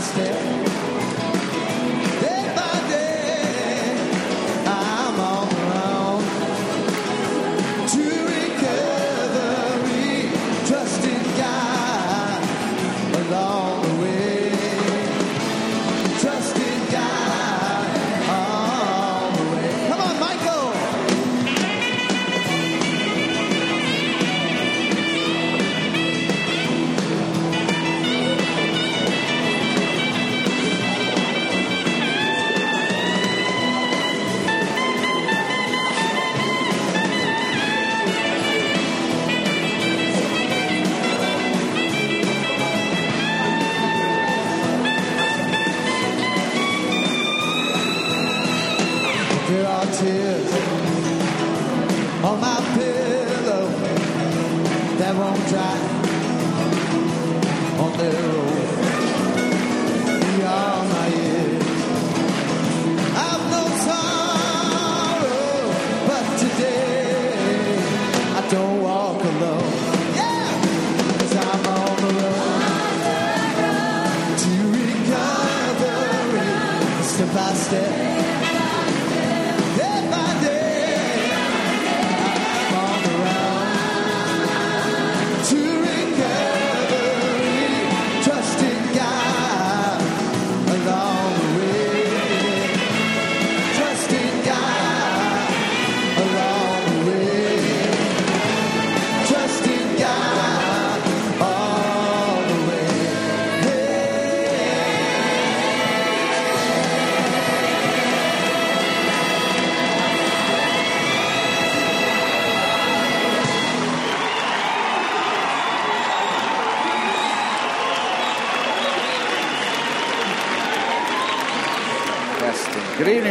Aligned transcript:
step. 0.00 0.67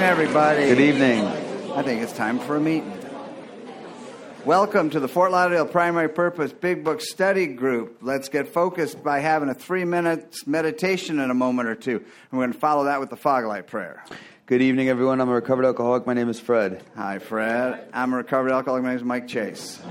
Everybody. 0.07 0.62
Good 0.63 0.79
evening. 0.79 1.25
I 1.75 1.84
think 1.84 2.01
it's 2.01 2.13
time 2.13 2.40
for 2.40 2.56
a 2.56 2.62
meeting. 2.62 2.97
Welcome 4.45 4.90
to 4.91 5.01
the 5.01 5.07
Fort 5.09 5.34
Lauderdale 5.34 5.66
Primary 5.66 6.07
Purpose 6.07 6.53
Big 6.53 6.85
Book 6.85 7.01
Study 7.01 7.45
Group. 7.45 7.97
Let's 8.01 8.29
get 8.29 8.47
focused 8.47 9.03
by 9.03 9.19
having 9.19 9.50
a 9.50 9.53
three 9.53 9.84
minutes 9.84 10.47
meditation 10.47 11.19
in 11.19 11.29
a 11.29 11.34
moment 11.34 11.67
or 11.67 11.75
two. 11.75 11.97
And 11.97 12.06
we're 12.31 12.46
going 12.46 12.53
to 12.53 12.57
follow 12.59 12.85
that 12.85 13.01
with 13.01 13.09
the 13.09 13.17
fog 13.17 13.44
light 13.44 13.67
prayer. 13.67 14.01
Good 14.46 14.62
evening, 14.62 14.88
everyone. 14.88 15.19
I'm 15.19 15.28
a 15.28 15.34
recovered 15.34 15.66
alcoholic. 15.66 16.07
My 16.07 16.13
name 16.13 16.29
is 16.29 16.40
Fred. 16.40 16.85
Hi, 16.96 17.19
Fred. 17.19 17.90
I'm 17.91 18.13
a 18.13 18.16
recovered 18.16 18.53
alcoholic. 18.53 18.84
My 18.84 18.91
name 18.91 19.00
is 19.00 19.03
Mike 19.03 19.28
Chase. 19.28 19.81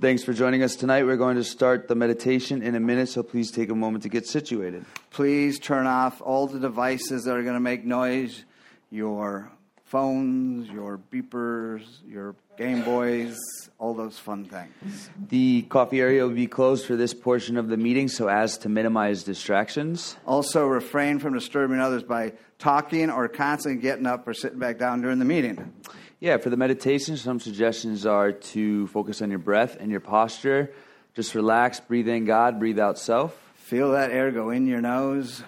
Thanks 0.00 0.22
for 0.22 0.32
joining 0.32 0.62
us 0.62 0.76
tonight. 0.76 1.02
We're 1.02 1.16
going 1.16 1.34
to 1.34 1.42
start 1.42 1.88
the 1.88 1.96
meditation 1.96 2.62
in 2.62 2.76
a 2.76 2.80
minute, 2.80 3.08
so 3.08 3.24
please 3.24 3.50
take 3.50 3.70
a 3.70 3.74
moment 3.74 4.04
to 4.04 4.08
get 4.08 4.28
situated. 4.28 4.84
Please 5.10 5.58
turn 5.58 5.88
off 5.88 6.22
all 6.22 6.46
the 6.46 6.60
devices 6.60 7.24
that 7.24 7.36
are 7.36 7.42
going 7.42 7.54
to 7.54 7.60
make 7.60 7.84
noise 7.84 8.44
your 8.90 9.50
phones, 9.84 10.68
your 10.70 11.00
beepers, 11.12 11.82
your 12.06 12.36
Game 12.56 12.82
Boys, 12.82 13.38
all 13.78 13.94
those 13.94 14.18
fun 14.18 14.44
things. 14.44 15.10
The 15.30 15.62
coffee 15.62 16.00
area 16.00 16.22
will 16.22 16.34
be 16.34 16.46
closed 16.46 16.86
for 16.86 16.94
this 16.94 17.14
portion 17.14 17.56
of 17.56 17.68
the 17.68 17.76
meeting 17.76 18.06
so 18.06 18.28
as 18.28 18.58
to 18.58 18.68
minimize 18.68 19.24
distractions. 19.24 20.16
Also, 20.26 20.66
refrain 20.66 21.18
from 21.18 21.34
disturbing 21.34 21.80
others 21.80 22.02
by 22.02 22.34
talking 22.58 23.10
or 23.10 23.26
constantly 23.28 23.80
getting 23.80 24.06
up 24.06 24.28
or 24.28 24.34
sitting 24.34 24.58
back 24.58 24.78
down 24.78 25.00
during 25.00 25.18
the 25.18 25.24
meeting. 25.24 25.72
Yeah, 26.20 26.36
for 26.36 26.50
the 26.50 26.56
meditation, 26.56 27.16
some 27.16 27.40
suggestions 27.40 28.04
are 28.04 28.30
to 28.30 28.86
focus 28.88 29.22
on 29.22 29.30
your 29.30 29.38
breath 29.38 29.76
and 29.80 29.90
your 29.90 30.00
posture. 30.00 30.70
Just 31.14 31.34
relax, 31.34 31.80
breathe 31.80 32.08
in 32.08 32.26
God, 32.26 32.60
breathe 32.60 32.78
out 32.78 32.98
self. 32.98 33.34
Feel 33.54 33.92
that 33.92 34.10
air 34.10 34.30
go 34.30 34.50
in 34.50 34.66
your 34.66 34.82
nose. 34.82 35.42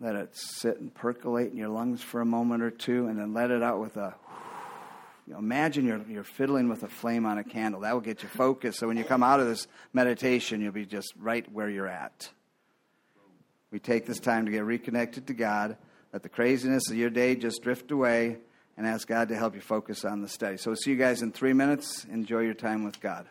Let 0.00 0.16
it 0.16 0.34
sit 0.34 0.80
and 0.80 0.94
percolate 0.94 1.52
in 1.52 1.58
your 1.58 1.68
lungs 1.68 2.02
for 2.02 2.20
a 2.20 2.24
moment 2.24 2.62
or 2.62 2.70
two, 2.70 3.06
and 3.06 3.18
then 3.18 3.34
let 3.34 3.50
it 3.50 3.62
out 3.62 3.80
with 3.80 3.96
a. 3.96 4.14
You 5.26 5.34
know, 5.34 5.38
imagine 5.38 5.86
you're, 5.86 6.00
you're 6.08 6.24
fiddling 6.24 6.68
with 6.68 6.82
a 6.82 6.88
flame 6.88 7.24
on 7.24 7.38
a 7.38 7.44
candle. 7.44 7.82
That 7.82 7.92
will 7.92 8.00
get 8.00 8.22
you 8.24 8.28
focused. 8.28 8.80
So 8.80 8.88
when 8.88 8.96
you 8.96 9.04
come 9.04 9.22
out 9.22 9.38
of 9.38 9.46
this 9.46 9.68
meditation, 9.92 10.60
you'll 10.60 10.72
be 10.72 10.86
just 10.86 11.12
right 11.16 11.46
where 11.52 11.68
you're 11.68 11.86
at. 11.86 12.30
We 13.70 13.78
take 13.78 14.06
this 14.06 14.18
time 14.18 14.46
to 14.46 14.50
get 14.50 14.64
reconnected 14.64 15.28
to 15.28 15.34
God. 15.34 15.76
Let 16.12 16.24
the 16.24 16.28
craziness 16.28 16.90
of 16.90 16.96
your 16.96 17.10
day 17.10 17.36
just 17.36 17.62
drift 17.62 17.92
away 17.92 18.38
and 18.76 18.86
ask 18.86 19.06
God 19.06 19.28
to 19.28 19.36
help 19.36 19.54
you 19.54 19.60
focus 19.60 20.04
on 20.04 20.22
the 20.22 20.28
study. 20.28 20.56
So 20.56 20.70
we'll 20.70 20.76
see 20.76 20.90
you 20.90 20.96
guys 20.96 21.22
in 21.22 21.30
three 21.30 21.52
minutes. 21.52 22.04
Enjoy 22.10 22.40
your 22.40 22.54
time 22.54 22.82
with 22.82 23.00
God. 23.00 23.26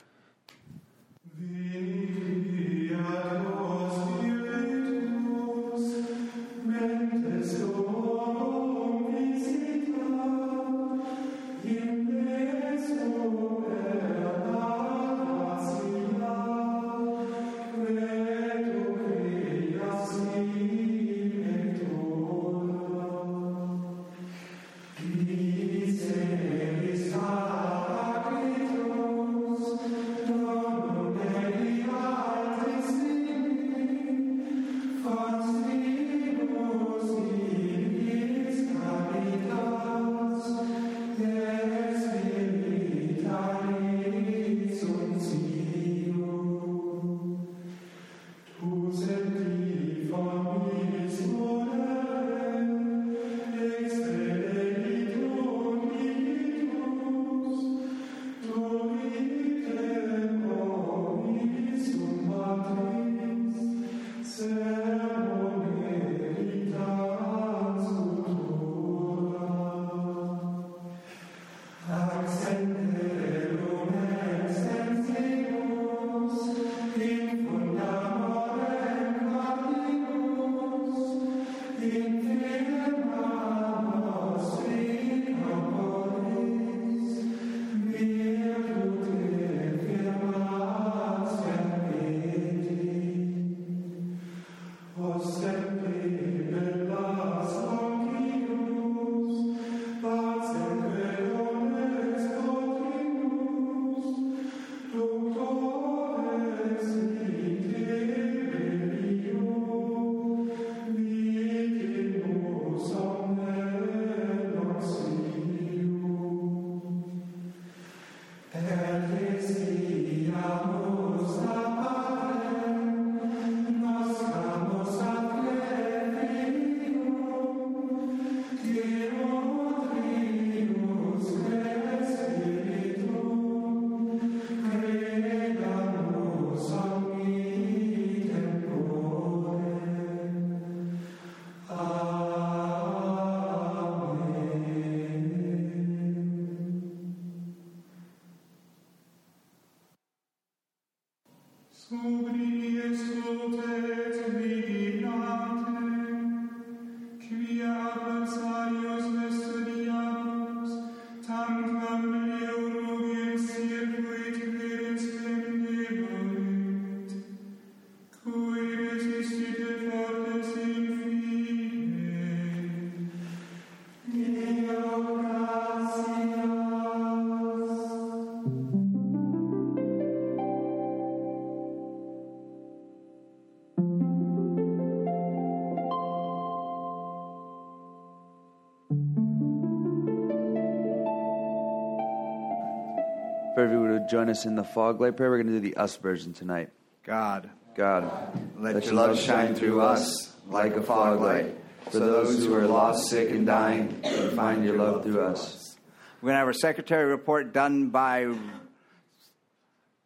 Join 194.10 194.30
us 194.30 194.46
in 194.46 194.56
the 194.56 194.64
fog 194.64 195.00
light 195.00 195.16
prayer, 195.16 195.30
we're 195.30 195.42
going 195.42 195.54
to 195.54 195.62
do 195.62 195.70
the 195.70 195.78
us 195.78 195.96
version 195.98 196.34
tonight. 196.34 196.70
God, 197.04 197.50
God, 197.76 198.12
let, 198.58 198.84
your 198.84 198.96
love 198.96 199.20
shine 199.20 199.54
through 199.54 199.82
us 199.82 200.36
like 200.48 200.76
a 200.76 200.82
fog 200.82 201.22
light, 201.22 201.56
so 201.92 202.00
those 202.00 202.44
who 202.44 202.54
are 202.56 202.68
lost, 202.68 203.10
sick, 203.10 203.30
and 203.30 203.46
dying 203.46 204.02
can 204.02 204.36
find 204.36 204.66
your 204.66 204.78
love 204.78 205.04
through 205.04 205.22
us. 205.22 205.78
We're 206.22 206.28
going 206.28 206.34
to 206.34 206.40
have 206.40 206.48
our 206.48 206.54
secretary 206.54 207.06
report 207.06 207.54
done 207.54 207.90
by 207.90 208.34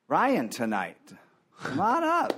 Ryan 0.07 0.50
tonight. 0.50 0.97
Come 1.61 1.79
on 1.79 2.03
up. 2.03 2.33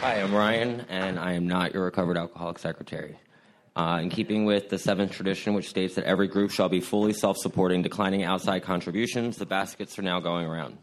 Hi, 0.00 0.20
I'm 0.20 0.34
Ryan, 0.34 0.84
and 0.88 1.18
I 1.18 1.32
am 1.32 1.46
not 1.46 1.72
your 1.72 1.84
recovered 1.84 2.16
alcoholic 2.16 2.58
secretary. 2.58 3.16
Uh, 3.76 4.00
in 4.00 4.08
keeping 4.08 4.46
with 4.46 4.70
the 4.70 4.78
seventh 4.78 5.12
tradition, 5.12 5.52
which 5.52 5.68
states 5.68 5.96
that 5.96 6.04
every 6.04 6.28
group 6.28 6.50
shall 6.50 6.70
be 6.70 6.80
fully 6.80 7.12
self 7.12 7.36
supporting, 7.36 7.82
declining 7.82 8.24
outside 8.24 8.62
contributions, 8.62 9.36
the 9.36 9.44
baskets 9.44 9.98
are 9.98 10.02
now 10.02 10.18
going 10.18 10.46
around. 10.46 10.78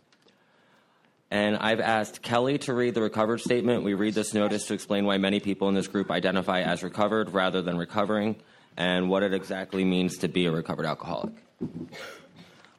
And 1.31 1.57
I've 1.57 1.79
asked 1.79 2.21
Kelly 2.21 2.59
to 2.59 2.73
read 2.75 2.93
the 2.93 3.01
recovered 3.01 3.41
statement. 3.41 3.83
We 3.83 3.95
read 3.95 4.13
this 4.13 4.35
notice 4.35 4.67
to 4.67 4.75
explain 4.75 5.05
why 5.05 5.17
many 5.17 5.39
people 5.39 5.67
in 5.69 5.73
this 5.73 5.87
group 5.87 6.11
identify 6.11 6.61
as 6.61 6.83
recovered 6.83 7.33
rather 7.33 7.63
than 7.63 7.79
recovering, 7.79 8.35
and 8.77 9.09
what 9.09 9.23
it 9.23 9.33
exactly 9.33 9.83
means 9.83 10.19
to 10.19 10.27
be 10.27 10.45
a 10.45 10.51
recovered 10.51 10.85
alcoholic. 10.85 11.33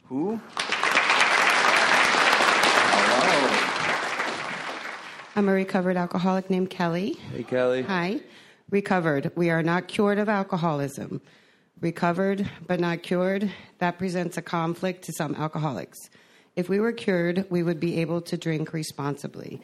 Who? 0.04 0.40
Hello. 3.16 3.70
I'm 5.34 5.48
a 5.48 5.52
recovered 5.52 5.96
alcoholic 5.96 6.48
named 6.50 6.70
Kelly. 6.70 7.14
Hey, 7.32 7.42
Kelly. 7.42 7.82
Hi. 7.82 8.20
Recovered. 8.70 9.30
We 9.36 9.50
are 9.50 9.62
not 9.62 9.88
cured 9.88 10.18
of 10.18 10.28
alcoholism. 10.28 11.20
Recovered 11.80 12.48
but 12.66 12.80
not 12.80 13.02
cured, 13.02 13.50
that 13.78 13.98
presents 13.98 14.36
a 14.36 14.42
conflict 14.42 15.04
to 15.04 15.12
some 15.12 15.34
alcoholics. 15.34 15.98
If 16.56 16.68
we 16.68 16.80
were 16.80 16.92
cured, 16.92 17.46
we 17.50 17.62
would 17.62 17.80
be 17.80 18.00
able 18.00 18.20
to 18.22 18.36
drink 18.36 18.72
responsibly. 18.72 19.60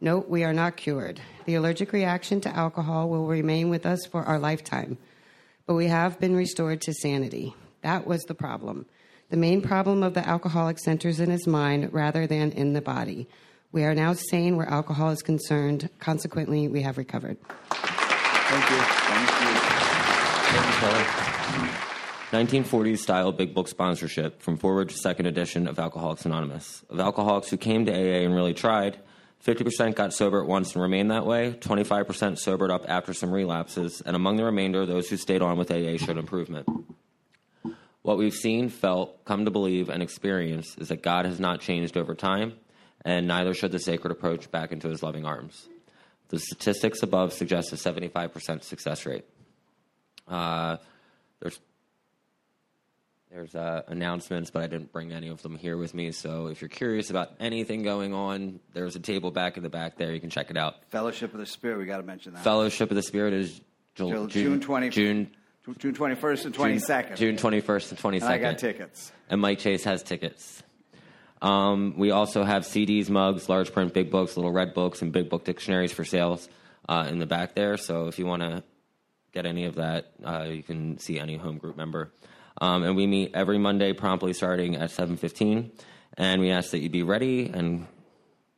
Note, 0.00 0.28
we 0.28 0.44
are 0.44 0.52
not 0.52 0.76
cured. 0.76 1.20
The 1.46 1.54
allergic 1.54 1.92
reaction 1.92 2.40
to 2.42 2.54
alcohol 2.54 3.08
will 3.08 3.26
remain 3.26 3.70
with 3.70 3.86
us 3.86 4.04
for 4.04 4.22
our 4.22 4.38
lifetime. 4.38 4.98
But 5.66 5.74
we 5.74 5.86
have 5.86 6.20
been 6.20 6.36
restored 6.36 6.82
to 6.82 6.92
sanity. 6.92 7.54
That 7.80 8.06
was 8.06 8.22
the 8.24 8.34
problem. 8.34 8.86
The 9.30 9.38
main 9.38 9.62
problem 9.62 10.02
of 10.02 10.14
the 10.14 10.26
alcoholic 10.28 10.78
centers 10.78 11.18
in 11.18 11.30
his 11.30 11.46
mind 11.46 11.92
rather 11.92 12.26
than 12.26 12.52
in 12.52 12.74
the 12.74 12.82
body. 12.82 13.26
We 13.72 13.84
are 13.84 13.94
now 13.94 14.12
sane 14.12 14.56
where 14.56 14.68
alcohol 14.68 15.10
is 15.10 15.22
concerned. 15.22 15.88
Consequently, 15.98 16.68
we 16.68 16.82
have 16.82 16.98
recovered. 16.98 17.38
Thank 18.46 18.70
you. 18.70 18.76
Thank 20.52 20.66
you, 20.66 20.72
Kelly. 20.80 21.24
1940s 22.34 22.98
style 22.98 23.32
big 23.32 23.54
book 23.54 23.68
sponsorship 23.68 24.42
from 24.42 24.56
foreword 24.56 24.90
to 24.90 24.96
second 24.96 25.26
edition 25.26 25.66
of 25.66 25.78
Alcoholics 25.78 26.26
Anonymous. 26.26 26.84
Of 26.90 27.00
alcoholics 27.00 27.48
who 27.48 27.56
came 27.56 27.86
to 27.86 27.92
AA 27.92 28.24
and 28.24 28.34
really 28.34 28.52
tried, 28.52 28.98
50% 29.46 29.94
got 29.94 30.12
sober 30.12 30.42
at 30.42 30.48
once 30.48 30.74
and 30.74 30.82
remained 30.82 31.10
that 31.10 31.24
way, 31.24 31.52
25% 31.60 32.38
sobered 32.38 32.70
up 32.70 32.84
after 32.88 33.14
some 33.14 33.32
relapses, 33.32 34.02
and 34.04 34.14
among 34.14 34.36
the 34.36 34.44
remainder, 34.44 34.84
those 34.84 35.08
who 35.08 35.16
stayed 35.16 35.42
on 35.42 35.56
with 35.56 35.70
AA 35.70 35.96
showed 35.96 36.18
improvement. 36.18 36.68
What 38.02 38.18
we've 38.18 38.34
seen, 38.34 38.68
felt, 38.68 39.24
come 39.24 39.46
to 39.46 39.50
believe, 39.50 39.88
and 39.88 40.02
experienced 40.02 40.78
is 40.78 40.88
that 40.88 41.02
God 41.02 41.24
has 41.24 41.40
not 41.40 41.60
changed 41.60 41.96
over 41.96 42.14
time, 42.14 42.54
and 43.04 43.26
neither 43.26 43.54
should 43.54 43.72
the 43.72 43.78
sacred 43.78 44.10
approach 44.10 44.50
back 44.50 44.70
into 44.72 44.88
his 44.88 45.02
loving 45.02 45.24
arms. 45.24 45.68
The 46.34 46.40
statistics 46.40 47.00
above 47.04 47.32
suggest 47.32 47.72
a 47.72 47.76
75% 47.76 48.64
success 48.64 49.06
rate. 49.06 49.24
Uh, 50.26 50.78
there's 51.40 51.60
there's 53.30 53.54
uh, 53.54 53.82
announcements, 53.86 54.50
but 54.50 54.64
I 54.64 54.66
didn't 54.66 54.92
bring 54.92 55.12
any 55.12 55.28
of 55.28 55.42
them 55.42 55.56
here 55.56 55.76
with 55.76 55.94
me. 55.94 56.10
So 56.10 56.48
if 56.48 56.60
you're 56.60 56.68
curious 56.68 57.10
about 57.10 57.34
anything 57.38 57.84
going 57.84 58.12
on, 58.12 58.58
there's 58.72 58.96
a 58.96 58.98
table 58.98 59.30
back 59.30 59.56
in 59.56 59.62
the 59.62 59.68
back 59.68 59.96
there. 59.96 60.12
You 60.12 60.18
can 60.20 60.28
check 60.30 60.50
it 60.50 60.56
out. 60.56 60.74
Fellowship 60.90 61.34
of 61.34 61.38
the 61.38 61.46
Spirit, 61.46 61.78
we 61.78 61.84
got 61.86 61.98
to 61.98 62.02
mention 62.02 62.34
that. 62.34 62.42
Fellowship 62.42 62.90
of 62.90 62.96
the 62.96 63.02
Spirit 63.04 63.32
is 63.32 63.60
June 63.94 64.10
Jul- 64.10 64.26
June 64.26 64.60
20 64.60 64.88
June 64.88 65.30
June 65.78 65.94
21st 65.94 66.46
and 66.46 66.54
22nd. 66.56 67.16
June 67.16 67.36
21st 67.36 67.90
and 67.92 68.00
22nd. 68.00 68.14
And 68.16 68.24
I 68.24 68.38
got 68.38 68.58
tickets. 68.58 69.12
and 69.30 69.40
Mike 69.40 69.60
Chase 69.60 69.84
has 69.84 70.02
tickets. 70.02 70.64
Um, 71.42 71.94
we 71.96 72.10
also 72.10 72.44
have 72.44 72.62
CDs, 72.62 73.10
mugs, 73.10 73.48
large 73.48 73.72
print, 73.72 73.92
big 73.92 74.10
books, 74.10 74.36
little 74.36 74.52
red 74.52 74.74
books, 74.74 75.02
and 75.02 75.12
big 75.12 75.28
book 75.28 75.44
dictionaries 75.44 75.92
for 75.92 76.04
sales 76.04 76.48
uh, 76.88 77.06
in 77.08 77.18
the 77.18 77.26
back 77.26 77.54
there. 77.54 77.76
So 77.76 78.06
if 78.08 78.18
you 78.18 78.26
want 78.26 78.42
to 78.42 78.62
get 79.32 79.46
any 79.46 79.64
of 79.66 79.74
that, 79.74 80.12
uh, 80.24 80.46
you 80.48 80.62
can 80.62 80.98
see 80.98 81.18
any 81.18 81.36
home 81.36 81.58
group 81.58 81.76
member. 81.76 82.12
Um, 82.60 82.84
and 82.84 82.96
we 82.96 83.06
meet 83.06 83.32
every 83.34 83.58
Monday 83.58 83.92
promptly 83.92 84.32
starting 84.32 84.76
at 84.76 84.90
7.15. 84.90 85.70
And 86.16 86.40
we 86.40 86.50
ask 86.50 86.70
that 86.70 86.78
you 86.78 86.88
be 86.88 87.02
ready 87.02 87.50
and 87.52 87.88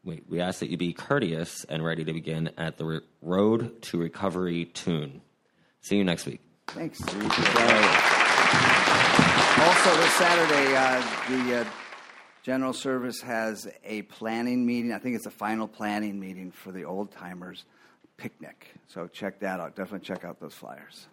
wait, 0.04 0.24
we 0.28 0.40
ask 0.40 0.60
that 0.60 0.70
you 0.70 0.76
be 0.76 0.92
courteous 0.92 1.64
and 1.64 1.84
ready 1.84 2.04
to 2.04 2.12
begin 2.12 2.50
at 2.58 2.76
the 2.76 2.84
re- 2.84 3.00
Road 3.22 3.82
to 3.82 3.98
Recovery 3.98 4.66
tune. 4.66 5.22
See 5.80 5.96
you 5.96 6.04
next 6.04 6.26
week. 6.26 6.40
Thanks, 6.68 7.00
Also, 7.00 7.16
this 9.96 10.12
Saturday, 10.14 10.76
uh, 10.76 11.00
the 11.28 11.60
uh, 11.60 11.64
General 12.46 12.72
Service 12.72 13.22
has 13.22 13.66
a 13.82 14.02
planning 14.02 14.64
meeting. 14.64 14.92
I 14.92 14.98
think 14.98 15.16
it's 15.16 15.26
a 15.26 15.32
final 15.32 15.66
planning 15.66 16.20
meeting 16.20 16.52
for 16.52 16.70
the 16.70 16.84
old 16.84 17.10
timers 17.10 17.64
picnic. 18.18 18.72
So 18.86 19.08
check 19.08 19.40
that 19.40 19.58
out. 19.58 19.74
Definitely 19.74 20.06
check 20.06 20.24
out 20.24 20.38
those 20.38 20.54
flyers. 20.54 21.08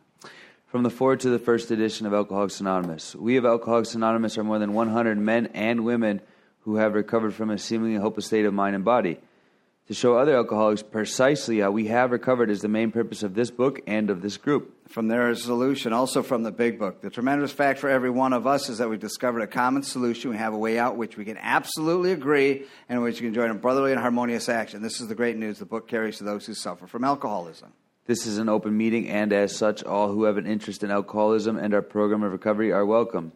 From 0.68 0.84
the 0.84 0.92
foreword 0.92 1.22
to 1.22 1.32
the 1.32 1.40
first 1.40 1.72
edition 1.72 2.06
of 2.06 2.13
Alcoholics 2.13 2.60
Anonymous. 2.60 3.16
We 3.16 3.38
of 3.38 3.48
Alcoholics 3.48 3.96
Anonymous 3.96 4.38
are 4.38 4.44
more 4.44 4.60
than 4.60 4.74
100 4.74 5.18
men 5.18 5.48
and 5.56 5.84
women 5.84 6.22
who 6.66 6.75
have 6.75 6.94
recovered 6.94 7.34
from 7.34 7.50
a 7.50 7.58
seemingly 7.58 7.96
hopeless 7.96 8.28
state 8.28 8.46
of 8.46 8.54
mind 8.54 8.75
and 8.75 8.86
body. 8.86 9.18
To 9.88 9.94
show 9.94 10.18
other 10.18 10.34
alcoholics 10.34 10.82
precisely 10.82 11.60
how 11.60 11.72
we 11.72 11.88
have 11.88 12.12
recovered 12.12 12.50
is 12.50 12.62
the 12.62 12.70
main 12.70 12.92
purpose 12.92 13.22
of 13.22 13.34
this 13.34 13.52
book 13.52 13.82
and 13.86 14.10
of 14.10 14.22
this 14.22 14.38
group. 14.38 14.88
From 14.88 15.10
their 15.10 15.36
solution, 15.36 15.92
also 15.92 16.24
from 16.24 16.44
the 16.44 16.54
big 16.54 16.80
book. 16.80 17.02
The 17.02 17.10
tremendous 17.10 17.52
fact 17.52 17.80
for 17.80 17.90
every 17.90 18.10
one 18.10 18.32
of 18.32 18.48
us 18.48 18.70
is 18.70 18.78
that 18.78 18.90
we've 18.90 18.98
discovered 18.98 19.42
a 19.42 19.48
common 19.48 19.84
solution. 19.84 20.32
We 20.32 20.38
have 20.38 20.54
a 20.54 20.58
way 20.58 20.80
out 20.80 20.96
which 20.96 21.18
we 21.18 21.25
can 21.25 21.38
absolutely 21.38 22.13
agree 22.13 22.63
and 22.88 23.04
which 23.04 23.20
we 23.20 23.28
can 23.28 23.34
join 23.34 23.52
in 23.52 23.58
brotherly 23.58 23.92
and 23.92 24.00
harmonious 24.00 24.48
action. 24.48 24.82
This 24.82 25.02
is 25.02 25.10
the 25.10 25.16
great 25.16 25.36
news 25.36 25.60
the 25.60 25.66
book 25.66 25.90
carries 25.90 26.20
to 26.20 26.24
those 26.24 26.46
who 26.46 26.54
suffer 26.54 26.88
from 26.88 27.04
alcoholism. 27.04 27.74
This 28.06 28.25
is 28.25 28.38
an 28.38 28.48
open 28.48 28.78
meeting, 28.78 29.10
and 29.10 29.34
as 29.34 29.54
such, 29.54 29.84
all 29.84 30.10
who 30.10 30.24
have 30.24 30.38
an 30.38 30.48
interest 30.48 30.84
in 30.84 30.92
alcoholism 30.92 31.58
and 31.58 31.74
our 31.74 31.82
program 31.82 32.24
of 32.24 32.32
recovery 32.32 32.72
are 32.72 32.86
welcome. 32.86 33.34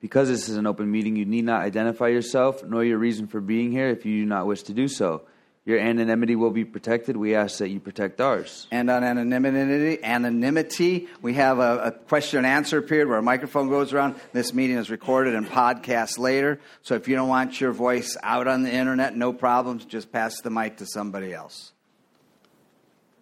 Because 0.00 0.28
this 0.28 0.48
is 0.48 0.56
an 0.56 0.68
open 0.68 0.88
meeting, 0.88 1.16
you 1.16 1.24
need 1.24 1.44
not 1.44 1.62
identify 1.62 2.08
yourself 2.08 2.62
nor 2.62 2.84
your 2.84 2.98
reason 2.98 3.26
for 3.26 3.40
being 3.40 3.72
here 3.72 3.88
if 3.88 4.06
you 4.06 4.20
do 4.22 4.26
not 4.26 4.46
wish 4.46 4.62
to 4.64 4.72
do 4.72 4.86
so. 4.86 5.22
Your 5.68 5.78
anonymity 5.78 6.34
will 6.34 6.50
be 6.50 6.64
protected. 6.64 7.14
We 7.14 7.34
ask 7.34 7.58
that 7.58 7.68
you 7.68 7.78
protect 7.78 8.22
ours. 8.22 8.66
And 8.70 8.88
on 8.88 9.04
anonymity, 9.04 10.02
anonymity, 10.02 11.08
we 11.20 11.34
have 11.34 11.58
a, 11.58 11.78
a 11.78 11.90
question 11.92 12.38
and 12.38 12.46
answer 12.46 12.80
period 12.80 13.06
where 13.06 13.18
a 13.18 13.22
microphone 13.22 13.68
goes 13.68 13.92
around. 13.92 14.14
This 14.32 14.54
meeting 14.54 14.78
is 14.78 14.88
recorded 14.88 15.34
and 15.34 15.46
podcast 15.46 16.18
later. 16.18 16.58
So 16.80 16.94
if 16.94 17.06
you 17.06 17.16
don't 17.16 17.28
want 17.28 17.60
your 17.60 17.72
voice 17.72 18.16
out 18.22 18.48
on 18.48 18.62
the 18.62 18.72
internet, 18.72 19.14
no 19.14 19.34
problems. 19.34 19.84
Just 19.84 20.10
pass 20.10 20.40
the 20.40 20.48
mic 20.48 20.78
to 20.78 20.86
somebody 20.86 21.34
else. 21.34 21.72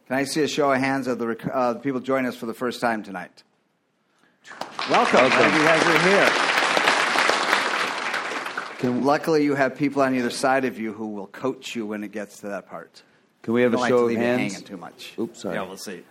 Can 0.06 0.14
I 0.14 0.22
see 0.22 0.44
a 0.44 0.48
show 0.48 0.70
of 0.70 0.78
hands 0.78 1.08
of 1.08 1.18
the 1.18 1.52
uh, 1.52 1.72
the 1.72 1.80
people 1.80 1.98
joining 1.98 2.28
us 2.28 2.36
for 2.36 2.46
the 2.46 2.54
first 2.54 2.80
time 2.80 3.02
tonight? 3.02 3.42
Welcome. 4.88 5.30
Glad 5.30 5.52
you 5.52 5.64
guys 5.64 5.82
are 5.84 6.08
here. 6.08 6.45
Luckily, 8.86 9.44
you 9.44 9.54
have 9.54 9.76
people 9.76 10.02
on 10.02 10.14
either 10.14 10.30
side 10.30 10.64
of 10.64 10.78
you 10.78 10.92
who 10.92 11.08
will 11.08 11.26
coach 11.26 11.74
you 11.74 11.86
when 11.86 12.04
it 12.04 12.12
gets 12.12 12.40
to 12.40 12.48
that 12.48 12.68
part. 12.68 13.02
Can 13.42 13.54
we 13.54 13.62
have 13.62 13.72
Don't 13.72 13.78
a 13.78 13.82
like 13.82 13.90
show 13.90 13.98
to 13.98 14.02
of 14.04 14.08
leave 14.08 14.18
you 14.18 14.24
hands? 14.24 14.52
hanging 14.54 14.66
too 14.66 14.76
much. 14.76 15.14
Oops, 15.18 15.40
sorry. 15.40 15.54
Yeah, 15.54 15.62
we'll 15.62 15.76
see. 15.76 16.02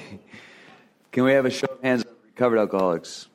Can 1.12 1.24
we 1.24 1.32
have 1.32 1.44
a 1.44 1.50
show 1.50 1.66
of 1.70 1.82
hands 1.82 2.02
of 2.02 2.10
recovered 2.26 2.58
alcoholics? 2.58 3.28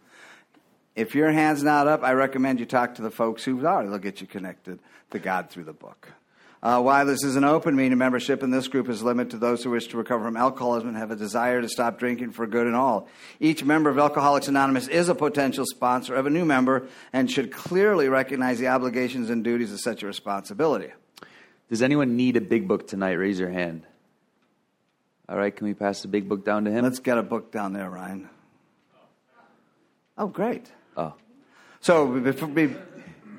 If 0.95 1.13
your 1.13 1.31
hand's 1.31 1.61
not 1.61 1.87
up, 1.87 2.03
I 2.03 2.13
recommend 2.13 2.59
you 2.59 2.65
talk 2.65 2.95
to 2.95 3.01
the 3.01 3.11
folks 3.11 3.43
who 3.43 3.65
are. 3.65 3.87
They'll 3.87 3.99
get 3.99 4.19
you 4.21 4.27
connected 4.27 4.79
to 5.11 5.19
God 5.19 5.49
through 5.49 5.65
the 5.65 5.73
book. 5.73 6.09
Uh, 6.63 6.81
while 6.81 7.05
this 7.05 7.23
is 7.23 7.35
an 7.35 7.43
open 7.43 7.75
meeting, 7.75 7.97
membership 7.97 8.41
in 8.41 8.49
this 8.49 8.67
group 8.67 8.89
is 8.89 9.03
limited 9.03 9.29
to 9.31 9.37
those 9.37 9.63
who 9.63 9.69
wish 9.69 9.87
to 9.87 9.97
recover 9.97 10.25
from 10.25 10.35
alcoholism 10.35 10.89
and 10.89 10.97
have 10.97 11.11
a 11.11 11.15
desire 11.15 11.61
to 11.61 11.69
stop 11.69 11.99
drinking 11.99 12.31
for 12.31 12.47
good 12.47 12.65
and 12.65 12.75
all. 12.75 13.07
Each 13.39 13.63
member 13.63 13.91
of 13.91 13.99
Alcoholics 13.99 14.47
Anonymous 14.47 14.87
is 14.87 15.07
a 15.07 15.15
potential 15.15 15.65
sponsor 15.67 16.15
of 16.15 16.25
a 16.25 16.31
new 16.31 16.45
member 16.45 16.87
and 17.13 17.29
should 17.29 17.51
clearly 17.51 18.09
recognize 18.09 18.57
the 18.57 18.67
obligations 18.69 19.29
and 19.29 19.43
duties 19.43 19.71
of 19.71 19.79
such 19.79 20.01
a 20.01 20.07
responsibility. 20.07 20.91
Does 21.69 21.83
anyone 21.83 22.17
need 22.17 22.37
a 22.37 22.41
big 22.41 22.67
book 22.67 22.87
tonight? 22.87 23.13
Raise 23.13 23.39
your 23.39 23.49
hand. 23.49 23.83
All 25.29 25.37
right, 25.37 25.55
can 25.55 25.67
we 25.67 25.73
pass 25.73 26.01
the 26.01 26.07
big 26.07 26.27
book 26.27 26.43
down 26.43 26.65
to 26.65 26.71
him? 26.71 26.83
Let's 26.83 26.99
get 26.99 27.17
a 27.17 27.23
book 27.23 27.51
down 27.51 27.73
there, 27.73 27.89
Ryan. 27.89 28.29
Oh, 30.17 30.27
great. 30.27 30.65
oh, 30.95 31.13
So 31.81 32.07
before 32.07 32.47
we, 32.47 32.75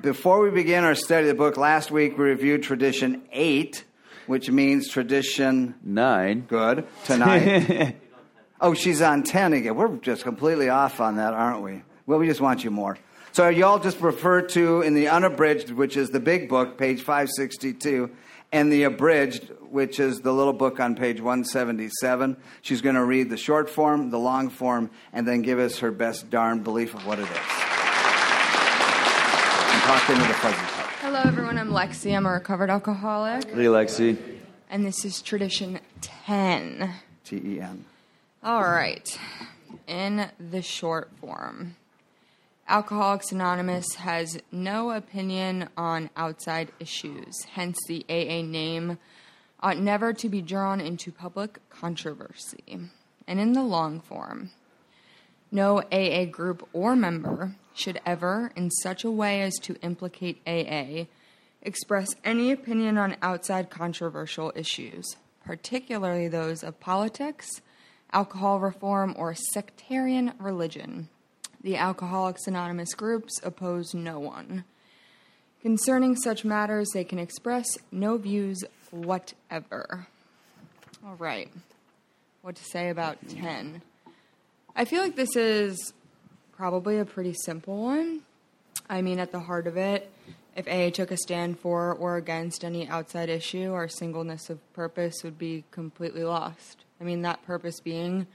before 0.01 0.41
we 0.41 0.49
begin 0.49 0.83
our 0.83 0.95
study 0.95 1.29
of 1.29 1.35
the 1.35 1.41
book, 1.41 1.57
last 1.57 1.91
week 1.91 2.17
we 2.17 2.25
reviewed 2.25 2.63
tradition 2.63 3.21
eight, 3.31 3.83
which 4.27 4.49
means 4.49 4.89
tradition 4.89 5.75
nine. 5.83 6.41
good 6.41 6.87
tonight. 7.05 7.95
oh, 8.61 8.73
she's 8.73 9.01
on 9.01 9.23
ten 9.23 9.53
again. 9.53 9.75
We're 9.75 9.97
just 9.97 10.23
completely 10.23 10.69
off 10.69 11.01
on 11.01 11.17
that, 11.17 11.33
aren't 11.33 11.63
we? 11.63 11.83
Well, 12.05 12.19
we 12.19 12.27
just 12.27 12.41
want 12.41 12.63
you 12.63 12.71
more. 12.71 12.97
So 13.31 13.49
y'all 13.49 13.79
just 13.79 13.99
refer 14.01 14.41
to 14.41 14.81
in 14.81 14.93
the 14.93 15.09
unabridged, 15.09 15.71
which 15.71 15.97
is 15.97 16.09
the 16.09 16.19
big 16.19 16.49
book, 16.49 16.77
page 16.77 17.01
five 17.01 17.29
sixty 17.29 17.73
two, 17.73 18.11
and 18.51 18.71
the 18.71 18.83
abridged, 18.83 19.49
which 19.69 19.99
is 19.99 20.21
the 20.21 20.33
little 20.33 20.53
book 20.53 20.79
on 20.79 20.95
page 20.95 21.21
one 21.21 21.43
seventy 21.43 21.89
seven. 21.89 22.37
She's 22.61 22.81
going 22.81 22.95
to 22.95 23.03
read 23.03 23.29
the 23.29 23.37
short 23.37 23.69
form, 23.69 24.09
the 24.09 24.19
long 24.19 24.49
form, 24.49 24.91
and 25.13 25.27
then 25.27 25.41
give 25.41 25.59
us 25.59 25.79
her 25.79 25.91
best 25.91 26.29
darn 26.29 26.63
belief 26.63 26.93
of 26.93 27.05
what 27.05 27.19
it 27.19 27.29
is. 27.29 27.68
And 29.89 29.97
talk 29.99 30.09
into 30.11 30.27
the 30.27 30.33
fuzzy 30.35 30.55
part. 30.55 30.87
Hello, 31.01 31.19
everyone. 31.25 31.57
I'm 31.57 31.71
Lexi. 31.71 32.15
I'm 32.15 32.27
a 32.27 32.31
recovered 32.31 32.69
alcoholic, 32.69 33.45
Hey, 33.45 33.65
Lexi. 33.65 34.17
and 34.69 34.85
this 34.85 35.03
is 35.03 35.19
tradition 35.19 35.79
10. 36.01 36.93
T 37.25 37.37
E 37.43 37.59
N. 37.59 37.85
All 38.43 38.61
right. 38.61 39.19
In 39.87 40.29
the 40.39 40.61
short 40.61 41.09
form, 41.19 41.75
Alcoholics 42.67 43.31
Anonymous 43.31 43.95
has 43.95 44.37
no 44.51 44.91
opinion 44.91 45.69
on 45.75 46.11
outside 46.15 46.71
issues, 46.79 47.41
hence, 47.53 47.79
the 47.87 48.05
AA 48.07 48.43
name 48.43 48.99
ought 49.61 49.79
never 49.79 50.13
to 50.13 50.29
be 50.29 50.43
drawn 50.43 50.79
into 50.79 51.11
public 51.11 51.57
controversy. 51.71 52.77
And 53.27 53.39
in 53.39 53.53
the 53.53 53.63
long 53.63 54.01
form, 54.01 54.51
no 55.51 55.81
AA 55.91 56.25
group 56.25 56.67
or 56.73 56.95
member 56.95 57.55
should 57.79 57.99
ever, 58.05 58.51
in 58.55 58.69
such 58.69 59.03
a 59.03 59.11
way 59.11 59.41
as 59.41 59.55
to 59.61 59.79
implicate 59.81 60.41
AA, 60.45 61.05
express 61.61 62.07
any 62.23 62.51
opinion 62.51 62.97
on 62.97 63.15
outside 63.21 63.69
controversial 63.69 64.51
issues, 64.55 65.15
particularly 65.45 66.27
those 66.27 66.63
of 66.63 66.79
politics, 66.79 67.47
alcohol 68.11 68.59
reform, 68.59 69.13
or 69.17 69.35
sectarian 69.53 70.33
religion. 70.39 71.09
The 71.61 71.77
Alcoholics 71.77 72.47
Anonymous 72.47 72.93
groups 72.93 73.39
oppose 73.43 73.93
no 73.93 74.19
one. 74.19 74.63
Concerning 75.61 76.15
such 76.15 76.45
matters, 76.45 76.87
they 76.93 77.03
can 77.03 77.19
express 77.19 77.77
no 77.91 78.17
views 78.17 78.63
whatever. 78.91 80.07
All 81.05 81.15
right. 81.15 81.51
What 82.41 82.55
to 82.55 82.63
say 82.63 82.89
about 82.89 83.17
10? 83.27 83.81
I 84.75 84.85
feel 84.85 85.01
like 85.01 85.17
this 85.17 85.35
is 85.35 85.93
probably 86.59 86.99
a 86.99 87.05
pretty 87.05 87.33
simple 87.33 87.83
one. 87.83 88.19
I 88.89 89.01
mean, 89.01 89.17
at 89.19 89.31
the 89.31 89.39
heart 89.39 89.65
of 89.65 89.77
it, 89.77 90.11
if 90.57 90.67
AA 90.67 90.89
took 90.93 91.09
a 91.09 91.15
stand 91.15 91.57
for 91.57 91.93
or 91.93 92.17
against 92.17 92.65
any 92.65 92.85
outside 92.85 93.29
issue, 93.29 93.71
our 93.71 93.87
singleness 93.87 94.49
of 94.49 94.73
purpose 94.73 95.23
would 95.23 95.39
be 95.39 95.63
completely 95.71 96.25
lost. 96.25 96.83
I 96.99 97.05
mean, 97.05 97.21
that 97.21 97.45
purpose 97.45 97.79
being 97.79 98.27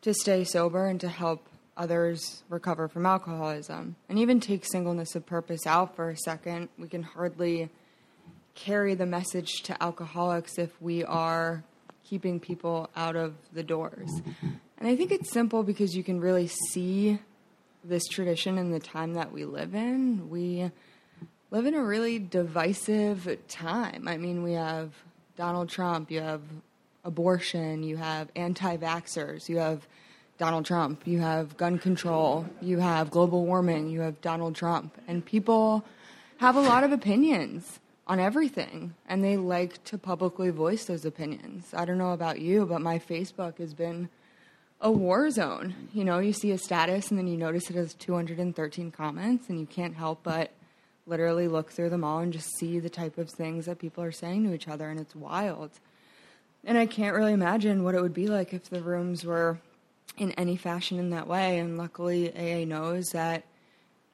to 0.00 0.12
stay 0.12 0.42
sober 0.42 0.86
and 0.86 1.00
to 1.02 1.08
help 1.08 1.46
others 1.76 2.42
recover 2.48 2.88
from 2.88 3.06
alcoholism. 3.06 3.94
And 4.08 4.18
even 4.18 4.40
take 4.40 4.66
singleness 4.66 5.14
of 5.14 5.24
purpose 5.24 5.64
out 5.64 5.94
for 5.94 6.10
a 6.10 6.16
second, 6.16 6.68
we 6.78 6.88
can 6.88 7.04
hardly 7.04 7.70
carry 8.56 8.94
the 8.96 9.06
message 9.06 9.62
to 9.62 9.80
alcoholics 9.80 10.58
if 10.58 10.82
we 10.82 11.04
are 11.04 11.62
keeping 12.02 12.40
people 12.40 12.90
out 12.96 13.14
of 13.14 13.34
the 13.52 13.62
doors. 13.62 14.10
And 14.78 14.88
I 14.88 14.96
think 14.96 15.12
it's 15.12 15.30
simple 15.30 15.62
because 15.62 15.94
you 15.94 16.02
can 16.02 16.20
really 16.20 16.48
see 16.48 17.20
this 17.84 18.06
tradition 18.06 18.58
in 18.58 18.70
the 18.70 18.80
time 18.80 19.14
that 19.14 19.32
we 19.32 19.44
live 19.44 19.74
in. 19.74 20.30
We 20.30 20.70
live 21.50 21.66
in 21.66 21.74
a 21.74 21.82
really 21.82 22.18
divisive 22.18 23.38
time. 23.48 24.08
I 24.08 24.16
mean, 24.16 24.42
we 24.42 24.52
have 24.52 24.92
Donald 25.36 25.68
Trump, 25.68 26.10
you 26.10 26.20
have 26.20 26.40
abortion, 27.04 27.82
you 27.82 27.96
have 27.96 28.28
anti 28.36 28.76
vaxxers, 28.76 29.48
you 29.48 29.58
have 29.58 29.86
Donald 30.38 30.64
Trump, 30.64 31.06
you 31.06 31.20
have 31.20 31.56
gun 31.56 31.78
control, 31.78 32.46
you 32.60 32.78
have 32.78 33.10
global 33.10 33.44
warming, 33.44 33.88
you 33.88 34.00
have 34.00 34.20
Donald 34.20 34.54
Trump. 34.54 35.00
And 35.06 35.24
people 35.24 35.84
have 36.38 36.56
a 36.56 36.60
lot 36.60 36.84
of 36.84 36.92
opinions 36.92 37.80
on 38.06 38.18
everything, 38.18 38.94
and 39.08 39.22
they 39.22 39.36
like 39.36 39.82
to 39.84 39.96
publicly 39.96 40.50
voice 40.50 40.86
those 40.86 41.04
opinions. 41.04 41.72
I 41.72 41.84
don't 41.84 41.98
know 41.98 42.12
about 42.12 42.40
you, 42.40 42.66
but 42.66 42.80
my 42.80 42.98
Facebook 42.98 43.58
has 43.58 43.74
been 43.74 44.08
a 44.82 44.90
war 44.90 45.30
zone. 45.30 45.88
You 45.94 46.04
know, 46.04 46.18
you 46.18 46.32
see 46.32 46.50
a 46.50 46.58
status 46.58 47.08
and 47.08 47.18
then 47.18 47.28
you 47.28 47.36
notice 47.36 47.70
it 47.70 47.76
has 47.76 47.94
213 47.94 48.90
comments, 48.90 49.48
and 49.48 49.58
you 49.58 49.66
can't 49.66 49.94
help 49.94 50.20
but 50.22 50.50
literally 51.06 51.48
look 51.48 51.72
through 51.72 51.90
them 51.90 52.04
all 52.04 52.18
and 52.18 52.32
just 52.32 52.56
see 52.58 52.78
the 52.78 52.90
type 52.90 53.16
of 53.16 53.30
things 53.30 53.66
that 53.66 53.78
people 53.78 54.04
are 54.04 54.12
saying 54.12 54.44
to 54.44 54.52
each 54.52 54.68
other, 54.68 54.90
and 54.90 55.00
it's 55.00 55.16
wild. 55.16 55.70
And 56.64 56.76
I 56.76 56.86
can't 56.86 57.16
really 57.16 57.32
imagine 57.32 57.82
what 57.82 57.94
it 57.94 58.02
would 58.02 58.14
be 58.14 58.26
like 58.26 58.52
if 58.52 58.68
the 58.68 58.82
rooms 58.82 59.24
were 59.24 59.58
in 60.18 60.32
any 60.32 60.56
fashion 60.56 60.98
in 60.98 61.10
that 61.10 61.26
way. 61.26 61.58
And 61.58 61.78
luckily, 61.78 62.32
AA 62.36 62.64
knows 62.64 63.06
that 63.12 63.44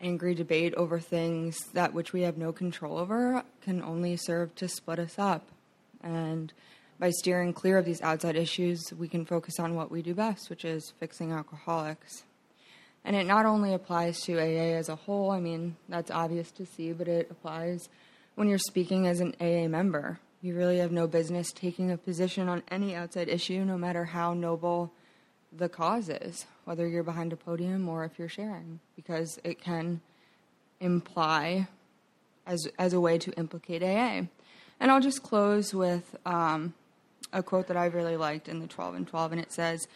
angry 0.01 0.35
debate 0.35 0.75
over 0.75 1.01
things 1.01 1.59
that 1.73 1.93
which 1.93 2.13
we 2.13 2.23
have 2.23 2.39
no 2.39 2.53
control 2.53 2.99
over 2.99 3.43
can 3.63 3.83
only 3.83 4.17
serve 4.17 4.55
to 4.55 4.69
split 4.69 4.99
us 4.99 5.19
up. 5.19 5.47
And 6.03 6.53
by 6.99 7.11
steering 7.11 7.53
clear 7.53 7.79
of 7.79 7.85
these 7.85 8.03
outside 8.03 8.37
issues, 8.37 8.93
we 8.99 9.09
can 9.09 9.25
focus 9.25 9.61
on 9.61 9.75
what 9.75 9.91
we 9.91 10.03
do 10.03 10.15
best, 10.15 10.51
which 10.51 10.65
is 10.65 10.93
fixing 10.99 11.33
alcoholics. 11.33 12.25
And 13.05 13.15
it 13.15 13.27
not 13.27 13.47
only 13.47 13.73
applies 13.73 14.21
to 14.23 14.39
AA 14.39 14.77
as 14.77 14.89
a 14.89 14.97
whole, 14.97 15.31
I 15.31 15.41
mean, 15.41 15.77
that's 15.89 16.11
obvious 16.11 16.51
to 16.53 16.67
see, 16.67 16.93
but 16.93 17.09
it 17.09 17.31
applies 17.31 17.89
when 18.35 18.49
you're 18.49 18.59
speaking 18.59 19.07
as 19.07 19.21
an 19.21 19.35
AA 19.41 19.69
member. 19.69 20.19
You 20.43 20.57
really 20.57 20.79
have 20.79 20.93
no 20.93 21.07
business 21.07 21.53
taking 21.53 21.91
a 21.91 21.97
position 21.97 22.49
on 22.49 22.63
any 22.71 22.95
outside 22.95 23.29
issue, 23.29 23.65
no 23.65 23.79
matter 23.79 24.05
how 24.05 24.35
noble 24.35 24.93
the 25.53 25.69
cause 25.69 26.09
is, 26.09 26.47
whether 26.65 26.87
you're 26.87 27.03
behind 27.03 27.33
a 27.33 27.37
podium 27.37 27.89
or 27.89 28.05
if 28.05 28.19
you're 28.19 28.29
sharing, 28.29 28.81
because 28.95 29.39
it 29.45 29.61
can 29.61 30.01
imply 30.81 31.69
as, 32.47 32.69
as 32.79 32.93
a 32.93 33.01
way 33.01 33.19
to 33.19 33.33
implicate 33.33 33.83
AA. 33.83 34.23
And 34.81 34.91
I'll 34.91 35.01
just 35.01 35.23
close 35.23 35.75
with 35.75 36.17
um, 36.25 36.75
a 37.33 37.43
quote 37.43 37.67
that 37.69 37.77
I 37.77 37.87
really 37.87 38.17
liked 38.17 38.49
in 38.49 38.61
the 38.61 38.67
12 38.67 38.95
and 38.95 39.07
12, 39.07 39.33
and 39.33 39.41
it 39.41 39.53
says, 39.53 39.87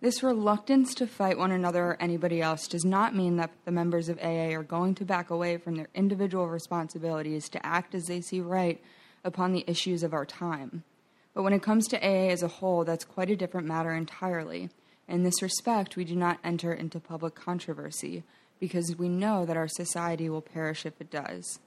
This 0.00 0.22
reluctance 0.22 0.94
to 0.94 1.06
fight 1.06 1.38
one 1.38 1.52
another 1.52 1.84
or 1.84 1.96
anybody 2.00 2.40
else 2.40 2.66
does 2.68 2.84
not 2.84 3.14
mean 3.14 3.36
that 3.36 3.50
the 3.64 3.72
members 3.72 4.08
of 4.08 4.18
AA 4.18 4.52
are 4.52 4.62
going 4.62 4.94
to 4.96 5.04
back 5.04 5.30
away 5.30 5.56
from 5.56 5.76
their 5.76 5.88
individual 5.94 6.48
responsibilities 6.48 7.48
to 7.50 7.64
act 7.64 7.94
as 7.94 8.04
they 8.04 8.20
see 8.20 8.40
right 8.40 8.82
upon 9.24 9.52
the 9.52 9.64
issues 9.66 10.02
of 10.02 10.12
our 10.12 10.26
time. 10.26 10.84
But 11.34 11.42
when 11.42 11.52
it 11.52 11.62
comes 11.62 11.88
to 11.88 11.98
AA 11.98 12.30
as 12.30 12.42
a 12.42 12.48
whole, 12.48 12.84
that's 12.84 13.04
quite 13.04 13.30
a 13.30 13.36
different 13.36 13.66
matter 13.66 13.92
entirely. 13.92 14.70
In 15.08 15.22
this 15.22 15.42
respect, 15.42 15.96
we 15.96 16.04
do 16.04 16.14
not 16.14 16.38
enter 16.44 16.72
into 16.72 17.00
public 17.00 17.34
controversy 17.34 18.22
because 18.60 18.96
we 18.96 19.08
know 19.08 19.44
that 19.44 19.56
our 19.56 19.68
society 19.68 20.28
will 20.28 20.40
perish 20.40 20.86
if 20.86 21.00
it 21.00 21.10
does. 21.10 21.58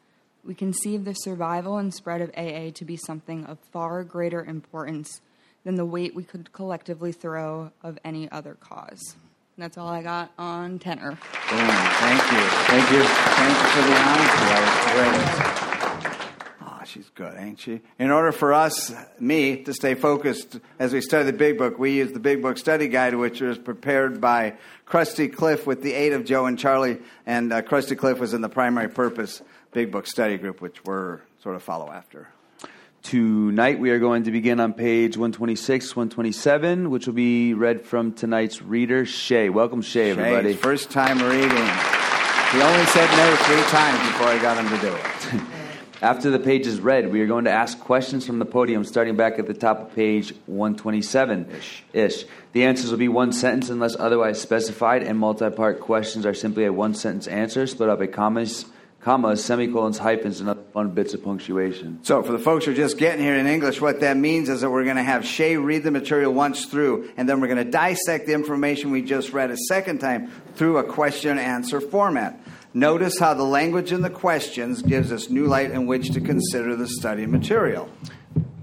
We 0.46 0.54
conceive 0.54 1.06
the 1.06 1.14
survival 1.14 1.80
and 1.80 1.92
spread 1.92 2.22
of 2.22 2.30
AA 2.38 2.70
to 2.76 2.86
be 2.86 2.98
something 2.98 3.46
of 3.46 3.58
far 3.74 4.04
greater 4.04 4.46
importance 4.46 5.22
than 5.64 5.74
the 5.74 5.86
weight 5.86 6.14
we 6.14 6.24
could 6.24 6.54
collectively 6.54 7.12
throw 7.12 7.72
of 7.82 7.98
any 8.06 8.30
other 8.32 8.54
cause. 8.54 9.16
And 9.58 9.64
that's 9.64 9.76
all 9.76 9.88
I 9.88 10.04
got 10.04 10.32
on 10.38 10.78
tenor. 10.78 11.10
Boom. 11.10 11.18
Thank 11.18 12.32
you. 12.32 12.48
Thank 12.68 12.92
you. 12.92 13.04
Thank 13.04 13.58
you 13.58 13.68
for 13.72 13.82
the 13.82 13.96
honesty. 13.98 14.46
That 14.46 14.62
was 14.70 16.12
great. 16.12 16.70
Oh, 16.70 16.82
she's 16.86 17.10
good, 17.16 17.36
ain't 17.40 17.60
she? 17.60 17.82
In 17.98 18.12
order 18.12 18.32
for 18.32 18.54
us, 18.54 18.94
me, 19.20 19.64
to 19.64 19.74
stay 19.74 19.96
focused 19.96 20.60
as 20.78 20.94
we 20.94 21.02
study 21.02 21.26
the 21.26 21.34
Big 21.34 21.58
Book, 21.58 21.80
we 21.80 21.94
use 21.94 22.12
the 22.12 22.20
Big 22.20 22.44
Book 22.44 22.60
Study 22.60 22.88
Guide, 22.88 23.16
which 23.16 23.42
was 23.42 23.58
prepared 23.58 24.22
by 24.22 24.58
Krusty 24.86 25.34
Cliff 25.34 25.66
with 25.66 25.82
the 25.82 25.94
aid 25.94 26.14
of 26.14 26.24
Joe 26.24 26.46
and 26.46 26.60
Charlie. 26.60 27.00
And 27.26 27.52
uh, 27.52 27.64
Krusty 27.64 27.98
Cliff 27.98 28.20
was 28.20 28.36
in 28.36 28.42
the 28.42 28.50
primary 28.50 28.90
purpose 28.90 29.42
Big 29.76 29.92
Book 29.92 30.08
Study 30.08 30.38
Group, 30.38 30.62
which 30.62 30.86
we're 30.86 31.20
sort 31.44 31.58
of 31.58 31.62
follow 31.62 31.92
after. 31.92 32.30
Tonight 33.04 33.78
we 33.78 33.90
are 33.90 34.00
going 34.00 34.24
to 34.24 34.32
begin 34.32 34.62
on 34.62 34.72
page 34.72 35.18
126, 35.18 35.94
127, 35.94 36.90
which 36.90 37.08
will 37.08 37.14
be 37.14 37.54
read 37.54 37.82
from 37.82 38.14
tonight's 38.14 38.62
reader, 38.62 39.06
Shay. 39.06 39.50
Welcome, 39.50 39.82
Shay, 39.82 40.12
everybody. 40.12 40.54
Shay's 40.54 40.62
first 40.62 40.92
time 40.92 41.20
reading. 41.20 41.50
He 41.50 42.62
only 42.62 42.86
said 42.86 43.10
no 43.18 43.36
three 43.36 43.64
times 43.64 44.00
before 44.08 44.28
I 44.28 44.40
got 44.42 44.64
him 44.64 44.70
to 44.70 44.80
do 44.80 44.96
it. 44.96 45.42
After 46.02 46.32
the 46.32 46.40
page 46.40 46.68
is 46.68 46.80
read, 46.80 47.12
we 47.12 47.20
are 47.20 47.28
going 47.28 47.44
to 47.44 47.52
ask 47.52 47.78
questions 47.78 48.26
from 48.26 48.40
the 48.40 48.46
podium, 48.46 48.86
starting 48.86 49.18
back 49.18 49.40
at 49.40 49.48
the 49.48 49.54
top 49.54 49.82
of 49.82 49.94
page 49.94 50.34
127 50.46 51.52
ish. 51.92 52.26
The 52.54 52.64
answers 52.64 52.92
will 52.92 52.98
be 52.98 53.10
one 53.10 53.34
sentence 53.34 53.70
unless 53.70 53.98
otherwise 53.98 54.40
specified, 54.40 55.04
and 55.04 55.20
multi 55.20 55.50
part 55.50 55.82
questions 55.82 56.26
are 56.26 56.34
simply 56.34 56.64
a 56.64 56.72
one 56.72 56.94
sentence 56.94 57.28
answer 57.28 57.68
split 57.68 57.90
up 57.90 58.00
by 58.00 58.08
commas, 58.08 58.68
commas, 59.06 59.46
semicolons, 59.46 60.00
hyphens, 60.00 60.40
and 60.40 60.50
other 60.50 60.64
fun 60.74 60.90
bits 60.90 61.14
of 61.14 61.24
punctuation. 61.24 62.00
So, 62.02 62.24
for 62.24 62.32
the 62.32 62.40
folks 62.40 62.66
who 62.66 62.72
are 62.72 62.76
just 62.76 62.98
getting 62.98 63.24
here 63.24 63.36
in 63.36 63.46
English, 63.46 63.80
what 63.80 64.00
that 64.00 64.18
means 64.18 64.50
is 64.50 64.62
that 64.62 64.72
we're 64.72 64.84
going 64.84 64.96
to 64.96 65.04
have 65.04 65.24
Shay 65.24 65.58
read 65.58 65.84
the 65.84 65.92
material 65.92 66.34
once 66.34 66.66
through, 66.66 67.12
and 67.16 67.30
then 67.30 67.40
we're 67.40 67.48
going 67.48 67.64
to 67.64 67.72
dissect 67.72 68.26
the 68.26 68.34
information 68.34 68.90
we 68.90 69.04
just 69.04 69.32
read 69.32 69.52
a 69.52 69.58
second 69.70 70.00
time 70.00 70.32
through 70.56 70.80
a 70.80 70.84
question 70.84 71.38
and 71.38 71.40
answer 71.40 71.80
format. 71.80 72.40
Notice 72.74 73.20
how 73.20 73.36
the 73.36 73.44
language 73.44 73.92
in 73.92 74.02
the 74.02 74.10
questions 74.10 74.82
gives 74.82 75.12
us 75.12 75.30
new 75.30 75.46
light 75.46 75.70
in 75.70 75.86
which 75.86 76.10
to 76.14 76.20
consider 76.20 76.76
the 76.76 76.88
study 76.88 77.28
material. 77.28 77.88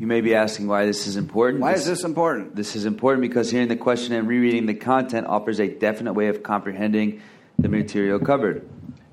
You 0.00 0.08
may 0.08 0.22
be 0.22 0.34
asking 0.34 0.66
why 0.66 0.86
this 0.86 1.06
is 1.06 1.16
important. 1.16 1.60
Why 1.60 1.74
is 1.74 1.86
this 1.86 2.02
important? 2.02 2.56
This 2.56 2.74
is 2.74 2.84
important 2.84 3.22
because 3.22 3.52
hearing 3.52 3.68
the 3.68 3.76
question 3.76 4.12
and 4.12 4.26
rereading 4.26 4.66
the 4.66 4.74
content 4.74 5.28
offers 5.28 5.60
a 5.60 5.68
definite 5.68 6.14
way 6.14 6.26
of 6.26 6.42
comprehending 6.42 7.22
the 7.60 7.68
material 7.68 8.18
covered. 8.18 8.68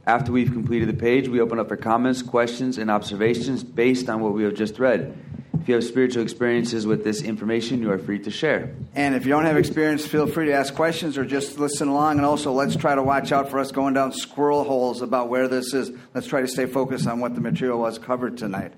After 0.06 0.32
we've 0.32 0.52
completed 0.52 0.90
the 0.90 0.94
page, 0.94 1.28
we 1.28 1.40
open 1.40 1.60
up 1.60 1.68
for 1.68 1.78
comments, 1.78 2.22
questions, 2.22 2.78
and 2.78 2.90
observations 2.90 3.64
based 3.64 4.10
on 4.10 4.22
what 4.22 4.34
we 4.34 4.44
have 4.44 4.56
just 4.56 4.80
read. 4.80 5.16
If 5.62 5.68
you 5.68 5.76
have 5.76 5.84
spiritual 5.84 6.24
experiences 6.24 6.88
with 6.88 7.04
this 7.04 7.22
information, 7.22 7.82
you 7.82 7.92
are 7.92 7.98
free 7.98 8.20
to 8.20 8.32
share. 8.32 8.74
And 8.96 9.14
if 9.14 9.26
you 9.26 9.32
don't 9.32 9.46
have 9.46 9.58
experience, 9.58 10.06
feel 10.08 10.26
free 10.26 10.48
to 10.48 10.54
ask 10.54 10.74
questions 10.74 11.18
or 11.18 11.26
just 11.26 11.60
listen 11.60 11.90
along. 11.90 12.18
And 12.18 12.26
also, 12.26 12.54
let's 12.54 12.76
try 12.76 12.96
to 12.96 13.04
watch 13.04 13.32
out 13.32 13.50
for 13.50 13.60
us 13.60 13.72
going 13.72 13.94
down 13.94 14.14
squirrel 14.14 14.64
holes 14.64 15.02
about 15.02 15.28
where 15.28 15.48
this 15.48 15.74
is. 15.74 15.92
Let's 16.14 16.28
try 16.28 16.42
to 16.42 16.48
stay 16.48 16.66
focused 16.66 17.08
on 17.08 17.20
what 17.20 17.36
the 17.36 17.42
material 17.42 17.80
was 17.80 18.00
covered 18.00 18.38
tonight. 18.38 18.72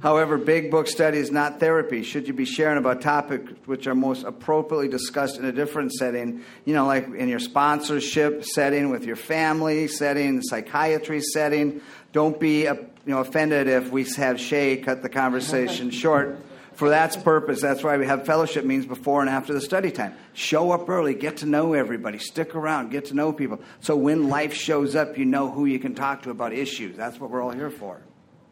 However, 0.00 0.38
big 0.38 0.70
book 0.70 0.88
study 0.88 1.18
is 1.18 1.30
not 1.30 1.60
therapy. 1.60 2.02
Should 2.02 2.28
you 2.28 2.34
be 2.34 2.44
sharing 2.44 2.78
about 2.78 3.00
topics 3.00 3.52
which 3.66 3.86
are 3.86 3.94
most 3.94 4.24
appropriately 4.24 4.88
discussed 4.88 5.38
in 5.38 5.44
a 5.44 5.52
different 5.52 5.92
setting, 5.92 6.42
you 6.64 6.74
know, 6.74 6.86
like 6.86 7.06
in 7.06 7.28
your 7.28 7.38
sponsorship 7.38 8.44
setting, 8.44 8.90
with 8.90 9.04
your 9.04 9.16
family 9.16 9.88
setting, 9.88 10.42
psychiatry 10.42 11.20
setting, 11.20 11.80
don't 12.12 12.38
be 12.38 12.66
uh, 12.66 12.74
you 12.74 12.86
know, 13.06 13.18
offended 13.18 13.68
if 13.68 13.90
we 13.90 14.04
have 14.16 14.40
Shay 14.40 14.76
cut 14.78 15.02
the 15.02 15.08
conversation 15.08 15.90
short. 16.02 16.38
For 16.74 16.90
that 16.90 17.24
purpose, 17.24 17.62
that's 17.62 17.82
why 17.82 17.96
we 17.96 18.06
have 18.06 18.26
fellowship 18.26 18.66
means 18.66 18.84
before 18.84 19.22
and 19.22 19.30
after 19.30 19.54
the 19.54 19.62
study 19.62 19.90
time. 19.90 20.14
Show 20.34 20.72
up 20.72 20.88
early, 20.90 21.14
get 21.14 21.38
to 21.38 21.46
know 21.46 21.72
everybody, 21.72 22.18
stick 22.18 22.54
around, 22.54 22.90
get 22.90 23.06
to 23.06 23.14
know 23.14 23.32
people. 23.32 23.60
So 23.80 23.96
when 23.96 24.28
life 24.28 24.52
shows 24.52 24.94
up, 24.94 25.16
you 25.16 25.24
know 25.24 25.50
who 25.50 25.64
you 25.64 25.78
can 25.78 25.94
talk 25.94 26.22
to 26.24 26.30
about 26.30 26.52
issues. 26.52 26.94
That's 26.94 27.18
what 27.18 27.30
we're 27.30 27.42
all 27.42 27.50
here 27.50 27.70
for. 27.70 28.02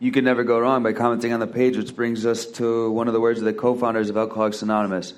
You 0.05 0.13
can 0.13 0.23
never 0.23 0.45
go 0.45 0.59
wrong 0.59 0.83
by 0.83 0.93
commenting 0.93 1.33
on 1.33 1.41
the 1.41 1.47
page, 1.47 1.79
which 1.79 1.97
brings 1.97 2.27
us 2.27 2.45
to 2.45 2.91
one 2.91 3.09
of 3.09 3.15
the 3.15 3.21
words 3.21 3.39
of 3.39 3.47
the 3.47 3.55
co 3.55 3.75
founders 3.75 4.11
of 4.11 4.19
Alcoholics 4.19 4.61
Anonymous. 4.61 5.15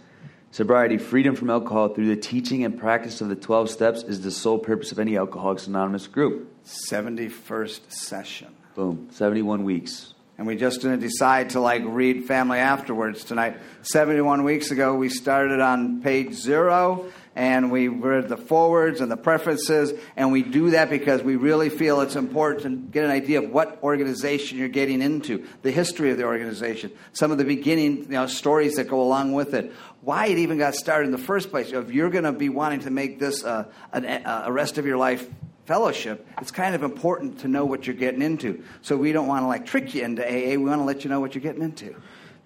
Sobriety, 0.53 0.97
freedom 0.97 1.35
from 1.35 1.51
alcohol 1.51 1.89
through 1.89 2.07
the 2.07 2.15
teaching 2.17 2.63
and 2.63 2.79
practice 2.79 3.21
of 3.21 3.29
the 3.29 3.35
12 3.35 3.69
steps 3.69 4.05
is 4.05 4.21
the 4.21 4.31
sole 4.31 4.61
purpose 4.61 4.93
of 4.93 5.01
any 5.01 5.19
Alcoholics 5.19 5.67
Anonymous 5.67 6.07
group. 6.07 6.49
71st 6.65 7.81
session. 7.91 8.55
Boom, 8.77 9.09
71 9.11 9.65
weeks. 9.65 10.15
And 10.39 10.47
we 10.47 10.55
just 10.55 10.83
didn't 10.83 11.01
decide 11.01 11.51
to 11.51 11.61
like 11.61 11.83
read 11.85 12.23
family 12.27 12.61
afterwards 12.61 13.25
tonight. 13.25 13.57
71 13.83 14.45
weeks 14.45 14.71
ago, 14.71 14.95
we 14.95 15.09
started 15.09 15.59
on 15.59 16.01
page 16.01 16.33
zero 16.33 17.07
and 17.37 17.71
we 17.71 17.87
read 17.89 18.29
the 18.29 18.39
forewords 18.39 19.03
and 19.03 19.13
the 19.13 19.17
prefaces. 19.17 19.93
And 20.17 20.33
we 20.33 20.43
do 20.43 20.71
that 20.71 20.89
because 20.89 21.23
we 21.23 21.37
really 21.37 21.69
feel 21.69 22.01
it's 22.01 22.17
important 22.17 22.63
to 22.63 22.91
get 22.91 23.05
an 23.05 23.11
idea 23.11 23.43
of 23.43 23.51
what 23.51 23.79
organization 23.83 24.57
you're 24.57 24.69
getting 24.69 25.03
into, 25.03 25.47
the 25.61 25.71
history 25.71 26.11
of 26.11 26.17
the 26.17 26.25
organization, 26.25 26.91
some 27.13 27.31
of 27.31 27.37
the 27.37 27.45
beginning 27.45 27.99
you 27.99 28.09
know, 28.09 28.27
stories 28.27 28.77
that 28.77 28.89
go 28.89 29.03
along 29.03 29.35
with 29.35 29.53
it, 29.53 29.71
why 30.01 30.27
it 30.27 30.39
even 30.39 30.57
got 30.57 30.75
started 30.75 31.07
in 31.07 31.13
the 31.13 31.19
first 31.19 31.51
place. 31.51 31.73
If 31.73 31.93
you're 31.93 32.11
going 32.11 32.25
to 32.25 32.33
be 32.33 32.49
wanting 32.49 32.81
to 32.81 32.91
make 32.91 33.19
this 33.19 33.45
uh, 33.45 33.67
an, 33.93 34.07
a 34.25 34.51
rest 34.51 34.79
of 34.79 34.87
your 34.87 34.97
life 34.97 35.29
fellowship, 35.67 36.27
it's 36.41 36.51
kind 36.51 36.75
of 36.75 36.83
important 36.83 37.41
to 37.41 37.49
know 37.49 37.67
what 37.67 37.87
you're 37.87 37.97
getting 37.97 38.23
into. 38.23 38.65
So 38.81 38.97
we 38.97 39.13
don't 39.13 39.27
want 39.27 39.43
to 39.43 39.47
like 39.47 39.67
trick 39.67 39.95
you 39.95 40.03
into 40.03 40.25
AA. 40.25 40.53
We 40.53 40.59
want 40.59 40.81
to 40.81 40.85
let 40.85 41.05
you 41.05 41.11
know 41.11 41.21
what 41.21 41.35
you're 41.35 41.43
getting 41.43 41.63
into. 41.63 41.97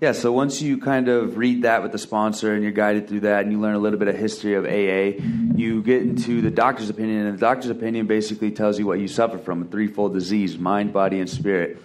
Yeah, 0.00 0.12
so 0.12 0.32
once 0.32 0.62
you 0.62 0.78
kind 0.78 1.08
of 1.08 1.36
read 1.36 1.64
that 1.64 1.82
with 1.82 1.92
the 1.92 1.98
sponsor 1.98 2.54
and 2.54 2.62
you're 2.62 2.72
guided 2.72 3.06
through 3.06 3.20
that 3.20 3.42
and 3.42 3.52
you 3.52 3.60
learn 3.60 3.74
a 3.74 3.78
little 3.78 3.98
bit 3.98 4.08
of 4.08 4.16
history 4.16 4.54
of 4.54 4.64
AA, 4.64 5.22
you 5.54 5.82
get 5.82 6.00
into 6.00 6.40
the 6.40 6.50
doctor's 6.50 6.88
opinion, 6.88 7.26
and 7.26 7.36
the 7.36 7.40
doctor's 7.40 7.68
opinion 7.68 8.06
basically 8.06 8.50
tells 8.50 8.78
you 8.78 8.86
what 8.86 8.98
you 8.98 9.06
suffer 9.06 9.36
from 9.36 9.60
a 9.60 9.66
threefold 9.66 10.14
disease 10.14 10.56
mind, 10.56 10.94
body, 10.94 11.20
and 11.20 11.28
spirit. 11.28 11.82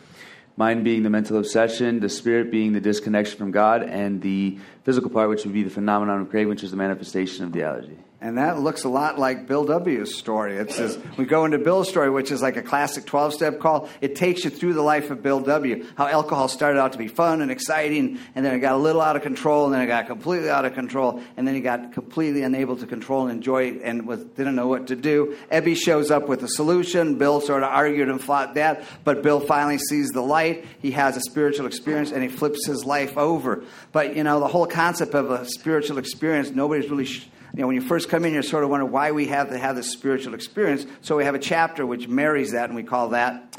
Mind 0.56 0.86
being 0.86 1.04
the 1.04 1.10
mental 1.10 1.38
obsession, 1.38 2.00
the 2.00 2.08
spirit 2.08 2.52
being 2.52 2.72
the 2.72 2.80
disconnection 2.80 3.38
from 3.38 3.52
God, 3.52 3.84
and 3.84 4.22
the 4.22 4.60
physical 4.86 5.10
part, 5.10 5.28
which 5.28 5.44
would 5.44 5.54
be 5.54 5.64
the 5.64 5.70
phenomenon 5.70 6.22
of 6.22 6.30
craving, 6.30 6.48
which 6.48 6.64
is 6.64 6.72
the 6.72 6.78
manifestation 6.78 7.44
of 7.44 7.52
the 7.52 7.64
allergy. 7.64 7.98
And 8.22 8.38
that 8.38 8.60
looks 8.60 8.86
a 8.86 8.90
lot 8.90 9.20
like 9.20 9.46
Bill 9.46 9.66
W.'s 9.66 10.16
story. 10.16 10.56
It 10.56 10.72
says, 10.72 10.98
we 11.18 11.26
go 11.26 11.44
into 11.46 11.58
Bill's 11.60 11.90
story, 11.90 12.10
which 12.10 12.32
is 12.32 12.42
like 12.42 12.56
a 12.56 12.62
classic 12.62 13.06
12 13.06 13.34
step 13.34 13.60
call. 13.60 13.90
It 14.00 14.16
takes 14.16 14.46
you 14.46 14.50
through 14.50 14.74
the 14.74 14.82
life 14.82 15.12
of 15.12 15.22
Bill 15.22 15.42
W., 15.42 15.86
how 15.98 16.08
alcohol 16.08 16.48
started 16.48 16.80
out 16.80 16.94
to 16.94 16.98
be 16.98 17.10
fun 17.10 17.42
and 17.42 17.52
exciting, 17.52 18.20
and 18.34 18.46
then 18.46 18.56
it 18.56 18.60
got 18.60 18.74
a 18.74 18.78
little 18.78 19.02
out 19.02 19.18
of 19.18 19.22
control, 19.22 19.66
and 19.66 19.74
then 19.74 19.82
it 19.82 19.88
got 19.88 20.08
completely 20.08 20.50
out 20.50 20.64
of 20.64 20.74
control, 20.74 21.22
and 21.36 21.46
then 21.46 21.56
he 21.56 21.62
got 21.62 21.92
completely 21.92 22.42
unable 22.42 22.78
to 22.78 22.88
control 22.88 23.28
and 23.28 23.32
enjoy 23.32 23.66
it 23.66 23.82
and 23.84 24.08
was, 24.08 24.24
didn't 24.24 24.56
know 24.56 24.68
what 24.68 24.88
to 24.88 24.96
do. 24.96 25.38
Ebby 25.52 25.76
shows 25.76 26.10
up 26.10 26.30
with 26.30 26.42
a 26.42 26.48
solution. 26.48 27.18
Bill 27.18 27.42
sort 27.42 27.64
of 27.64 27.70
argued 27.70 28.08
and 28.08 28.22
fought 28.22 28.56
that, 28.56 28.86
but 29.04 29.24
Bill 29.24 29.42
finally 29.42 29.78
sees 29.78 30.10
the 30.12 30.22
light. 30.22 30.66
He 30.82 30.92
has 30.92 31.18
a 31.18 31.22
spiritual 31.22 31.68
experience, 31.68 32.12
and 32.12 32.24
he 32.24 32.30
flips 32.30 32.66
his 32.66 32.86
life 32.86 33.18
over. 33.18 33.66
But, 33.92 34.16
you 34.16 34.24
know, 34.24 34.40
the 34.40 34.48
whole 34.48 34.68
concept 34.68 35.14
of 35.14 35.30
a 35.30 35.46
spiritual 35.46 35.98
experience, 35.98 36.52
nobody's 36.52 36.90
really. 36.90 37.06
Sh- 37.06 37.28
you 37.56 37.62
know, 37.62 37.68
when 37.68 37.76
you 37.76 37.82
first 37.82 38.10
come 38.10 38.26
in, 38.26 38.34
you 38.34 38.42
sort 38.42 38.66
of 38.66 38.70
wonder 38.70 38.86
why 38.86 39.12
we 39.12 39.28
have 39.28 39.50
to 39.50 39.58
have 39.58 39.78
this 39.78 39.90
spiritual 39.90 40.34
experience. 40.34 40.86
So 41.00 41.16
we 41.16 41.24
have 41.24 41.36
a 41.36 41.40
chapter 41.40 41.86
which 41.86 42.10
marries 42.10 42.52
that, 42.52 42.66
and 42.66 42.76
we 42.76 42.84
call 42.84 43.10
that. 43.10 43.58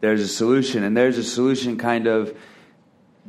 There's 0.00 0.22
a 0.22 0.28
solution, 0.28 0.82
and 0.84 0.96
there's 0.96 1.18
a 1.18 1.24
solution 1.24 1.76
kind 1.76 2.06
of. 2.06 2.34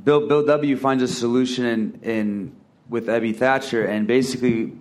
Bill, 0.01 0.27
Bill 0.27 0.45
W. 0.45 0.77
finds 0.77 1.03
a 1.03 1.09
solution 1.09 1.65
in, 1.65 1.99
in 2.03 2.55
with 2.87 3.07
Ebby 3.07 3.35
Thatcher, 3.35 3.83
and 3.83 4.07
basically, 4.07 4.71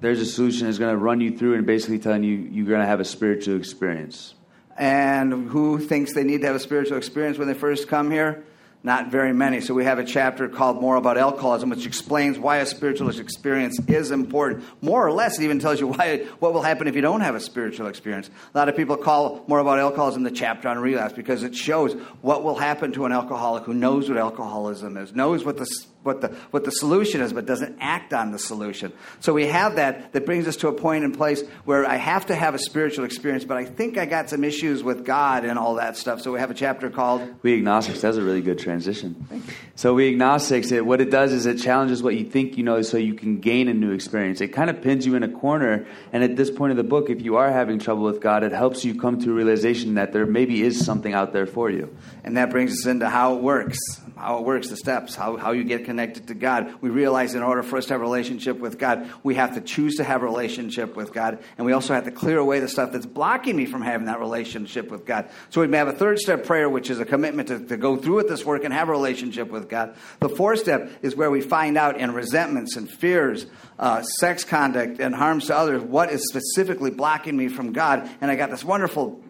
there's 0.00 0.20
a 0.20 0.26
solution 0.26 0.66
that's 0.66 0.78
going 0.78 0.92
to 0.92 0.98
run 0.98 1.20
you 1.20 1.36
through 1.36 1.54
and 1.54 1.66
basically 1.66 1.98
telling 1.98 2.22
you 2.22 2.36
you're 2.36 2.66
going 2.66 2.80
to 2.80 2.86
have 2.86 3.00
a 3.00 3.04
spiritual 3.04 3.56
experience. 3.56 4.34
And 4.76 5.48
who 5.48 5.80
thinks 5.80 6.12
they 6.12 6.22
need 6.22 6.42
to 6.42 6.46
have 6.46 6.56
a 6.56 6.60
spiritual 6.60 6.98
experience 6.98 7.38
when 7.38 7.48
they 7.48 7.54
first 7.54 7.88
come 7.88 8.12
here? 8.12 8.44
Not 8.86 9.10
very 9.10 9.32
many. 9.32 9.60
So 9.62 9.74
we 9.74 9.82
have 9.82 9.98
a 9.98 10.04
chapter 10.04 10.48
called 10.48 10.80
More 10.80 10.94
About 10.94 11.18
Alcoholism, 11.18 11.70
which 11.70 11.86
explains 11.86 12.38
why 12.38 12.58
a 12.58 12.66
spiritual 12.66 13.10
experience 13.10 13.80
is 13.88 14.12
important. 14.12 14.62
More 14.80 15.04
or 15.04 15.10
less, 15.10 15.40
it 15.40 15.42
even 15.42 15.58
tells 15.58 15.80
you 15.80 15.88
why 15.88 16.18
what 16.38 16.54
will 16.54 16.62
happen 16.62 16.86
if 16.86 16.94
you 16.94 17.00
don't 17.00 17.20
have 17.20 17.34
a 17.34 17.40
spiritual 17.40 17.88
experience. 17.88 18.30
A 18.54 18.56
lot 18.56 18.68
of 18.68 18.76
people 18.76 18.96
call 18.96 19.44
More 19.48 19.58
About 19.58 19.80
Alcoholism 19.80 20.22
the 20.22 20.30
chapter 20.30 20.68
on 20.68 20.78
relapse 20.78 21.14
because 21.14 21.42
it 21.42 21.52
shows 21.52 21.94
what 22.22 22.44
will 22.44 22.54
happen 22.54 22.92
to 22.92 23.06
an 23.06 23.10
alcoholic 23.10 23.64
who 23.64 23.74
knows 23.74 24.08
what 24.08 24.18
alcoholism 24.18 24.96
is, 24.96 25.12
knows 25.12 25.44
what 25.44 25.56
the 25.56 25.66
what 26.06 26.20
the 26.20 26.28
what 26.50 26.64
the 26.64 26.70
solution 26.70 27.20
is, 27.20 27.32
but 27.32 27.44
doesn't 27.44 27.76
act 27.80 28.12
on 28.12 28.30
the 28.30 28.38
solution. 28.38 28.92
So 29.20 29.32
we 29.32 29.46
have 29.46 29.76
that 29.76 30.12
that 30.12 30.24
brings 30.24 30.46
us 30.48 30.56
to 30.56 30.68
a 30.68 30.72
point 30.72 31.04
in 31.04 31.12
place 31.12 31.42
where 31.64 31.84
I 31.84 31.96
have 31.96 32.26
to 32.26 32.34
have 32.34 32.54
a 32.54 32.58
spiritual 32.58 33.04
experience, 33.04 33.44
but 33.44 33.56
I 33.56 33.64
think 33.64 33.98
I 33.98 34.06
got 34.06 34.30
some 34.30 34.44
issues 34.44 34.82
with 34.82 35.04
God 35.04 35.44
and 35.44 35.58
all 35.58 35.74
that 35.74 35.96
stuff. 35.96 36.22
So 36.22 36.32
we 36.32 36.38
have 36.38 36.50
a 36.50 36.54
chapter 36.54 36.88
called 36.88 37.22
We 37.42 37.54
Agnostics. 37.54 38.00
That's 38.00 38.16
a 38.16 38.22
really 38.22 38.42
good 38.42 38.58
transition. 38.58 39.26
So 39.74 39.92
we 39.92 40.08
agnostics, 40.08 40.72
it, 40.72 40.86
what 40.86 41.02
it 41.02 41.10
does 41.10 41.32
is 41.32 41.44
it 41.44 41.56
challenges 41.56 42.02
what 42.02 42.14
you 42.14 42.24
think 42.24 42.56
you 42.56 42.64
know, 42.64 42.80
so 42.80 42.96
you 42.96 43.12
can 43.12 43.40
gain 43.40 43.68
a 43.68 43.74
new 43.74 43.90
experience. 43.92 44.40
It 44.40 44.48
kind 44.48 44.70
of 44.70 44.80
pins 44.80 45.04
you 45.04 45.16
in 45.16 45.22
a 45.22 45.28
corner, 45.28 45.86
and 46.12 46.24
at 46.24 46.36
this 46.36 46.50
point 46.50 46.70
of 46.70 46.78
the 46.78 46.84
book, 46.84 47.10
if 47.10 47.20
you 47.20 47.36
are 47.36 47.50
having 47.50 47.78
trouble 47.78 48.04
with 48.04 48.20
God, 48.20 48.42
it 48.42 48.52
helps 48.52 48.84
you 48.84 48.98
come 48.98 49.20
to 49.20 49.30
a 49.30 49.34
realization 49.34 49.94
that 49.94 50.12
there 50.12 50.24
maybe 50.24 50.62
is 50.62 50.84
something 50.84 51.12
out 51.12 51.34
there 51.34 51.46
for 51.46 51.70
you. 51.70 51.94
And 52.24 52.36
that 52.36 52.50
brings 52.50 52.72
us 52.72 52.86
into 52.86 53.08
how 53.08 53.36
it 53.36 53.42
works, 53.42 53.78
how 54.16 54.38
it 54.38 54.44
works, 54.44 54.68
the 54.68 54.76
steps, 54.76 55.14
how, 55.14 55.36
how 55.36 55.52
you 55.52 55.62
get 55.62 55.84
connected 55.84 56.28
to 56.28 56.34
God. 56.34 56.74
We 56.80 56.88
realize 56.88 57.34
in 57.34 57.42
order 57.42 57.62
for 57.62 57.76
us 57.76 57.86
to 57.86 57.94
have 57.94 58.00
a 58.00 58.04
relationship 58.04 58.58
with 58.58 58.78
God, 58.78 59.10
we 59.22 59.34
have 59.34 59.54
to 59.54 59.60
choose 59.60 59.96
to 59.96 60.04
have 60.04 60.22
a 60.22 60.24
relationship 60.24 60.96
with 60.96 61.12
God, 61.12 61.38
and 61.58 61.66
we 61.66 61.72
also 61.72 61.92
have 61.92 62.04
to 62.04 62.10
clear 62.10 62.38
away 62.38 62.60
the 62.60 62.68
stuff 62.68 62.92
that's 62.92 63.06
blocking 63.06 63.56
me 63.56 63.66
from 63.66 63.82
having 63.82 64.06
that 64.06 64.18
relationship 64.18 64.90
with 64.90 65.04
God. 65.04 65.28
So 65.50 65.60
we 65.60 65.66
may 65.66 65.76
have 65.76 65.88
a 65.88 65.92
third 65.92 66.18
step 66.18 66.44
prayer, 66.46 66.68
which 66.68 66.88
is 66.88 66.98
a 66.98 67.04
commitment 67.04 67.48
to, 67.48 67.58
to 67.66 67.76
go 67.76 67.96
through 67.96 68.16
with 68.16 68.28
this 68.28 68.44
work 68.44 68.64
and 68.64 68.72
have 68.72 68.88
a 68.88 68.92
relationship 68.92 69.50
with 69.50 69.68
God. 69.68 69.94
The 70.20 70.30
fourth 70.30 70.60
step 70.60 70.90
is 71.02 71.14
where 71.14 71.30
we 71.30 71.42
find 71.42 71.76
out 71.76 71.98
in 71.98 72.12
resentments 72.12 72.76
and 72.76 72.90
fears, 72.90 73.46
uh, 73.78 74.02
sex 74.02 74.44
conduct, 74.44 74.98
and 74.98 75.14
harms 75.14 75.46
to 75.46 75.56
others 75.56 75.82
what 75.82 76.10
is 76.10 76.26
specifically 76.28 76.90
blocking 76.90 77.36
me 77.36 77.48
from 77.48 77.72
God. 77.72 78.08
And 78.20 78.30
I 78.30 78.36
got 78.36 78.50
this 78.50 78.64
wonderful 78.64 79.20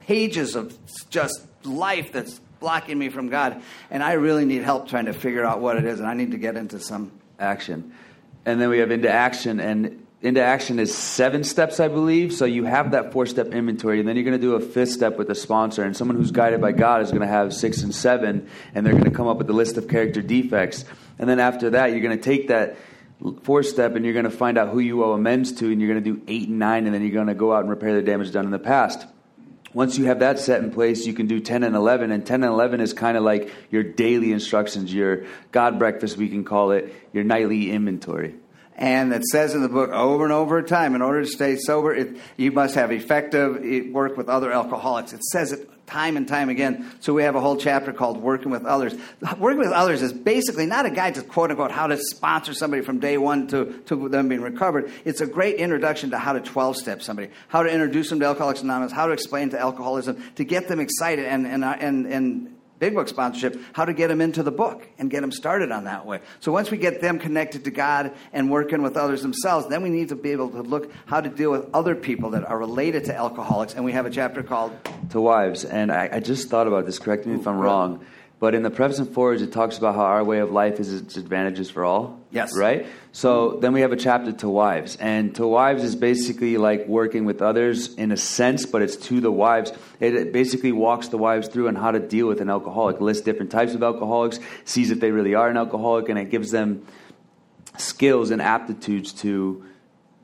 pages 0.00 0.54
of 0.54 0.76
just 1.10 1.46
life 1.64 2.12
that's 2.12 2.40
blocking 2.64 2.98
me 2.98 3.10
from 3.10 3.28
God. 3.28 3.60
And 3.90 4.02
I 4.02 4.14
really 4.14 4.46
need 4.46 4.62
help 4.62 4.88
trying 4.88 5.04
to 5.04 5.12
figure 5.12 5.44
out 5.44 5.60
what 5.60 5.76
it 5.76 5.84
is, 5.84 6.00
and 6.00 6.08
I 6.08 6.14
need 6.14 6.30
to 6.30 6.38
get 6.38 6.56
into 6.56 6.80
some. 6.80 7.12
Action. 7.36 7.92
And 8.46 8.60
then 8.60 8.68
we 8.68 8.78
have 8.78 8.92
into 8.92 9.10
action, 9.10 9.58
and 9.58 10.06
into 10.22 10.40
action 10.40 10.78
is 10.78 10.94
seven 10.94 11.42
steps, 11.42 11.80
I 11.80 11.88
believe. 11.88 12.32
So 12.32 12.44
you 12.44 12.64
have 12.64 12.92
that 12.92 13.12
four 13.12 13.26
step 13.26 13.48
inventory, 13.48 13.98
and 13.98 14.08
then 14.08 14.14
you're 14.14 14.24
going 14.24 14.40
to 14.40 14.46
do 14.46 14.54
a 14.54 14.60
fifth 14.60 14.92
step 14.92 15.18
with 15.18 15.28
a 15.30 15.34
sponsor. 15.34 15.82
And 15.82 15.96
someone 15.96 16.16
who's 16.16 16.30
guided 16.30 16.60
by 16.60 16.70
God 16.70 17.02
is 17.02 17.10
going 17.10 17.22
to 17.22 17.26
have 17.26 17.52
six 17.52 17.82
and 17.82 17.92
seven, 17.92 18.48
and 18.72 18.86
they're 18.86 18.92
going 18.92 19.04
to 19.04 19.10
come 19.10 19.26
up 19.26 19.38
with 19.38 19.50
a 19.50 19.52
list 19.52 19.76
of 19.76 19.88
character 19.88 20.22
defects. 20.22 20.84
And 21.18 21.28
then 21.28 21.40
after 21.40 21.70
that, 21.70 21.90
you're 21.90 22.00
going 22.00 22.16
to 22.16 22.22
take 22.22 22.46
that 22.48 22.76
four 23.42 23.64
step 23.64 23.96
and 23.96 24.04
you're 24.04 24.14
going 24.14 24.24
to 24.24 24.30
find 24.30 24.56
out 24.56 24.68
who 24.68 24.78
you 24.78 25.02
owe 25.02 25.12
amends 25.12 25.52
to, 25.54 25.72
and 25.72 25.80
you're 25.80 25.92
going 25.92 26.04
to 26.04 26.12
do 26.14 26.22
eight 26.28 26.48
and 26.48 26.60
nine, 26.60 26.86
and 26.86 26.94
then 26.94 27.02
you're 27.02 27.10
going 27.10 27.26
to 27.26 27.34
go 27.34 27.52
out 27.52 27.62
and 27.62 27.70
repair 27.70 27.94
the 27.94 28.02
damage 28.02 28.30
done 28.30 28.44
in 28.44 28.52
the 28.52 28.58
past. 28.60 29.06
Once 29.74 29.98
you 29.98 30.04
have 30.04 30.20
that 30.20 30.38
set 30.38 30.62
in 30.62 30.70
place, 30.70 31.04
you 31.04 31.12
can 31.12 31.26
do 31.26 31.40
10 31.40 31.64
and 31.64 31.74
11. 31.74 32.12
And 32.12 32.24
10 32.24 32.44
and 32.44 32.52
11 32.52 32.80
is 32.80 32.92
kind 32.92 33.16
of 33.16 33.24
like 33.24 33.52
your 33.70 33.82
daily 33.82 34.32
instructions, 34.32 34.94
your 34.94 35.24
God 35.50 35.78
breakfast, 35.78 36.16
we 36.16 36.28
can 36.28 36.44
call 36.44 36.70
it, 36.70 36.94
your 37.12 37.24
nightly 37.24 37.70
inventory. 37.72 38.36
And 38.76 39.12
it 39.12 39.24
says 39.24 39.54
in 39.54 39.62
the 39.62 39.68
book 39.68 39.90
over 39.90 40.24
and 40.24 40.32
over 40.32 40.60
time, 40.62 40.94
in 40.94 41.02
order 41.02 41.22
to 41.22 41.28
stay 41.28 41.56
sober, 41.56 41.94
it, 41.94 42.16
you 42.36 42.50
must 42.50 42.74
have 42.74 42.90
effective 42.90 43.62
eh, 43.64 43.90
work 43.90 44.16
with 44.16 44.28
other 44.28 44.50
alcoholics. 44.50 45.12
It 45.12 45.22
says 45.22 45.52
it 45.52 45.70
time 45.86 46.16
and 46.16 46.26
time 46.26 46.48
again. 46.48 46.90
So 47.00 47.12
we 47.12 47.22
have 47.22 47.34
a 47.34 47.40
whole 47.40 47.56
chapter 47.56 47.92
called 47.92 48.18
Working 48.18 48.50
with 48.50 48.64
Others. 48.64 48.94
Working 49.38 49.60
with 49.60 49.72
Others 49.72 50.02
is 50.02 50.12
basically 50.12 50.66
not 50.66 50.86
a 50.86 50.90
guide 50.90 51.14
to 51.16 51.22
quote 51.22 51.50
unquote 51.50 51.70
how 51.70 51.86
to 51.86 51.96
sponsor 51.98 52.54
somebody 52.54 52.82
from 52.82 52.98
day 52.98 53.18
one 53.18 53.46
to, 53.48 53.80
to 53.86 54.08
them 54.08 54.28
being 54.28 54.42
recovered. 54.42 54.90
It's 55.04 55.20
a 55.20 55.26
great 55.26 55.56
introduction 55.56 56.10
to 56.10 56.18
how 56.18 56.32
to 56.32 56.40
12 56.40 56.76
step 56.76 57.02
somebody, 57.02 57.30
how 57.48 57.62
to 57.62 57.70
introduce 57.70 58.10
them 58.10 58.20
to 58.20 58.26
Alcoholics 58.26 58.62
Anonymous, 58.62 58.92
how 58.92 59.06
to 59.06 59.12
explain 59.12 59.50
to 59.50 59.58
alcoholism, 59.58 60.22
to 60.36 60.44
get 60.44 60.68
them 60.68 60.80
excited 60.80 61.26
and, 61.26 61.46
and, 61.46 61.64
and, 61.64 62.06
and 62.06 62.56
Big 62.84 62.94
Book 62.94 63.08
sponsorship, 63.08 63.58
how 63.72 63.86
to 63.86 63.94
get 63.94 64.08
them 64.08 64.20
into 64.20 64.42
the 64.42 64.50
book 64.50 64.86
and 64.98 65.10
get 65.10 65.22
them 65.22 65.32
started 65.32 65.72
on 65.72 65.84
that 65.84 66.04
way. 66.04 66.20
So 66.40 66.52
once 66.52 66.70
we 66.70 66.76
get 66.76 67.00
them 67.00 67.18
connected 67.18 67.64
to 67.64 67.70
God 67.70 68.12
and 68.30 68.50
working 68.50 68.82
with 68.82 68.98
others 68.98 69.22
themselves, 69.22 69.68
then 69.68 69.82
we 69.82 69.88
need 69.88 70.10
to 70.10 70.16
be 70.16 70.32
able 70.32 70.50
to 70.50 70.60
look 70.60 70.92
how 71.06 71.22
to 71.22 71.30
deal 71.30 71.50
with 71.50 71.66
other 71.72 71.94
people 71.94 72.28
that 72.32 72.44
are 72.44 72.58
related 72.58 73.06
to 73.06 73.16
alcoholics. 73.16 73.72
And 73.72 73.86
we 73.86 73.92
have 73.92 74.04
a 74.04 74.10
chapter 74.10 74.42
called 74.42 74.76
To 75.12 75.20
Wives. 75.22 75.64
And 75.64 75.90
I, 75.90 76.10
I 76.12 76.20
just 76.20 76.50
thought 76.50 76.66
about 76.66 76.84
this, 76.84 76.98
correct 76.98 77.24
me 77.24 77.36
if 77.36 77.48
I'm 77.48 77.56
wrong. 77.56 78.04
But 78.40 78.54
in 78.54 78.62
the 78.62 78.70
preface 78.70 78.98
and 78.98 79.08
forewords, 79.08 79.42
it 79.42 79.52
talks 79.52 79.78
about 79.78 79.94
how 79.94 80.02
our 80.02 80.24
way 80.24 80.40
of 80.40 80.50
life 80.50 80.80
is 80.80 80.92
its 80.92 81.16
advantages 81.16 81.70
for 81.70 81.84
all. 81.84 82.20
Yes. 82.30 82.56
Right? 82.56 82.86
So 83.12 83.58
then 83.60 83.72
we 83.72 83.80
have 83.82 83.92
a 83.92 83.96
chapter 83.96 84.32
to 84.32 84.48
wives. 84.48 84.96
And 84.96 85.34
to 85.36 85.46
wives 85.46 85.84
is 85.84 85.94
basically 85.94 86.58
like 86.58 86.86
working 86.88 87.24
with 87.24 87.40
others 87.40 87.94
in 87.94 88.10
a 88.10 88.16
sense, 88.16 88.66
but 88.66 88.82
it's 88.82 88.96
to 88.96 89.20
the 89.20 89.30
wives. 89.30 89.72
It, 90.00 90.14
it 90.14 90.32
basically 90.32 90.72
walks 90.72 91.08
the 91.08 91.16
wives 91.16 91.48
through 91.48 91.68
on 91.68 91.76
how 91.76 91.92
to 91.92 92.00
deal 92.00 92.26
with 92.26 92.40
an 92.40 92.50
alcoholic, 92.50 93.00
lists 93.00 93.22
different 93.22 93.52
types 93.52 93.74
of 93.74 93.82
alcoholics, 93.82 94.40
sees 94.64 94.90
if 94.90 95.00
they 95.00 95.12
really 95.12 95.34
are 95.34 95.48
an 95.48 95.56
alcoholic, 95.56 96.08
and 96.08 96.18
it 96.18 96.30
gives 96.30 96.50
them 96.50 96.86
skills 97.78 98.30
and 98.30 98.42
aptitudes 98.42 99.12
to 99.12 99.64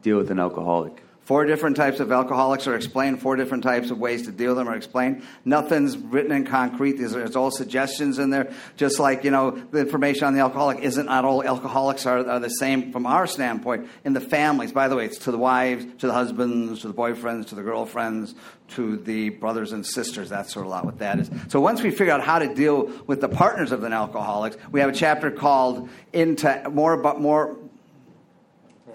deal 0.03 0.17
with 0.17 0.31
an 0.31 0.41
alcoholic. 0.41 1.00
Four 1.31 1.45
different 1.45 1.77
types 1.77 2.01
of 2.01 2.11
alcoholics 2.11 2.67
are 2.67 2.75
explained. 2.75 3.23
Four 3.23 3.37
different 3.37 3.63
types 3.63 3.93
of 3.93 3.99
ways 3.99 4.27
to 4.27 4.33
deal 4.33 4.49
with 4.49 4.57
them 4.57 4.69
are 4.69 4.75
explained. 4.75 5.23
Nothing's 5.45 5.97
written 5.97 6.33
in 6.33 6.45
concrete. 6.45 6.95
These 6.99 7.15
are, 7.15 7.23
it's 7.23 7.37
all 7.37 7.53
suggestions 7.53 8.19
in 8.19 8.31
there. 8.31 8.53
Just 8.77 8.99
like 8.99 9.23
you 9.23 9.31
know, 9.31 9.53
the 9.53 9.79
information 9.79 10.25
on 10.25 10.35
the 10.35 10.41
alcoholic 10.41 10.81
isn't 10.81 11.07
not 11.07 11.25
all 11.25 11.45
alcoholics 11.45 12.05
are, 12.05 12.29
are 12.29 12.41
the 12.41 12.49
same 12.49 12.91
from 12.91 13.07
our 13.07 13.29
standpoint. 13.29 13.89
In 14.05 14.13
the 14.13 14.21
families, 14.21 14.73
by 14.73 14.89
the 14.89 14.97
way, 14.97 15.05
it's 15.05 15.19
to 15.19 15.31
the 15.31 15.39
wives, 15.39 15.87
to 16.01 16.09
the 16.09 16.13
husbands, 16.13 16.81
to 16.81 16.89
the 16.89 16.95
boyfriends, 16.95 17.47
to 17.51 17.55
the 17.55 17.63
girlfriends, 17.63 18.35
to 18.71 18.97
the 18.97 19.29
brothers 19.29 19.71
and 19.71 19.87
sisters. 19.87 20.31
That's 20.31 20.53
sort 20.53 20.67
of 20.67 20.73
a 20.73 20.75
lot 20.75 20.85
what 20.85 20.99
that 20.99 21.21
is. 21.21 21.31
So 21.47 21.61
once 21.61 21.81
we 21.81 21.93
figure 21.93 22.13
out 22.13 22.25
how 22.25 22.41
to 22.41 22.53
deal 22.53 22.91
with 23.07 23.21
the 23.21 23.29
partners 23.29 23.71
of 23.71 23.85
an 23.85 23.93
alcoholic, 23.93 24.59
we 24.73 24.81
have 24.81 24.91
a 24.91 24.93
chapter 24.93 25.31
called 25.31 25.91
into 26.13 26.71
more 26.71 26.93
about 26.93 27.21
more 27.21 27.57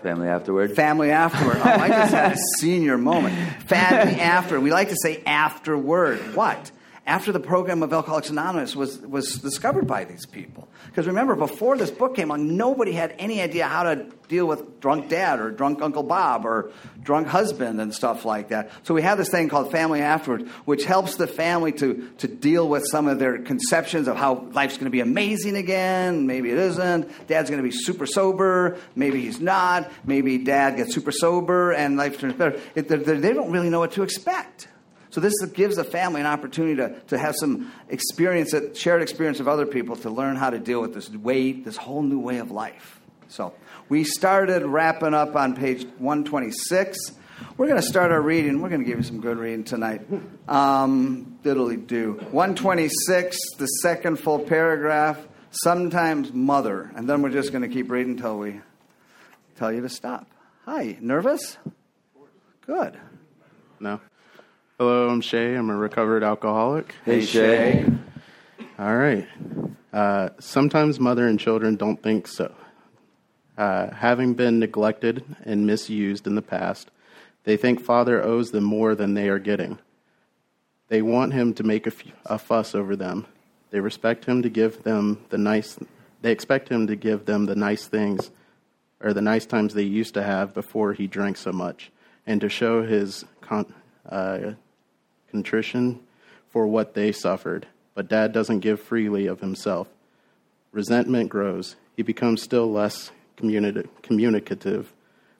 Family 0.06 0.28
afterward. 0.28 0.76
Family 0.76 1.10
afterward. 1.10 1.58
Oh, 1.58 1.64
I 1.64 1.88
just 1.88 2.14
had 2.14 2.34
a 2.34 2.38
senior 2.60 2.96
moment. 2.96 3.36
Family 3.64 4.22
after. 4.22 4.60
We 4.62 4.70
like 4.70 4.90
to 4.90 4.96
say 5.02 5.24
afterward. 5.26 6.20
What? 6.36 6.70
After 7.08 7.32
the 7.32 7.40
program 7.40 7.84
of 7.84 7.94
Alcoholics 7.94 8.32
Anonymous 8.32 8.76
was, 8.76 8.98
was 9.00 9.36
discovered 9.36 9.86
by 9.86 10.06
these 10.06 10.26
people. 10.26 10.68
Because 10.88 11.06
remember, 11.06 11.36
before 11.36 11.78
this 11.78 11.92
book 11.92 12.16
came 12.16 12.32
along, 12.32 12.58
nobody 12.58 12.94
had 12.94 13.14
any 13.20 13.42
idea 13.42 13.68
how 13.68 13.84
to 13.84 14.08
deal 14.28 14.48
with 14.48 14.80
drunk 14.80 15.08
dad 15.08 15.40
or 15.40 15.52
drunk 15.52 15.84
Uncle 15.84 16.02
Bob 16.02 16.48
or 16.48 16.72
drunk 17.04 17.28
husband 17.28 17.80
and 17.80 17.94
stuff 17.94 18.26
like 18.26 18.48
that. 18.50 18.72
So 18.82 18.96
we 18.96 19.04
have 19.04 19.20
this 19.20 19.30
thing 19.30 19.50
called 19.50 19.72
Family 19.72 20.02
Afterward, 20.02 20.48
which 20.66 20.86
helps 20.86 21.16
the 21.16 21.28
family 21.28 21.72
to, 21.74 22.10
to 22.18 22.28
deal 22.28 22.68
with 22.68 22.88
some 22.88 23.08
of 23.08 23.20
their 23.20 23.38
conceptions 23.38 24.08
of 24.08 24.18
how 24.18 24.48
life's 24.54 24.78
going 24.78 24.86
to 24.86 24.92
be 24.92 25.02
amazing 25.02 25.58
again. 25.58 26.26
Maybe 26.26 26.50
it 26.50 26.58
isn't. 26.58 27.28
Dad's 27.28 27.52
going 27.52 27.62
to 27.62 27.70
be 27.70 27.76
super 27.76 28.08
sober. 28.08 28.80
Maybe 28.96 29.22
he's 29.22 29.40
not. 29.40 29.92
Maybe 30.06 30.40
dad 30.40 30.78
gets 30.78 30.96
super 30.96 31.12
sober 31.12 31.72
and 31.72 31.98
life 31.98 32.20
turns 32.20 32.34
better. 32.34 32.60
It, 32.74 32.88
they 32.88 33.34
don't 33.34 33.52
really 33.52 33.70
know 33.70 33.80
what 33.80 33.92
to 33.92 34.02
expect. 34.02 34.70
So 35.16 35.22
this 35.22 35.46
gives 35.54 35.78
the 35.78 35.86
family 35.86 36.20
an 36.20 36.28
opportunity 36.28 36.76
to, 36.76 36.90
to 37.08 37.18
have 37.18 37.38
some 37.38 37.72
experience, 37.88 38.54
shared 38.78 39.02
experience 39.02 39.40
of 39.40 39.48
other 39.48 39.66
people 39.66 39.96
to 39.96 40.10
learn 40.10 40.36
how 40.36 40.50
to 40.50 40.60
deal 40.60 40.82
with 40.82 40.94
this 40.94 41.10
way, 41.10 41.54
this 41.54 41.78
whole 41.78 42.04
new 42.04 42.20
way 42.20 42.40
of 42.40 42.52
life. 42.52 43.00
So 43.30 43.54
we 43.88 44.04
started 44.04 44.64
wrapping 44.64 45.14
up 45.14 45.38
on 45.38 45.56
page 45.56 45.86
126. 46.00 47.14
We're 47.56 47.68
going 47.68 47.80
to 47.80 47.88
start 47.88 48.12
our 48.12 48.22
reading. 48.22 48.62
We're 48.62 48.68
going 48.68 48.82
to 48.82 48.86
give 48.86 48.98
you 48.98 49.06
some 49.06 49.22
good 49.22 49.38
reading 49.38 49.64
tonight. 49.64 50.02
Um, 50.50 51.40
diddly 51.46 51.88
do. 51.88 52.20
126, 52.32 53.38
the 53.58 53.68
second 53.68 54.18
full 54.18 54.40
paragraph. 54.40 55.26
Sometimes 55.50 56.34
mother, 56.34 56.92
and 56.94 57.08
then 57.08 57.22
we're 57.22 57.30
just 57.30 57.54
going 57.54 57.62
to 57.62 57.70
keep 57.70 57.90
reading 57.90 58.16
until 58.18 58.38
we 58.38 58.60
tell 59.56 59.72
you 59.72 59.80
to 59.80 59.88
stop. 59.88 60.28
Hi, 60.66 60.98
nervous? 61.00 61.58
Good. 62.68 63.00
No. 63.80 64.02
Hello, 64.78 65.08
I'm 65.10 65.22
Shay. 65.22 65.56
I'm 65.56 65.70
a 65.70 65.76
recovered 65.76 66.24
alcoholic. 66.24 66.94
Hey, 67.06 67.22
Shay. 67.22 67.86
All 68.78 68.96
right. 68.98 69.26
Uh, 69.94 70.30
sometimes 70.40 71.00
mother 71.00 71.28
and 71.28 71.40
children 71.40 71.78
don't 71.78 72.02
think 72.02 72.28
so. 72.28 72.54
Uh, 73.58 73.90
having 73.94 74.34
been 74.34 74.60
neglected 74.60 75.24
and 75.46 75.66
misused 75.66 76.28
in 76.28 76.36
the 76.36 76.42
past, 76.42 76.92
they 77.46 77.56
think 77.56 77.80
father 77.80 78.22
owes 78.22 78.52
them 78.52 78.66
more 78.66 78.96
than 78.96 79.14
they 79.14 79.30
are 79.30 79.40
getting. 79.40 79.80
They 80.90 81.02
want 81.02 81.32
him 81.32 81.54
to 81.54 81.64
make 81.64 81.88
a, 81.88 81.92
f- 81.92 82.04
a 82.26 82.38
fuss 82.38 82.76
over 82.76 82.98
them. 82.98 83.26
They 83.72 83.80
respect 83.80 84.26
him 84.26 84.42
to 84.42 84.50
give 84.50 84.84
them 84.84 85.24
the 85.30 85.38
nice. 85.38 85.80
They 86.22 86.32
expect 86.34 86.68
him 86.68 86.88
to 86.88 86.98
give 86.98 87.26
them 87.26 87.46
the 87.46 87.56
nice 87.56 87.88
things, 87.88 88.30
or 89.00 89.14
the 89.14 89.22
nice 89.22 89.46
times 89.46 89.74
they 89.74 89.84
used 89.84 90.14
to 90.16 90.24
have 90.24 90.54
before 90.54 90.92
he 90.94 91.08
drank 91.08 91.38
so 91.38 91.54
much, 91.54 91.92
and 92.28 92.42
to 92.42 92.50
show 92.50 92.84
his 92.84 93.24
con- 93.42 93.74
uh, 94.10 94.52
contrition 95.36 96.00
for 96.50 96.66
what 96.66 96.94
they 96.94 97.12
suffered. 97.12 97.68
But 97.94 98.08
dad 98.08 98.32
doesn't 98.32 98.62
give 98.62 98.80
freely 98.80 99.28
of 99.28 99.42
himself. 99.42 99.90
Resentment 100.72 101.30
grows. 101.30 101.76
He 101.98 102.04
becomes 102.04 102.42
still 102.42 102.72
less 102.72 103.12
communi- 103.36 103.90
communicative. 104.02 104.94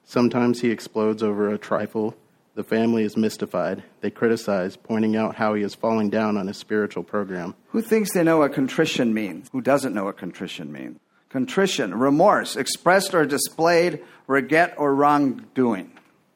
Sometimes 0.04 0.60
he 0.60 0.70
explodes 0.70 1.22
over 1.22 1.48
a 1.48 1.56
trifle. 1.56 2.14
The 2.56 2.62
family 2.62 3.04
is 3.04 3.16
mystified. 3.16 3.84
They 4.02 4.10
criticize, 4.10 4.76
pointing 4.76 5.16
out 5.16 5.36
how 5.36 5.54
he 5.54 5.62
is 5.62 5.74
falling 5.74 6.10
down 6.10 6.36
on 6.36 6.46
his 6.46 6.58
spiritual 6.58 7.02
program. 7.02 7.54
Who 7.68 7.80
thinks 7.80 8.12
they 8.12 8.22
know 8.22 8.38
what 8.40 8.52
contrition 8.52 9.14
means? 9.14 9.48
Who 9.52 9.62
doesn't 9.62 9.94
know 9.94 10.04
what 10.04 10.18
contrition 10.18 10.70
means? 10.72 10.98
Contrition, 11.30 11.94
remorse, 11.94 12.54
expressed 12.54 13.14
or 13.14 13.24
displayed 13.24 14.02
regret 14.26 14.74
or 14.76 14.94
wrongdoing. 14.94 15.90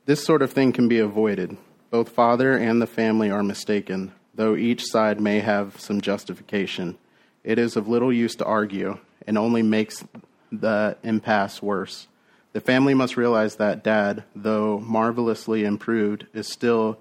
This 0.07 0.25
sort 0.25 0.41
of 0.41 0.51
thing 0.51 0.73
can 0.73 0.89
be 0.89 0.99
avoided. 0.99 1.59
Both 1.91 2.11
father 2.11 2.57
and 2.57 2.81
the 2.81 2.87
family 2.87 3.31
are 3.31 3.43
mistaken, 3.43 4.13
though 4.35 4.55
each 4.55 4.85
side 4.85 5.21
may 5.21 5.41
have 5.41 5.81
some 5.81 6.01
justification. 6.01 6.97
It 7.43 7.59
is 7.59 7.77
of 7.77 7.89
little 7.89 8.13
use 8.13 8.37
to 8.37 8.45
argue 8.45 8.99
and 9.27 9.37
only 9.37 9.63
makes 9.63 10.05
the 10.53 10.97
impasse 11.03 11.61
worse. 11.61 12.07
The 12.53 12.61
family 12.61 12.95
must 12.95 13.17
realize 13.17 13.57
that 13.57 13.85
dad, 13.85 14.25
though 14.35 14.79
marvelously 14.79 15.65
improved, 15.65 16.27
is 16.33 16.51
still 16.51 16.99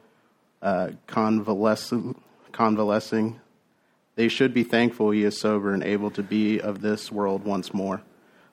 uh, 0.61 0.89
convalescing, 1.07 2.19
convalescing. 2.51 3.39
They 4.15 4.27
should 4.27 4.53
be 4.53 4.63
thankful 4.63 5.11
he 5.11 5.23
is 5.23 5.39
sober 5.39 5.73
and 5.73 5.83
able 5.83 6.11
to 6.11 6.23
be 6.23 6.59
of 6.59 6.81
this 6.81 7.11
world 7.11 7.45
once 7.45 7.73
more. 7.73 8.01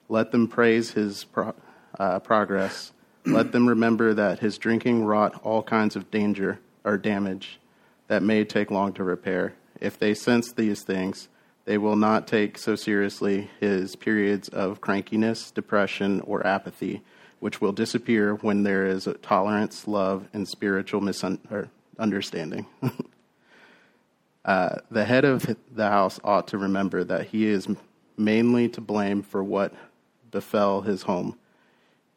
Let 0.08 0.32
them 0.32 0.48
praise 0.48 0.92
his 0.92 1.24
pro- 1.24 1.54
uh, 1.98 2.20
progress. 2.20 2.92
Let 3.26 3.52
them 3.52 3.68
remember 3.68 4.14
that 4.14 4.38
his 4.38 4.56
drinking 4.56 5.04
wrought 5.04 5.40
all 5.42 5.62
kinds 5.62 5.96
of 5.96 6.10
danger 6.10 6.60
or 6.84 6.96
damage 6.96 7.58
that 8.06 8.22
may 8.22 8.44
take 8.44 8.70
long 8.70 8.92
to 8.94 9.04
repair. 9.04 9.54
If 9.80 9.98
they 9.98 10.14
sense 10.14 10.52
these 10.52 10.82
things, 10.82 11.28
they 11.64 11.76
will 11.76 11.96
not 11.96 12.28
take 12.28 12.56
so 12.56 12.76
seriously 12.76 13.50
his 13.58 13.96
periods 13.96 14.48
of 14.48 14.80
crankiness, 14.80 15.52
depression, 15.52 16.20
or 16.20 16.46
apathy, 16.46 17.02
which 17.40 17.60
will 17.60 17.72
disappear 17.72 18.36
when 18.36 18.62
there 18.62 18.86
is 18.86 19.08
tolerance, 19.22 19.88
love, 19.88 20.28
and 20.32 20.48
spiritual 20.48 21.00
misunderstanding. 21.00 22.66
uh, 24.44 24.76
the 24.88 25.04
head 25.04 25.24
of 25.24 25.56
the 25.74 25.88
house 25.88 26.20
ought 26.22 26.46
to 26.48 26.58
remember 26.58 27.02
that 27.02 27.26
he 27.26 27.46
is 27.46 27.66
mainly 28.16 28.68
to 28.68 28.80
blame 28.80 29.22
for 29.22 29.42
what 29.42 29.74
befell 30.30 30.82
his 30.82 31.02
home. 31.02 31.36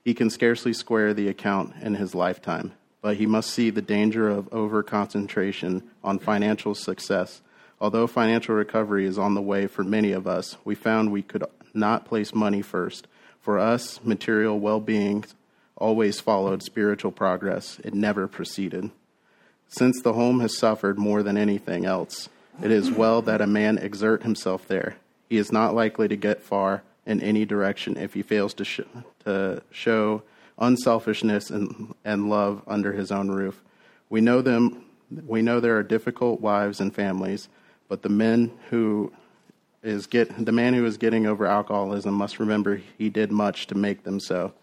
He 0.04 0.14
can 0.14 0.30
scarcely 0.30 0.74
square 0.74 1.14
the 1.14 1.28
account 1.28 1.74
in 1.82 1.96
his 1.96 2.16
lifetime, 2.16 2.74
but 3.02 3.18
he 3.18 3.26
must 3.26 3.50
see 3.50 3.70
the 3.70 3.82
danger 3.82 4.30
of 4.30 4.52
over 4.54 4.82
concentration 4.82 5.84
on 6.04 6.20
financial 6.20 6.74
success. 6.74 7.42
Although 7.82 8.08
financial 8.08 8.56
recovery 8.56 9.06
is 9.06 9.18
on 9.18 9.36
the 9.36 9.42
way 9.42 9.68
for 9.68 9.84
many 9.84 10.12
of 10.12 10.28
us, 10.28 10.58
we 10.66 10.76
found 10.76 11.12
we 11.12 11.22
could 11.22 11.44
not 11.74 12.06
place 12.06 12.34
money 12.34 12.62
first. 12.62 13.08
For 13.40 13.58
us, 13.58 14.04
material 14.04 14.60
well 14.60 14.80
being 14.80 15.26
always 15.76 16.20
followed 16.20 16.62
spiritual 16.62 17.12
progress, 17.12 17.80
it 17.84 17.94
never 17.94 18.28
preceded. 18.28 18.92
Since 19.68 20.02
the 20.02 20.14
home 20.14 20.40
has 20.40 20.58
suffered 20.58 20.98
more 20.98 21.24
than 21.24 21.38
anything 21.38 21.86
else, 21.86 22.28
it 22.62 22.72
is 22.72 22.92
well 22.92 23.22
that 23.22 23.40
a 23.40 23.48
man 23.48 23.78
exert 23.78 24.24
himself 24.24 24.68
there. 24.68 24.98
He 25.30 25.38
is 25.38 25.52
not 25.52 25.76
likely 25.76 26.08
to 26.08 26.16
get 26.16 26.42
far 26.42 26.84
in 27.10 27.20
any 27.22 27.44
direction 27.44 27.98
if 27.98 28.14
he 28.14 28.22
fails 28.22 28.54
to, 28.54 28.64
sh- 28.64 28.82
to 29.26 29.62
show 29.72 30.22
unselfishness 30.60 31.50
and, 31.50 31.96
and 32.06 32.30
love 32.30 32.62
under 32.68 32.94
his 32.94 33.12
own 33.12 33.30
roof. 33.32 33.64
We 34.10 34.22
know 34.22 34.42
them. 34.42 34.86
We 35.26 35.42
know 35.42 35.60
there 35.60 35.76
are 35.78 35.84
difficult 35.84 36.40
wives 36.40 36.80
and 36.80 36.94
families, 36.94 37.50
but 37.88 38.04
the 38.04 38.10
men 38.10 38.52
who 38.70 39.12
is 39.82 40.06
get 40.06 40.46
the 40.46 40.52
man 40.52 40.74
who 40.76 40.86
is 40.86 40.98
getting 40.98 41.26
over 41.26 41.48
alcoholism 41.48 42.14
must 42.14 42.40
remember 42.40 42.82
he 42.98 43.10
did 43.10 43.32
much 43.32 43.66
to 43.68 43.76
make 43.76 44.04
them 44.04 44.20
so. 44.20 44.54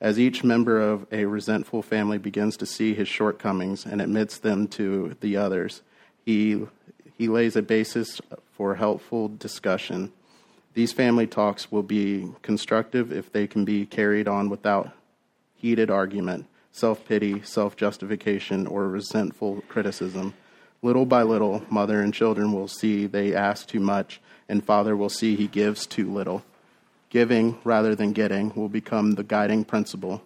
As 0.00 0.18
each 0.18 0.42
member 0.42 0.80
of 0.80 1.06
a 1.12 1.26
resentful 1.26 1.82
family 1.82 2.18
begins 2.18 2.56
to 2.58 2.66
see 2.66 2.94
his 2.94 3.08
shortcomings 3.08 3.84
and 3.84 4.00
admits 4.00 4.38
them 4.38 4.68
to 4.68 5.16
the 5.20 5.36
others, 5.36 5.82
he, 6.24 6.62
he 7.18 7.28
lays 7.28 7.56
a 7.56 7.62
basis 7.62 8.20
for 8.52 8.76
helpful 8.76 9.28
discussion. 9.28 10.12
These 10.74 10.92
family 10.92 11.28
talks 11.28 11.70
will 11.70 11.84
be 11.84 12.32
constructive 12.42 13.12
if 13.12 13.32
they 13.32 13.46
can 13.46 13.64
be 13.64 13.86
carried 13.86 14.26
on 14.26 14.48
without 14.48 14.90
heated 15.54 15.88
argument, 15.88 16.46
self 16.72 17.06
pity, 17.06 17.42
self 17.42 17.76
justification, 17.76 18.66
or 18.66 18.88
resentful 18.88 19.62
criticism. 19.68 20.34
Little 20.82 21.06
by 21.06 21.22
little, 21.22 21.62
mother 21.70 22.00
and 22.00 22.12
children 22.12 22.52
will 22.52 22.68
see 22.68 23.06
they 23.06 23.34
ask 23.34 23.68
too 23.68 23.80
much, 23.80 24.20
and 24.48 24.64
father 24.64 24.96
will 24.96 25.08
see 25.08 25.36
he 25.36 25.46
gives 25.46 25.86
too 25.86 26.12
little. 26.12 26.44
Giving 27.08 27.56
rather 27.62 27.94
than 27.94 28.12
getting 28.12 28.52
will 28.56 28.68
become 28.68 29.12
the 29.12 29.22
guiding 29.22 29.64
principle. 29.64 30.22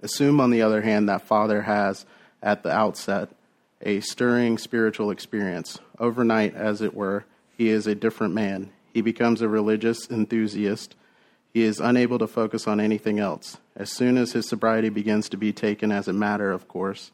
Assume, 0.00 0.40
on 0.40 0.50
the 0.50 0.62
other 0.62 0.82
hand, 0.82 1.08
that 1.08 1.26
father 1.26 1.62
has, 1.62 2.06
at 2.40 2.62
the 2.62 2.70
outset, 2.70 3.28
a 3.82 3.98
stirring 4.00 4.56
spiritual 4.56 5.10
experience. 5.10 5.80
Overnight, 5.98 6.54
as 6.54 6.80
it 6.80 6.94
were, 6.94 7.24
he 7.58 7.68
is 7.68 7.88
a 7.88 7.96
different 7.96 8.34
man. 8.34 8.70
He 8.92 9.00
becomes 9.00 9.40
a 9.40 9.48
religious 9.48 10.10
enthusiast. 10.10 10.94
He 11.52 11.62
is 11.62 11.80
unable 11.80 12.18
to 12.18 12.26
focus 12.26 12.66
on 12.66 12.80
anything 12.80 13.18
else. 13.18 13.58
As 13.76 13.90
soon 13.90 14.16
as 14.16 14.32
his 14.32 14.48
sobriety 14.48 14.88
begins 14.88 15.28
to 15.30 15.36
be 15.36 15.52
taken 15.52 15.92
as 15.92 16.08
a 16.08 16.12
matter 16.12 16.50
of 16.50 16.68
course, 16.68 17.10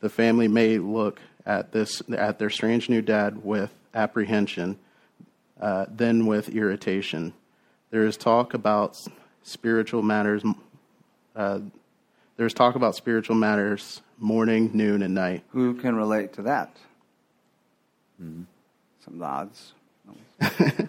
the 0.00 0.08
family 0.08 0.48
may 0.48 0.78
look 0.78 1.20
at 1.44 1.72
this 1.72 2.02
at 2.16 2.38
their 2.38 2.50
strange 2.50 2.88
new 2.88 3.00
dad 3.00 3.44
with 3.44 3.72
apprehension, 3.94 4.78
uh, 5.60 5.86
then 5.88 6.26
with 6.26 6.48
irritation. 6.48 7.32
There 7.90 8.04
is 8.04 8.16
talk 8.16 8.54
about 8.54 9.00
spiritual 9.42 10.02
matters. 10.02 10.42
Uh, 11.34 11.60
there's 12.36 12.52
talk 12.52 12.74
about 12.74 12.94
spiritual 12.94 13.36
matters 13.36 14.02
morning, 14.18 14.70
noon, 14.74 15.02
and 15.02 15.14
night. 15.14 15.44
Who 15.50 15.74
can 15.74 15.96
relate 15.96 16.32
to 16.34 16.42
that? 16.42 16.76
Some 18.18 18.46
nods. 19.18 19.72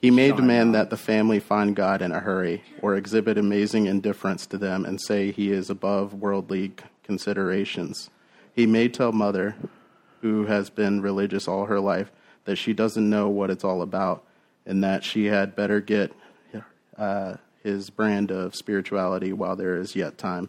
He 0.00 0.10
may 0.10 0.32
demand 0.32 0.74
that 0.74 0.88
the 0.88 0.96
family 0.96 1.40
find 1.40 1.76
God 1.76 2.00
in 2.00 2.10
a 2.10 2.20
hurry, 2.20 2.62
or 2.80 2.94
exhibit 2.94 3.36
amazing 3.36 3.84
indifference 3.84 4.46
to 4.46 4.56
them 4.56 4.86
and 4.86 4.98
say 4.98 5.30
he 5.30 5.52
is 5.52 5.68
above 5.68 6.14
worldly 6.14 6.72
considerations. 7.02 8.08
He 8.54 8.66
may 8.66 8.88
tell 8.88 9.12
mother, 9.12 9.56
who 10.22 10.46
has 10.46 10.70
been 10.70 11.02
religious 11.02 11.46
all 11.46 11.66
her 11.66 11.80
life, 11.80 12.10
that 12.46 12.56
she 12.56 12.72
doesn't 12.72 13.10
know 13.10 13.28
what 13.28 13.50
it's 13.50 13.64
all 13.64 13.82
about, 13.82 14.24
and 14.64 14.82
that 14.82 15.04
she 15.04 15.26
had 15.26 15.54
better 15.54 15.82
get 15.82 16.12
uh, 16.96 17.34
his 17.62 17.90
brand 17.90 18.30
of 18.30 18.56
spirituality 18.56 19.34
while 19.34 19.54
there 19.54 19.76
is 19.76 19.94
yet 19.94 20.16
time. 20.16 20.48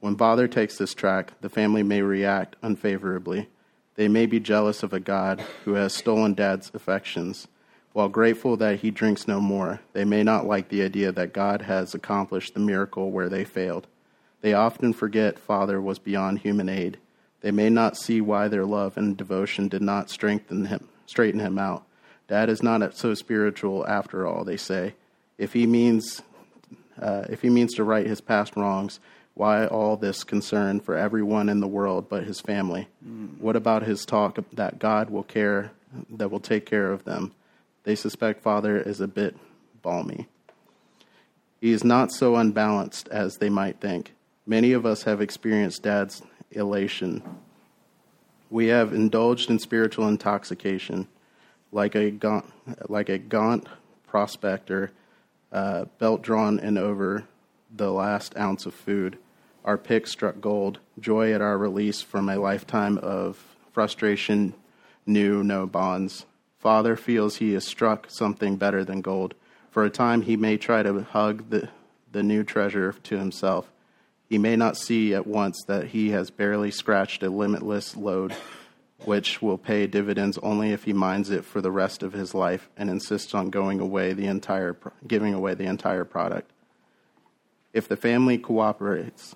When 0.00 0.16
father 0.16 0.48
takes 0.48 0.76
this 0.76 0.92
track, 0.92 1.34
the 1.40 1.48
family 1.48 1.84
may 1.84 2.02
react 2.02 2.56
unfavorably. 2.62 3.48
They 3.96 4.08
may 4.08 4.26
be 4.26 4.40
jealous 4.40 4.82
of 4.82 4.92
a 4.92 5.00
God 5.00 5.42
who 5.64 5.74
has 5.74 5.94
stolen 5.94 6.34
dad's 6.34 6.70
affections. 6.74 7.48
While 7.94 8.10
grateful 8.10 8.58
that 8.58 8.80
he 8.80 8.90
drinks 8.90 9.26
no 9.26 9.40
more, 9.40 9.80
they 9.94 10.04
may 10.04 10.22
not 10.22 10.46
like 10.46 10.68
the 10.68 10.82
idea 10.82 11.12
that 11.12 11.32
God 11.32 11.62
has 11.62 11.94
accomplished 11.94 12.52
the 12.52 12.60
miracle 12.60 13.10
where 13.10 13.30
they 13.30 13.42
failed. 13.42 13.86
They 14.42 14.52
often 14.52 14.92
forget 14.92 15.38
Father 15.38 15.80
was 15.80 15.98
beyond 15.98 16.40
human 16.40 16.68
aid. 16.68 16.98
They 17.40 17.50
may 17.50 17.70
not 17.70 17.96
see 17.96 18.20
why 18.20 18.48
their 18.48 18.66
love 18.66 18.98
and 18.98 19.16
devotion 19.16 19.68
did 19.68 19.80
not 19.80 20.10
strengthen 20.10 20.66
him, 20.66 20.88
straighten 21.06 21.40
him 21.40 21.58
out. 21.58 21.86
Dad 22.28 22.50
is 22.50 22.62
not 22.62 22.96
so 22.96 23.14
spiritual 23.14 23.86
after 23.86 24.26
all, 24.26 24.44
they 24.44 24.58
say. 24.58 24.94
If 25.38 25.54
he 25.54 25.66
means, 25.66 26.22
uh, 27.00 27.24
if 27.30 27.40
he 27.40 27.48
means 27.48 27.72
to 27.74 27.84
right 27.84 28.06
his 28.06 28.20
past 28.20 28.56
wrongs, 28.56 29.00
why 29.36 29.66
all 29.66 29.98
this 29.98 30.24
concern 30.24 30.80
for 30.80 30.96
everyone 30.96 31.50
in 31.50 31.60
the 31.60 31.68
world 31.68 32.08
but 32.08 32.24
his 32.24 32.40
family? 32.40 32.88
What 33.38 33.54
about 33.54 33.82
his 33.82 34.06
talk 34.06 34.38
that 34.54 34.78
God 34.78 35.10
will 35.10 35.22
care, 35.22 35.72
that 36.08 36.30
will 36.30 36.40
take 36.40 36.64
care 36.64 36.90
of 36.90 37.04
them? 37.04 37.34
They 37.84 37.94
suspect 37.96 38.42
Father 38.42 38.78
is 38.78 38.98
a 38.98 39.06
bit 39.06 39.36
balmy. 39.82 40.26
He 41.60 41.72
is 41.72 41.84
not 41.84 42.12
so 42.12 42.36
unbalanced 42.36 43.08
as 43.08 43.36
they 43.36 43.50
might 43.50 43.78
think. 43.78 44.14
Many 44.46 44.72
of 44.72 44.86
us 44.86 45.02
have 45.02 45.20
experienced 45.20 45.82
Dad's 45.82 46.22
elation. 46.50 47.22
We 48.48 48.68
have 48.68 48.94
indulged 48.94 49.50
in 49.50 49.58
spiritual 49.58 50.08
intoxication, 50.08 51.08
like 51.72 51.94
a 51.94 52.10
gaunt, 52.10 52.46
like 52.88 53.10
a 53.10 53.18
gaunt 53.18 53.66
prospector, 54.06 54.92
uh, 55.52 55.84
belt 55.98 56.22
drawn 56.22 56.58
in 56.58 56.78
over 56.78 57.24
the 57.70 57.92
last 57.92 58.34
ounce 58.38 58.64
of 58.64 58.72
food. 58.72 59.18
Our 59.66 59.76
pick 59.76 60.06
struck 60.06 60.40
gold. 60.40 60.78
Joy 61.00 61.34
at 61.34 61.40
our 61.40 61.58
release 61.58 62.00
from 62.00 62.28
a 62.28 62.38
lifetime 62.38 62.98
of 62.98 63.56
frustration 63.72 64.54
knew 65.04 65.42
no 65.42 65.66
bonds. 65.66 66.24
Father 66.60 66.94
feels 66.94 67.36
he 67.36 67.52
has 67.54 67.66
struck 67.66 68.06
something 68.08 68.56
better 68.56 68.84
than 68.84 69.00
gold. 69.00 69.34
For 69.72 69.84
a 69.84 69.90
time, 69.90 70.22
he 70.22 70.36
may 70.36 70.56
try 70.56 70.84
to 70.84 71.02
hug 71.02 71.50
the, 71.50 71.68
the 72.12 72.22
new 72.22 72.44
treasure 72.44 72.92
to 72.92 73.18
himself. 73.18 73.72
He 74.28 74.38
may 74.38 74.54
not 74.54 74.76
see 74.76 75.12
at 75.12 75.26
once 75.26 75.64
that 75.66 75.88
he 75.88 76.10
has 76.10 76.30
barely 76.30 76.70
scratched 76.70 77.24
a 77.24 77.28
limitless 77.28 77.96
lode, 77.96 78.36
which 79.04 79.42
will 79.42 79.58
pay 79.58 79.88
dividends 79.88 80.38
only 80.44 80.70
if 80.70 80.84
he 80.84 80.92
mines 80.92 81.30
it 81.30 81.44
for 81.44 81.60
the 81.60 81.72
rest 81.72 82.04
of 82.04 82.12
his 82.12 82.34
life 82.34 82.68
and 82.76 82.88
insists 82.88 83.34
on 83.34 83.50
going 83.50 83.80
away 83.80 84.12
the 84.12 84.26
entire, 84.26 84.76
giving 85.08 85.34
away 85.34 85.54
the 85.54 85.66
entire 85.66 86.04
product. 86.04 86.52
If 87.72 87.88
the 87.88 87.96
family 87.96 88.38
cooperates, 88.38 89.34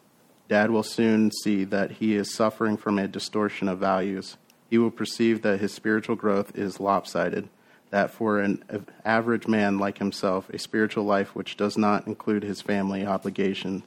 Dad 0.50 0.72
will 0.72 0.82
soon 0.82 1.30
see 1.30 1.62
that 1.62 1.92
he 1.92 2.16
is 2.16 2.34
suffering 2.34 2.76
from 2.76 2.98
a 2.98 3.06
distortion 3.06 3.68
of 3.68 3.78
values. 3.78 4.36
He 4.68 4.78
will 4.78 4.90
perceive 4.90 5.42
that 5.42 5.60
his 5.60 5.72
spiritual 5.72 6.16
growth 6.16 6.58
is 6.58 6.80
lopsided, 6.80 7.48
that 7.90 8.10
for 8.10 8.40
an 8.40 8.64
average 9.04 9.46
man 9.46 9.78
like 9.78 9.98
himself, 9.98 10.50
a 10.50 10.58
spiritual 10.58 11.04
life 11.04 11.36
which 11.36 11.56
does 11.56 11.78
not 11.78 12.08
include 12.08 12.42
his 12.42 12.62
family 12.62 13.06
obligation 13.06 13.84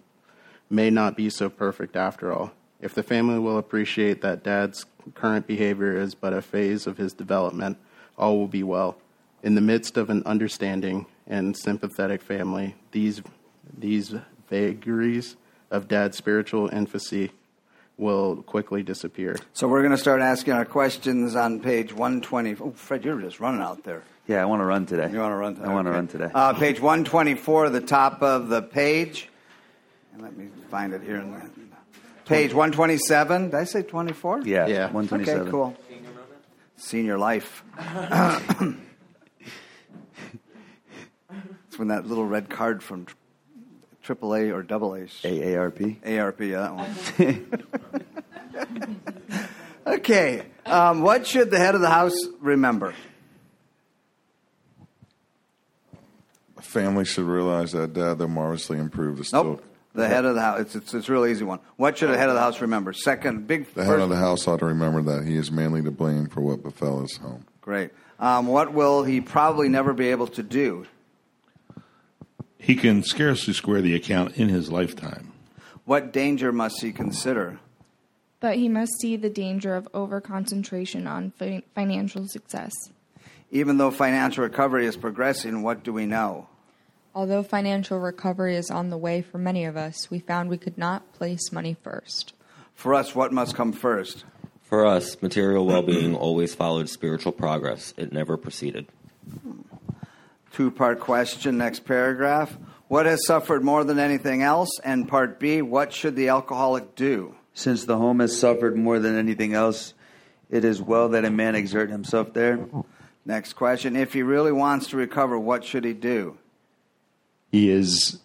may 0.69 0.89
not 0.89 1.17
be 1.17 1.29
so 1.29 1.49
perfect 1.49 1.97
after 1.97 2.31
all. 2.31 2.53
If 2.79 2.95
the 2.95 3.03
family 3.03 3.39
will 3.39 3.57
appreciate 3.57 4.21
that 4.21 4.43
Dad's 4.43 4.85
current 5.15 5.45
behavior 5.45 5.97
is 5.97 6.15
but 6.15 6.31
a 6.31 6.41
phase 6.41 6.87
of 6.87 6.95
his 6.95 7.11
development, 7.11 7.77
all 8.17 8.37
will 8.37 8.47
be 8.47 8.63
well. 8.63 8.95
In 9.43 9.55
the 9.55 9.61
midst 9.61 9.97
of 9.97 10.09
an 10.09 10.23
understanding 10.25 11.07
and 11.27 11.57
sympathetic 11.57 12.21
family, 12.21 12.75
these, 12.93 13.21
these 13.77 14.15
vagaries 14.49 15.35
of 15.73 15.87
Dad's 15.87 16.15
spiritual 16.15 16.69
infancy 16.69 17.31
will 17.97 18.37
quickly 18.43 18.83
disappear. 18.83 19.37
So 19.53 19.67
we're 19.67 19.81
going 19.81 19.91
to 19.91 19.97
start 19.97 20.21
asking 20.21 20.53
our 20.53 20.65
questions 20.65 21.35
on 21.35 21.59
page 21.59 21.91
120. 21.91 22.55
Oh, 22.61 22.71
Fred, 22.71 23.03
you're 23.03 23.19
just 23.19 23.39
running 23.39 23.61
out 23.61 23.83
there. 23.83 24.03
Yeah, 24.27 24.41
I 24.41 24.45
want 24.45 24.61
to 24.61 24.65
run 24.65 24.85
today. 24.85 25.09
You 25.11 25.19
want 25.19 25.31
to 25.33 25.35
run 25.35 25.55
today? 25.55 25.67
I 25.67 25.73
want 25.73 25.85
to 25.85 25.89
Okay. 25.89 25.95
run 25.97 26.07
today. 26.07 26.29
Uh, 26.33 26.53
page 26.53 26.79
124, 26.79 27.69
the 27.69 27.81
top 27.81 28.21
of 28.21 28.47
the 28.49 28.61
page. 28.61 29.29
And 30.13 30.21
let 30.21 30.37
me 30.37 30.47
find 30.69 30.93
it 30.93 31.01
here. 31.01 31.17
In 31.17 31.31
the, 31.31 31.41
page 32.25 32.53
127. 32.53 33.45
Did 33.45 33.55
I 33.55 33.63
say 33.65 33.81
24? 33.83 34.41
yeah, 34.45 34.67
Yeah. 34.67 34.85
127. 34.91 35.41
Okay, 35.41 35.51
cool. 35.51 35.75
Senior 36.77 37.17
life. 37.17 37.63
it's 41.67 41.77
when 41.79 41.87
that 41.89 42.05
little 42.05 42.25
red 42.25 42.49
card 42.49 42.81
from 42.83 43.07
AAA 44.03 44.51
or 44.51 44.61
AA. 44.61 45.07
AARP. 45.23 46.19
ARP, 46.19 46.41
yeah, 46.41 46.59
that 46.59 46.75
one. 48.75 48.99
okay, 49.97 50.43
um, 50.65 51.01
what 51.01 51.25
should 51.25 51.49
the 51.51 51.57
head 51.57 51.75
of 51.75 51.81
the 51.81 51.89
house 51.89 52.15
remember? 52.41 52.93
A 56.57 56.61
Family 56.61 57.05
should 57.05 57.25
realize 57.25 57.71
that 57.71 57.93
dad, 57.93 58.19
they're 58.19 58.27
marvelously 58.27 58.77
improved. 58.77 59.21
Is 59.21 59.27
still 59.29 59.43
Nope. 59.43 59.63
The 59.95 60.07
head 60.07 60.25
of 60.25 60.33
the 60.33 60.41
house. 60.41 60.59
It's, 60.61 60.75
it's, 60.75 60.93
it's 60.95 61.07
a 61.07 61.11
real 61.11 61.25
easy 61.27 61.43
one. 61.43 61.59
What 61.75 61.97
should 61.99 62.09
the 62.09 62.17
head 62.17 62.27
of 62.27 62.33
the 62.33 62.41
house 62.41 62.59
remember? 62.61 62.93
Second, 62.93 63.45
big. 63.45 63.71
the 63.75 63.83
head 63.83 63.91
first- 63.91 64.03
of 64.03 64.09
the 64.09 64.15
house 64.15 64.47
ought 64.47 64.59
to 64.59 64.65
remember 64.65 65.03
that 65.03 65.27
he 65.27 65.37
is 65.37 65.51
mainly 65.51 65.83
to 65.83 65.91
blame 65.91 66.27
for 66.27 66.41
what 66.41 66.63
befell 66.63 67.01
his 67.01 67.15
home. 67.17 67.45
Great. 67.61 67.91
Um, 68.19 68.47
what 68.47 68.73
will 68.73 69.03
he 69.03 69.21
probably 69.21 69.69
never 69.69 69.93
be 69.93 70.09
able 70.09 70.27
to 70.27 70.41
do? 70.43 70.87
He 72.63 72.75
can 72.75 73.03
scarcely 73.03 73.53
square 73.53 73.81
the 73.81 73.93
account 73.93 74.37
in 74.37 74.47
his 74.47 74.71
lifetime. 74.71 75.33
What 75.83 76.13
danger 76.13 76.53
must 76.53 76.81
he 76.81 76.93
consider? 76.93 77.59
But 78.39 78.55
he 78.55 78.69
must 78.69 79.01
see 79.01 79.17
the 79.17 79.29
danger 79.29 79.75
of 79.75 79.91
overconcentration 79.91 81.05
on 81.05 81.31
fi- 81.31 81.63
financial 81.75 82.25
success. 82.29 82.71
Even 83.51 83.77
though 83.77 83.91
financial 83.91 84.45
recovery 84.45 84.85
is 84.85 84.95
progressing, 84.95 85.61
what 85.61 85.83
do 85.83 85.91
we 85.91 86.05
know? 86.05 86.47
Although 87.13 87.43
financial 87.43 87.99
recovery 87.99 88.55
is 88.55 88.71
on 88.71 88.89
the 88.89 88.97
way 88.97 89.21
for 89.21 89.37
many 89.37 89.65
of 89.65 89.75
us, 89.75 90.09
we 90.09 90.19
found 90.19 90.49
we 90.49 90.57
could 90.57 90.77
not 90.77 91.11
place 91.11 91.51
money 91.51 91.75
first. 91.83 92.31
For 92.75 92.93
us, 92.93 93.13
what 93.13 93.33
must 93.33 93.55
come 93.55 93.73
first? 93.73 94.23
For 94.61 94.85
us, 94.85 95.21
material 95.21 95.65
well 95.65 95.81
being 95.81 96.15
always 96.15 96.55
followed 96.55 96.87
spiritual 96.87 97.33
progress, 97.33 97.93
it 97.97 98.13
never 98.13 98.37
preceded. 98.37 98.87
Hmm. 99.41 99.72
Two 100.53 100.69
part 100.69 100.99
question, 100.99 101.57
next 101.57 101.79
paragraph. 101.79 102.55
What 102.87 103.07
has 103.07 103.25
suffered 103.25 103.63
more 103.63 103.83
than 103.83 103.97
anything 103.97 104.43
else? 104.43 104.69
And 104.83 105.07
part 105.07 105.39
B, 105.39 105.63
what 105.63 105.91
should 105.91 106.15
the 106.15 106.29
alcoholic 106.29 106.93
do? 106.95 107.33
Since 107.55 107.85
the 107.85 107.97
home 107.97 108.19
has 108.19 108.39
suffered 108.39 108.77
more 108.77 108.99
than 108.99 109.17
anything 109.17 109.55
else, 109.55 109.95
it 110.51 110.63
is 110.63 110.79
well 110.79 111.09
that 111.09 111.25
a 111.25 111.31
man 111.31 111.55
exert 111.55 111.89
himself 111.89 112.33
there. 112.33 112.67
Next 113.25 113.53
question. 113.53 113.95
If 113.95 114.13
he 114.13 114.21
really 114.21 114.51
wants 114.51 114.87
to 114.87 114.97
recover, 114.97 115.39
what 115.39 115.65
should 115.65 115.85
he 115.85 115.93
do? 115.93 116.37
He 117.51 117.71
is 117.71 118.19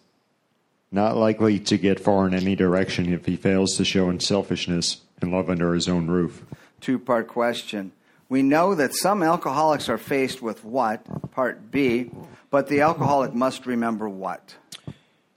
not 0.91 1.17
likely 1.17 1.59
to 1.59 1.77
get 1.77 1.99
far 1.99 2.27
in 2.27 2.35
any 2.35 2.55
direction 2.55 3.11
if 3.11 3.25
he 3.25 3.37
fails 3.37 3.75
to 3.77 3.85
show 3.85 4.07
unselfishness 4.07 5.01
and 5.19 5.31
love 5.31 5.49
under 5.49 5.73
his 5.73 5.87
own 5.87 6.05
roof. 6.07 6.43
Two 6.79 6.99
part 6.99 7.27
question. 7.27 7.91
We 8.29 8.43
know 8.43 8.75
that 8.75 8.95
some 8.95 9.23
alcoholics 9.23 9.89
are 9.89 9.97
faced 9.97 10.41
with 10.41 10.63
what? 10.63 11.31
Part 11.31 11.71
B. 11.71 12.11
But 12.51 12.67
the 12.67 12.81
alcoholic 12.81 13.33
must 13.33 13.65
remember 13.65 14.07
what? 14.07 14.55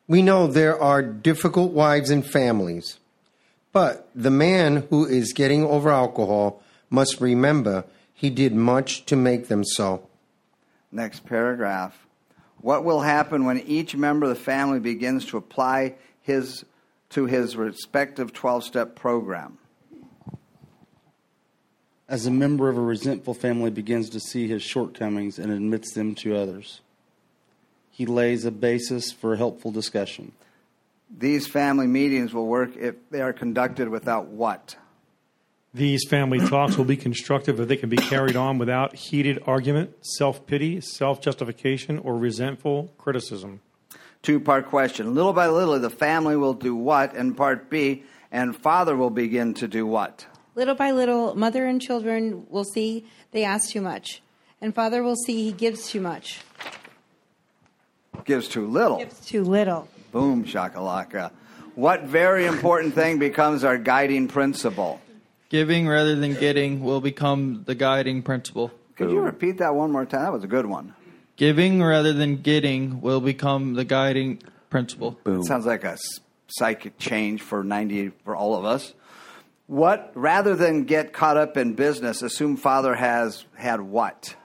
We 0.07 0.23
know 0.23 0.47
there 0.47 0.81
are 0.81 1.03
difficult 1.03 1.73
wives 1.73 2.11
and 2.11 2.25
families, 2.25 2.99
but 3.73 4.11
the 4.15 4.31
man 4.31 4.87
who 4.91 5.07
is 5.07 5.33
getting 5.33 5.65
over 5.65 5.91
alcohol 5.91 6.63
must 6.91 7.21
remember 7.21 7.85
he 8.13 8.29
did 8.29 8.55
much 8.55 9.07
to 9.07 9.17
make 9.17 9.49
them 9.49 9.65
so. 9.65 10.07
Next 10.91 11.25
paragraph. 11.25 12.07
What 12.61 12.85
will 12.85 13.01
happen 13.01 13.45
when 13.45 13.61
each 13.61 13.97
member 13.97 14.27
of 14.27 14.31
the 14.31 14.45
family 14.45 14.81
begins 14.81 15.25
to 15.27 15.37
apply 15.39 15.95
his 16.21 16.65
to 17.11 17.27
his 17.27 17.57
respective 17.57 18.33
12-step 18.33 18.95
program? 18.95 19.59
As 22.13 22.27
a 22.27 22.31
member 22.31 22.69
of 22.69 22.77
a 22.77 22.83
resentful 22.83 23.33
family 23.33 23.71
begins 23.71 24.11
to 24.11 24.21
see 24.21 24.47
his 24.47 24.63
shortcomings 24.63 25.39
and 25.39 25.51
admits 25.51 25.95
them 25.95 26.15
to 26.17 26.37
others, 26.37 26.83
he 27.91 28.05
lays 28.05 28.45
a 28.45 28.51
basis 28.51 29.11
for 29.11 29.33
a 29.33 29.39
helpful 29.39 29.71
discussion. 29.71 30.33
These 31.11 31.47
family 31.47 31.87
meetings 31.87 32.35
will 32.35 32.47
work 32.47 32.77
if 32.77 32.97
they 33.09 33.23
are 33.23 33.33
conducted 33.33 33.89
without 33.89 34.27
what? 34.27 34.77
These 35.73 36.05
family 36.07 36.39
talks 36.39 36.77
will 36.77 36.85
be 36.85 36.99
constructive 36.99 37.59
if 37.59 37.67
they 37.67 37.79
can 37.79 37.89
be 37.89 37.97
carried 37.97 38.37
on 38.37 38.59
without 38.59 38.95
heated 38.95 39.43
argument, 39.47 39.95
self 40.05 40.47
pity, 40.47 40.83
self 40.83 41.23
justification, 41.23 41.99
or 41.99 42.19
resentful 42.19 42.93
criticism. 42.99 43.63
Two 44.21 44.39
part 44.39 44.67
question. 44.67 45.15
Little 45.15 45.33
by 45.33 45.49
little, 45.49 45.79
the 45.79 45.89
family 45.89 46.37
will 46.37 46.53
do 46.53 46.77
what? 46.77 47.15
And 47.17 47.35
part 47.35 47.71
B, 47.71 48.03
and 48.31 48.55
father 48.55 48.99
will 48.99 49.09
begin 49.09 49.55
to 49.55 49.67
do 49.67 49.87
what? 49.87 50.27
Little 50.55 50.75
by 50.75 50.91
little, 50.91 51.35
mother 51.35 51.67
and 51.67 51.81
children 51.81 52.47
will 52.51 52.65
see 52.65 53.07
they 53.31 53.43
ask 53.43 53.71
too 53.71 53.81
much, 53.81 54.21
and 54.61 54.75
father 54.75 55.03
will 55.03 55.17
see 55.17 55.43
he 55.45 55.53
gives 55.53 55.89
too 55.89 56.01
much. 56.01 56.41
Gives 58.25 58.49
too 58.49 58.67
little. 58.67 58.99
Gives 58.99 59.25
too 59.25 59.45
little. 59.45 59.89
Boom, 60.13 60.45
shakalaka. 60.45 61.31
What 61.75 62.03
very 62.03 62.45
important 62.45 62.95
thing 62.95 63.19
becomes 63.19 63.65
our 63.65 63.79
guiding 63.79 64.29
principle? 64.29 65.01
Giving 65.49 65.89
rather 65.89 66.17
than 66.17 66.35
getting 66.35 66.83
will 66.83 67.01
become 67.01 67.65
the 67.67 67.75
guiding 67.75 68.23
principle. 68.23 68.71
Could 68.97 69.11
you 69.11 69.21
repeat 69.21 69.59
that 69.59 69.75
one 69.75 69.91
more 69.91 70.05
time? 70.05 70.23
That 70.23 70.33
was 70.33 70.45
a 70.45 70.49
good 70.49 70.67
one. 70.67 70.95
Giving 71.37 71.83
rather 71.83 72.13
than 72.13 72.43
getting 72.43 73.01
will 73.01 73.23
become 73.23 73.73
the 73.73 73.85
guiding 73.85 74.43
principle. 74.69 75.19
Boom. 75.25 75.43
Sounds 75.45 75.65
like 75.65 75.85
a 75.85 75.97
psychic 76.49 76.99
change 76.99 77.41
for 77.41 77.65
90 77.65 78.11
for 78.25 78.37
all 78.37 78.55
of 78.55 78.67
us. 78.67 78.93
What 79.73 80.13
rather 80.15 80.55
than 80.55 80.85
get 80.85 81.15
caught 81.15 81.39
up 81.39 81.57
in 81.57 81.73
business, 81.73 82.21
assume 82.21 82.59
father 82.59 82.95
has 82.95 83.47
had 83.55 83.81
what? 83.81 84.37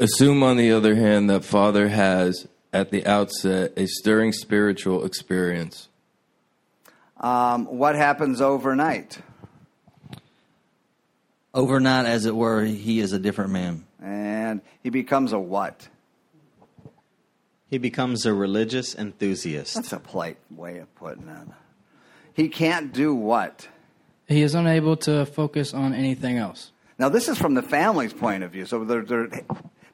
Assume, 0.00 0.42
on 0.42 0.56
the 0.56 0.72
other 0.72 0.96
hand, 0.96 1.30
that 1.30 1.44
Father 1.44 1.86
has, 1.86 2.48
at 2.72 2.90
the 2.90 3.06
outset, 3.06 3.74
a 3.76 3.86
stirring 3.86 4.32
spiritual 4.32 5.04
experience. 5.04 5.88
Um, 7.20 7.66
what 7.66 7.94
happens 7.94 8.40
overnight? 8.40 9.20
Overnight, 11.54 12.06
as 12.06 12.26
it 12.26 12.34
were, 12.34 12.64
he 12.64 12.98
is 12.98 13.12
a 13.12 13.20
different 13.20 13.52
man. 13.52 13.84
And 14.02 14.60
he 14.82 14.90
becomes 14.90 15.32
a 15.32 15.38
what? 15.38 15.88
He 17.70 17.78
becomes 17.78 18.26
a 18.26 18.34
religious 18.34 18.96
enthusiast. 18.96 19.76
That's 19.76 19.92
a 19.92 20.00
polite 20.00 20.38
way 20.50 20.78
of 20.78 20.92
putting 20.96 21.28
it. 21.28 21.46
He 22.32 22.48
can't 22.48 22.92
do 22.92 23.14
what? 23.14 23.68
He 24.28 24.42
is 24.42 24.54
unable 24.54 24.96
to 24.98 25.26
focus 25.26 25.74
on 25.74 25.92
anything 25.92 26.38
else. 26.38 26.72
Now, 26.98 27.08
this 27.08 27.28
is 27.28 27.38
from 27.38 27.54
the 27.54 27.62
family's 27.62 28.12
point 28.12 28.42
of 28.42 28.52
view, 28.52 28.66
so 28.66 28.84
they're, 28.84 29.02
they're 29.02 29.28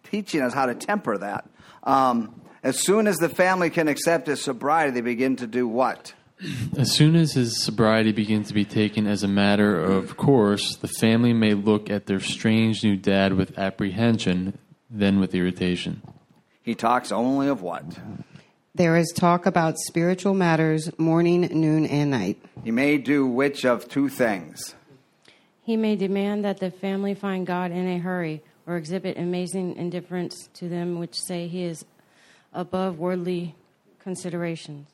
teaching 0.04 0.42
us 0.42 0.52
how 0.52 0.66
to 0.66 0.74
temper 0.74 1.18
that. 1.18 1.48
Um, 1.82 2.40
as 2.62 2.78
soon 2.78 3.06
as 3.06 3.16
the 3.16 3.28
family 3.28 3.70
can 3.70 3.88
accept 3.88 4.26
his 4.26 4.42
sobriety, 4.42 4.92
they 4.92 5.00
begin 5.00 5.36
to 5.36 5.46
do 5.46 5.66
what? 5.66 6.12
As 6.78 6.92
soon 6.92 7.16
as 7.16 7.32
his 7.32 7.62
sobriety 7.62 8.12
begins 8.12 8.48
to 8.48 8.54
be 8.54 8.64
taken 8.64 9.06
as 9.06 9.22
a 9.22 9.28
matter 9.28 9.78
of 9.78 10.16
course, 10.16 10.76
the 10.76 10.88
family 10.88 11.34
may 11.34 11.52
look 11.52 11.90
at 11.90 12.06
their 12.06 12.20
strange 12.20 12.82
new 12.82 12.96
dad 12.96 13.34
with 13.34 13.58
apprehension, 13.58 14.58
then 14.88 15.20
with 15.20 15.34
irritation. 15.34 16.00
He 16.62 16.74
talks 16.74 17.12
only 17.12 17.48
of 17.48 17.60
what? 17.60 17.84
There 18.74 18.96
is 18.96 19.12
talk 19.12 19.46
about 19.46 19.78
spiritual 19.78 20.32
matters 20.32 20.96
morning, 20.96 21.40
noon, 21.40 21.86
and 21.86 22.12
night. 22.12 22.40
He 22.62 22.70
may 22.70 22.98
do 22.98 23.26
which 23.26 23.64
of 23.64 23.88
two 23.88 24.08
things? 24.08 24.76
He 25.64 25.76
may 25.76 25.96
demand 25.96 26.44
that 26.44 26.60
the 26.60 26.70
family 26.70 27.14
find 27.14 27.44
God 27.44 27.72
in 27.72 27.88
a 27.88 27.98
hurry 27.98 28.42
or 28.68 28.76
exhibit 28.76 29.18
amazing 29.18 29.74
indifference 29.74 30.48
to 30.54 30.68
them 30.68 31.00
which 31.00 31.20
say 31.20 31.48
he 31.48 31.64
is 31.64 31.84
above 32.52 33.00
worldly 33.00 33.56
considerations. 33.98 34.88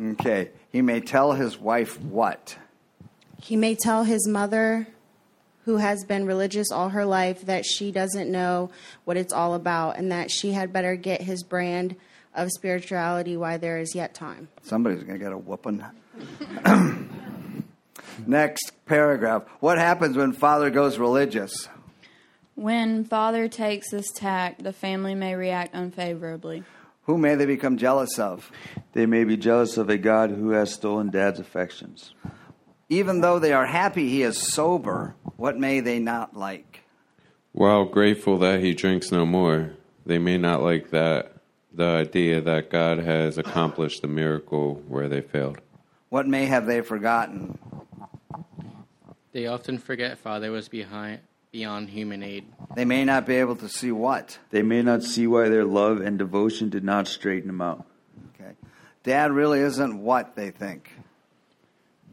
Okay. 0.00 0.50
He 0.70 0.80
may 0.80 1.00
tell 1.00 1.32
his 1.32 1.58
wife 1.58 2.00
what? 2.00 2.56
He 3.42 3.56
may 3.56 3.74
tell 3.74 4.04
his 4.04 4.28
mother, 4.28 4.86
who 5.64 5.78
has 5.78 6.04
been 6.04 6.24
religious 6.24 6.70
all 6.70 6.90
her 6.90 7.04
life, 7.04 7.42
that 7.46 7.64
she 7.66 7.90
doesn't 7.90 8.30
know 8.30 8.70
what 9.04 9.16
it's 9.16 9.32
all 9.32 9.54
about 9.54 9.96
and 9.98 10.12
that 10.12 10.30
she 10.30 10.52
had 10.52 10.72
better 10.72 10.94
get 10.94 11.22
his 11.22 11.42
brand 11.42 11.96
of 12.38 12.50
spirituality 12.50 13.36
while 13.36 13.58
there 13.58 13.78
is 13.78 13.94
yet 13.94 14.14
time. 14.14 14.48
Somebody's 14.62 15.02
going 15.02 15.18
to 15.18 15.24
get 15.24 15.32
a 15.32 15.38
whooping. 15.38 15.84
Next 18.26 18.72
paragraph. 18.86 19.44
What 19.60 19.78
happens 19.78 20.16
when 20.16 20.32
father 20.32 20.70
goes 20.70 20.98
religious? 20.98 21.68
When 22.54 23.04
father 23.04 23.48
takes 23.48 23.90
this 23.90 24.10
tack, 24.14 24.58
the 24.58 24.72
family 24.72 25.14
may 25.14 25.34
react 25.34 25.74
unfavorably. 25.74 26.64
Who 27.04 27.16
may 27.16 27.36
they 27.36 27.46
become 27.46 27.76
jealous 27.76 28.18
of? 28.18 28.50
They 28.92 29.06
may 29.06 29.24
be 29.24 29.36
jealous 29.36 29.76
of 29.78 29.88
a 29.88 29.96
God 29.96 30.30
who 30.30 30.50
has 30.50 30.72
stolen 30.72 31.10
dad's 31.10 31.40
affections. 31.40 32.12
Even 32.88 33.20
though 33.20 33.38
they 33.38 33.52
are 33.52 33.66
happy 33.66 34.08
he 34.08 34.22
is 34.22 34.38
sober, 34.38 35.14
what 35.36 35.58
may 35.58 35.80
they 35.80 35.98
not 35.98 36.36
like? 36.36 36.80
While 37.52 37.86
grateful 37.86 38.38
that 38.38 38.60
he 38.60 38.74
drinks 38.74 39.12
no 39.12 39.24
more, 39.24 39.72
they 40.04 40.18
may 40.18 40.38
not 40.38 40.62
like 40.62 40.90
that 40.90 41.37
the 41.78 41.86
idea 41.86 42.40
that 42.40 42.70
God 42.70 42.98
has 42.98 43.38
accomplished 43.38 44.02
the 44.02 44.08
miracle 44.08 44.82
where 44.88 45.08
they 45.08 45.20
failed. 45.20 45.60
What 46.08 46.26
may 46.26 46.46
have 46.46 46.66
they 46.66 46.80
forgotten? 46.80 47.56
They 49.30 49.46
often 49.46 49.78
forget 49.78 50.18
Father 50.18 50.50
was 50.50 50.68
behind, 50.68 51.20
beyond 51.52 51.90
human 51.90 52.24
aid. 52.24 52.46
They 52.74 52.84
may 52.84 53.04
not 53.04 53.26
be 53.26 53.36
able 53.36 53.54
to 53.56 53.68
see 53.68 53.92
what? 53.92 54.40
They 54.50 54.62
may 54.62 54.82
not 54.82 55.04
see 55.04 55.28
why 55.28 55.48
their 55.48 55.64
love 55.64 56.00
and 56.00 56.18
devotion 56.18 56.68
did 56.68 56.82
not 56.82 57.06
straighten 57.06 57.48
him 57.48 57.60
out. 57.60 57.86
Okay. 58.34 58.54
Dad 59.04 59.30
really 59.30 59.60
isn't 59.60 60.02
what 60.02 60.34
they 60.34 60.50
think. 60.50 60.90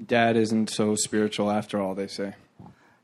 Dad 0.06 0.38
isn't 0.38 0.70
so 0.70 0.94
spiritual 0.96 1.50
after 1.50 1.82
all, 1.82 1.96
they 1.96 2.08
say. 2.08 2.36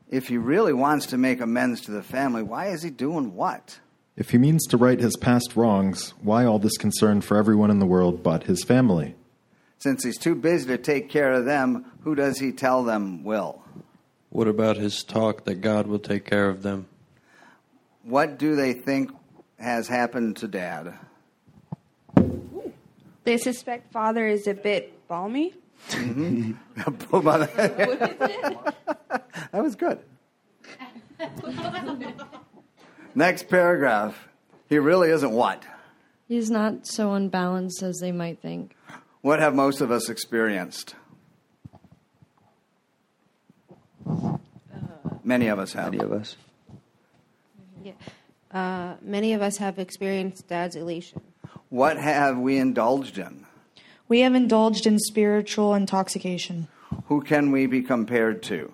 If 0.08 0.28
he 0.28 0.36
really 0.36 0.72
wants 0.72 1.06
to 1.06 1.18
make 1.18 1.40
amends 1.40 1.80
to 1.82 1.90
the 1.90 2.04
family, 2.04 2.44
why 2.44 2.68
is 2.68 2.84
he 2.84 2.90
doing 2.90 3.34
what? 3.34 3.80
If 4.14 4.30
he 4.30 4.38
means 4.38 4.66
to 4.66 4.76
right 4.76 5.00
his 5.00 5.16
past 5.16 5.56
wrongs, 5.56 6.12
why 6.20 6.44
all 6.44 6.58
this 6.58 6.76
concern 6.76 7.22
for 7.22 7.38
everyone 7.38 7.70
in 7.70 7.78
the 7.78 7.86
world 7.86 8.22
but 8.22 8.44
his 8.44 8.62
family? 8.62 9.14
Since 9.78 10.04
he's 10.04 10.18
too 10.18 10.34
busy 10.34 10.66
to 10.66 10.78
take 10.78 11.08
care 11.08 11.32
of 11.32 11.46
them, 11.46 11.86
who 12.02 12.14
does 12.14 12.38
he 12.38 12.52
tell 12.52 12.84
them 12.84 13.24
will? 13.24 13.62
What 14.28 14.48
about 14.48 14.76
his 14.76 15.02
talk 15.02 15.44
that 15.44 15.56
God 15.56 15.86
will 15.86 15.98
take 15.98 16.26
care 16.26 16.48
of 16.48 16.62
them? 16.62 16.86
What 18.02 18.38
do 18.38 18.54
they 18.54 18.74
think 18.74 19.10
has 19.58 19.88
happened 19.88 20.36
to 20.38 20.48
Dad? 20.48 20.94
They 23.24 23.38
suspect 23.38 23.92
father 23.92 24.26
is 24.26 24.46
a 24.46 24.54
bit 24.54 25.08
balmy. 25.08 25.54
Mm-hmm. 25.88 26.52
that 29.52 29.62
was 29.62 29.74
good. 29.74 30.00
Next 33.14 33.48
paragraph. 33.48 34.28
He 34.68 34.78
really 34.78 35.10
isn't 35.10 35.32
what? 35.32 35.64
He's 36.28 36.50
not 36.50 36.86
so 36.86 37.12
unbalanced 37.12 37.82
as 37.82 37.98
they 38.00 38.12
might 38.12 38.40
think. 38.40 38.74
What 39.20 39.38
have 39.38 39.54
most 39.54 39.80
of 39.80 39.90
us 39.90 40.08
experienced? 40.08 40.94
Many 45.22 45.48
of 45.48 45.58
us 45.58 45.74
have. 45.74 45.92
Many 45.92 46.04
of 46.04 46.12
us. 46.12 46.36
Yeah. 47.84 47.92
Uh, 48.50 48.94
many 49.02 49.34
of 49.34 49.42
us 49.42 49.58
have 49.58 49.78
experienced 49.78 50.48
dad's 50.48 50.74
elation. 50.74 51.20
What 51.68 51.96
have 51.96 52.38
we 52.38 52.58
indulged 52.58 53.18
in? 53.18 53.46
We 54.08 54.20
have 54.20 54.34
indulged 54.34 54.86
in 54.86 54.98
spiritual 54.98 55.74
intoxication. 55.74 56.68
Who 57.06 57.22
can 57.22 57.50
we 57.50 57.66
be 57.66 57.82
compared 57.82 58.42
to? 58.44 58.72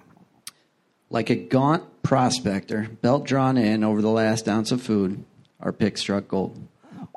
Like 1.10 1.30
a 1.30 1.36
gaunt 1.36 1.97
prospector, 2.08 2.88
belt 3.02 3.26
drawn 3.26 3.58
in 3.58 3.84
over 3.84 4.00
the 4.00 4.08
last 4.08 4.48
ounce 4.48 4.72
of 4.72 4.80
food, 4.80 5.22
our 5.60 5.74
pick 5.74 5.98
struck 5.98 6.26
gold. 6.26 6.58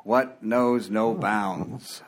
What 0.04 0.42
knows 0.42 0.90
no 0.90 1.14
bounds? 1.14 2.02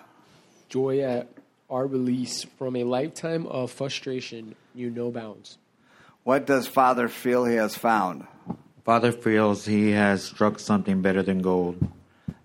Joy 0.68 1.01
at 1.01 1.28
our 1.70 1.87
release 1.87 2.45
from 2.59 2.76
a 2.76 2.85
lifetime 2.85 3.47
of 3.47 3.70
frustration 3.70 4.55
knew 4.74 4.91
no 4.91 5.11
bounds. 5.11 5.57
What 6.24 6.45
does 6.45 6.66
Father 6.66 7.09
feel 7.09 7.47
he 7.47 7.55
has 7.55 7.74
found? 7.74 8.26
Father 8.85 9.12
feels 9.12 9.64
he 9.64 9.93
has 9.93 10.22
struck 10.22 10.59
something 10.59 11.01
better 11.01 11.22
than 11.22 11.41
gold. 11.41 11.89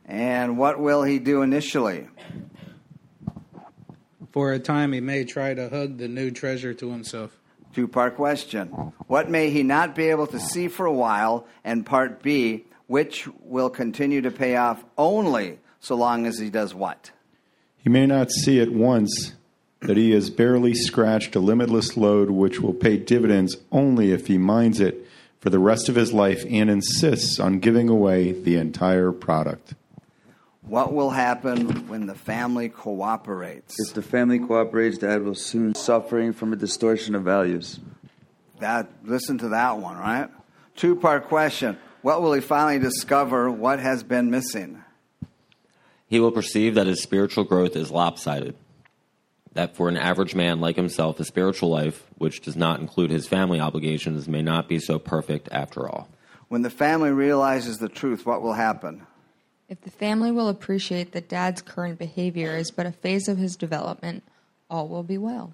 And 0.05 0.57
what 0.57 0.79
will 0.79 1.03
he 1.03 1.19
do 1.19 1.41
initially? 1.41 2.07
For 4.31 4.53
a 4.53 4.59
time, 4.59 4.93
he 4.93 5.01
may 5.01 5.25
try 5.25 5.53
to 5.53 5.67
hug 5.67 5.97
the 5.97 6.07
new 6.07 6.31
treasure 6.31 6.73
to 6.75 6.91
himself. 6.91 7.38
Two 7.73 7.87
part 7.87 8.15
question. 8.15 8.67
What 9.07 9.29
may 9.29 9.49
he 9.49 9.63
not 9.63 9.95
be 9.95 10.09
able 10.09 10.27
to 10.27 10.39
see 10.39 10.67
for 10.67 10.85
a 10.85 10.93
while? 10.93 11.45
And 11.63 11.85
part 11.85 12.21
B, 12.21 12.65
which 12.87 13.27
will 13.43 13.69
continue 13.69 14.21
to 14.21 14.31
pay 14.31 14.55
off 14.55 14.83
only 14.97 15.59
so 15.79 15.95
long 15.95 16.25
as 16.25 16.39
he 16.39 16.49
does 16.49 16.73
what? 16.73 17.11
He 17.77 17.89
may 17.89 18.05
not 18.05 18.31
see 18.31 18.59
at 18.59 18.71
once 18.71 19.33
that 19.81 19.97
he 19.97 20.11
has 20.11 20.29
barely 20.29 20.73
scratched 20.73 21.35
a 21.35 21.39
limitless 21.39 21.95
lode 21.95 22.29
which 22.29 22.59
will 22.59 22.73
pay 22.73 22.97
dividends 22.97 23.55
only 23.71 24.11
if 24.11 24.27
he 24.27 24.37
minds 24.37 24.79
it 24.79 25.05
for 25.39 25.49
the 25.49 25.59
rest 25.59 25.87
of 25.87 25.95
his 25.95 26.11
life 26.11 26.43
and 26.49 26.69
insists 26.69 27.39
on 27.39 27.59
giving 27.59 27.87
away 27.87 28.33
the 28.33 28.57
entire 28.57 29.11
product. 29.11 29.73
What 30.69 30.93
will 30.93 31.09
happen 31.09 31.87
when 31.87 32.05
the 32.05 32.13
family 32.13 32.69
cooperates? 32.69 33.75
If 33.79 33.95
the 33.95 34.03
family 34.03 34.37
cooperates, 34.37 34.99
Dad 34.99 35.23
will 35.23 35.33
soon 35.33 35.73
suffering 35.73 36.31
from 36.31 36.53
a 36.53 36.55
distortion 36.55 37.15
of 37.15 37.23
values. 37.23 37.79
That 38.59 38.87
listen 39.03 39.39
to 39.39 39.49
that 39.49 39.79
one, 39.79 39.97
right? 39.97 40.29
Two 40.75 40.95
part 40.95 41.27
question. 41.27 41.79
What 42.03 42.21
will 42.21 42.33
he 42.33 42.41
finally 42.41 42.77
discover 42.77 43.49
what 43.49 43.79
has 43.79 44.03
been 44.03 44.29
missing? 44.29 44.83
He 46.05 46.19
will 46.19 46.31
perceive 46.31 46.75
that 46.75 46.85
his 46.85 47.01
spiritual 47.01 47.45
growth 47.45 47.75
is 47.75 47.89
lopsided. 47.89 48.55
That 49.53 49.75
for 49.75 49.89
an 49.89 49.97
average 49.97 50.35
man 50.35 50.61
like 50.61 50.75
himself, 50.75 51.17
his 51.17 51.27
spiritual 51.27 51.69
life, 51.69 52.05
which 52.19 52.41
does 52.41 52.55
not 52.55 52.79
include 52.79 53.09
his 53.09 53.27
family 53.27 53.59
obligations, 53.59 54.27
may 54.27 54.43
not 54.43 54.69
be 54.69 54.77
so 54.77 54.99
perfect 54.99 55.49
after 55.51 55.89
all. 55.89 56.07
When 56.47 56.61
the 56.61 56.69
family 56.69 57.09
realizes 57.09 57.79
the 57.79 57.89
truth, 57.89 58.23
what 58.23 58.43
will 58.43 58.53
happen? 58.53 59.07
If 59.69 59.81
the 59.81 59.91
family 59.91 60.31
will 60.31 60.49
appreciate 60.49 61.11
that 61.11 61.29
dad's 61.29 61.61
current 61.61 61.99
behavior 61.99 62.57
is 62.57 62.71
but 62.71 62.87
a 62.87 62.91
phase 62.91 63.27
of 63.27 63.37
his 63.37 63.55
development, 63.55 64.23
all 64.67 64.87
will 64.87 65.03
be 65.03 65.19
well. 65.19 65.53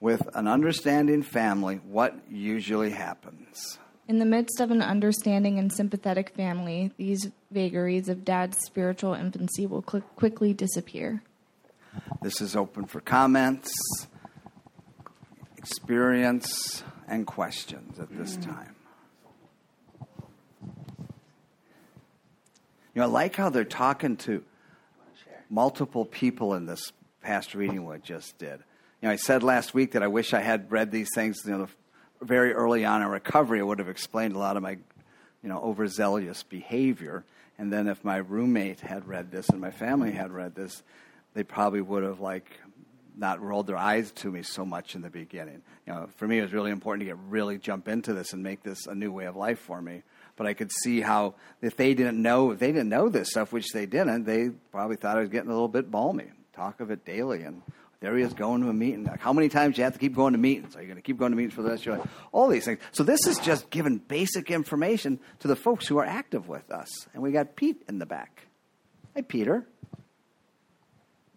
With 0.00 0.28
an 0.34 0.46
understanding 0.46 1.22
family, 1.22 1.76
what 1.76 2.14
usually 2.30 2.90
happens? 2.90 3.78
In 4.06 4.18
the 4.18 4.26
midst 4.26 4.60
of 4.60 4.70
an 4.70 4.82
understanding 4.82 5.58
and 5.58 5.72
sympathetic 5.72 6.28
family, 6.36 6.92
these 6.98 7.30
vagaries 7.50 8.10
of 8.10 8.22
dad's 8.22 8.58
spiritual 8.66 9.14
infancy 9.14 9.64
will 9.64 9.82
cl- 9.82 10.04
quickly 10.14 10.52
disappear. 10.52 11.22
This 12.20 12.42
is 12.42 12.54
open 12.54 12.84
for 12.84 13.00
comments, 13.00 13.72
experience, 15.56 16.84
and 17.08 17.26
questions 17.26 17.98
at 17.98 18.14
this 18.14 18.36
mm. 18.36 18.44
time. 18.44 18.73
You 22.94 23.00
know, 23.00 23.08
I 23.08 23.10
like 23.10 23.34
how 23.34 23.48
they're 23.48 23.64
talking 23.64 24.16
to 24.18 24.44
multiple 25.50 26.04
people 26.04 26.54
in 26.54 26.66
this 26.66 26.92
past 27.22 27.54
reading 27.54 27.84
what 27.84 28.02
just 28.02 28.38
did. 28.38 28.60
You 29.02 29.08
know, 29.08 29.10
I 29.10 29.16
said 29.16 29.42
last 29.42 29.74
week 29.74 29.92
that 29.92 30.02
I 30.02 30.06
wish 30.06 30.32
I 30.32 30.40
had 30.40 30.70
read 30.70 30.92
these 30.92 31.10
things, 31.12 31.42
you 31.44 31.58
know, 31.58 31.68
very 32.22 32.52
early 32.52 32.84
on 32.84 33.02
in 33.02 33.08
recovery. 33.08 33.58
It 33.58 33.66
would 33.66 33.80
have 33.80 33.88
explained 33.88 34.36
a 34.36 34.38
lot 34.38 34.56
of 34.56 34.62
my, 34.62 34.78
you 35.42 35.48
know, 35.48 35.58
overzealous 35.58 36.44
behavior. 36.44 37.24
And 37.58 37.72
then 37.72 37.88
if 37.88 38.04
my 38.04 38.16
roommate 38.16 38.80
had 38.80 39.08
read 39.08 39.30
this 39.32 39.48
and 39.48 39.60
my 39.60 39.72
family 39.72 40.12
had 40.12 40.32
read 40.32 40.54
this, 40.54 40.82
they 41.34 41.42
probably 41.42 41.80
would 41.80 42.04
have 42.04 42.20
like 42.20 42.60
not 43.16 43.40
rolled 43.42 43.66
their 43.66 43.76
eyes 43.76 44.12
to 44.12 44.30
me 44.30 44.42
so 44.42 44.64
much 44.64 44.94
in 44.94 45.02
the 45.02 45.10
beginning. 45.10 45.62
You 45.86 45.94
know, 45.94 46.08
for 46.16 46.28
me, 46.28 46.38
it 46.38 46.42
was 46.42 46.52
really 46.52 46.70
important 46.70 47.00
to 47.00 47.06
get 47.06 47.18
really 47.28 47.58
jump 47.58 47.88
into 47.88 48.14
this 48.14 48.32
and 48.32 48.42
make 48.42 48.62
this 48.62 48.86
a 48.86 48.94
new 48.94 49.10
way 49.10 49.26
of 49.26 49.34
life 49.34 49.58
for 49.58 49.82
me. 49.82 50.02
But 50.36 50.46
I 50.46 50.54
could 50.54 50.72
see 50.72 51.00
how 51.00 51.34
if 51.62 51.76
they 51.76 51.94
didn't 51.94 52.20
know, 52.20 52.50
if 52.50 52.58
they 52.58 52.72
didn't 52.72 52.88
know 52.88 53.08
this 53.08 53.30
stuff, 53.30 53.52
which 53.52 53.68
they 53.72 53.86
didn't, 53.86 54.24
they 54.24 54.50
probably 54.72 54.96
thought 54.96 55.16
I 55.16 55.20
was 55.20 55.28
getting 55.28 55.50
a 55.50 55.52
little 55.52 55.68
bit 55.68 55.90
balmy. 55.90 56.30
Talk 56.54 56.80
of 56.80 56.90
it 56.90 57.04
daily, 57.04 57.42
and 57.42 57.62
there 58.00 58.16
he 58.16 58.22
is 58.22 58.32
going 58.32 58.62
to 58.62 58.68
a 58.68 58.72
meeting. 58.72 59.04
Like, 59.04 59.20
how 59.20 59.32
many 59.32 59.48
times 59.48 59.76
do 59.76 59.80
you 59.80 59.84
have 59.84 59.94
to 59.94 59.98
keep 59.98 60.14
going 60.14 60.32
to 60.32 60.38
meetings? 60.38 60.76
Are 60.76 60.80
you 60.80 60.86
going 60.86 60.96
to 60.96 61.02
keep 61.02 61.18
going 61.18 61.32
to 61.32 61.36
meetings 61.36 61.54
for 61.54 61.62
the 61.62 61.70
rest 61.70 61.82
of 61.82 61.86
your 61.86 61.98
life? 61.98 62.10
All 62.32 62.48
these 62.48 62.64
things. 62.64 62.80
So 62.92 63.02
this 63.02 63.26
is 63.26 63.38
just 63.38 63.70
giving 63.70 63.98
basic 63.98 64.50
information 64.50 65.20
to 65.40 65.48
the 65.48 65.56
folks 65.56 65.86
who 65.86 65.98
are 65.98 66.04
active 66.04 66.48
with 66.48 66.70
us. 66.70 66.90
And 67.14 67.22
we 67.22 67.32
got 67.32 67.56
Pete 67.56 67.82
in 67.88 67.98
the 67.98 68.06
back. 68.06 68.46
Hi, 69.14 69.22
Peter. 69.22 69.66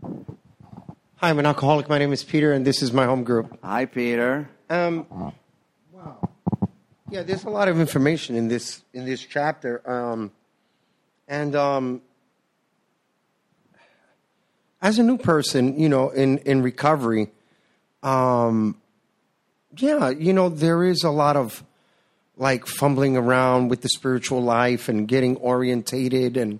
Hi, 0.04 1.30
I'm 1.30 1.40
an 1.40 1.46
alcoholic. 1.46 1.90
My 1.90 1.98
name 1.98 2.14
is 2.14 2.24
Peter, 2.24 2.52
and 2.52 2.66
this 2.66 2.82
is 2.82 2.92
my 2.92 3.06
home 3.06 3.24
group. 3.24 3.58
Hi, 3.64 3.86
Peter. 3.86 4.50
Um. 4.70 5.34
Yeah, 7.10 7.24
there's 7.24 7.46
a 7.46 7.50
lot 7.50 7.70
of 7.70 7.80
information 7.80 8.36
in 8.36 8.50
this 8.50 8.82
in 8.92 9.06
this 9.06 9.22
chapter, 9.22 9.82
um, 9.90 10.30
and 11.26 11.56
um, 11.56 12.02
as 14.82 15.00
a 15.00 15.04
new 15.04 15.18
person, 15.18 15.80
you 15.80 15.88
know, 15.88 16.10
in 16.10 16.40
in 16.40 16.62
recovery, 16.62 17.30
um, 18.04 18.82
yeah, 19.78 20.10
you 20.10 20.34
know, 20.34 20.50
there 20.50 20.84
is 20.84 21.06
a 21.06 21.10
lot 21.10 21.38
of 21.38 21.64
like 22.36 22.66
fumbling 22.66 23.16
around 23.16 23.70
with 23.70 23.84
the 23.84 23.90
spiritual 23.90 24.42
life 24.44 24.90
and 24.90 25.08
getting 25.08 25.38
orientated 25.38 26.36
and 26.36 26.60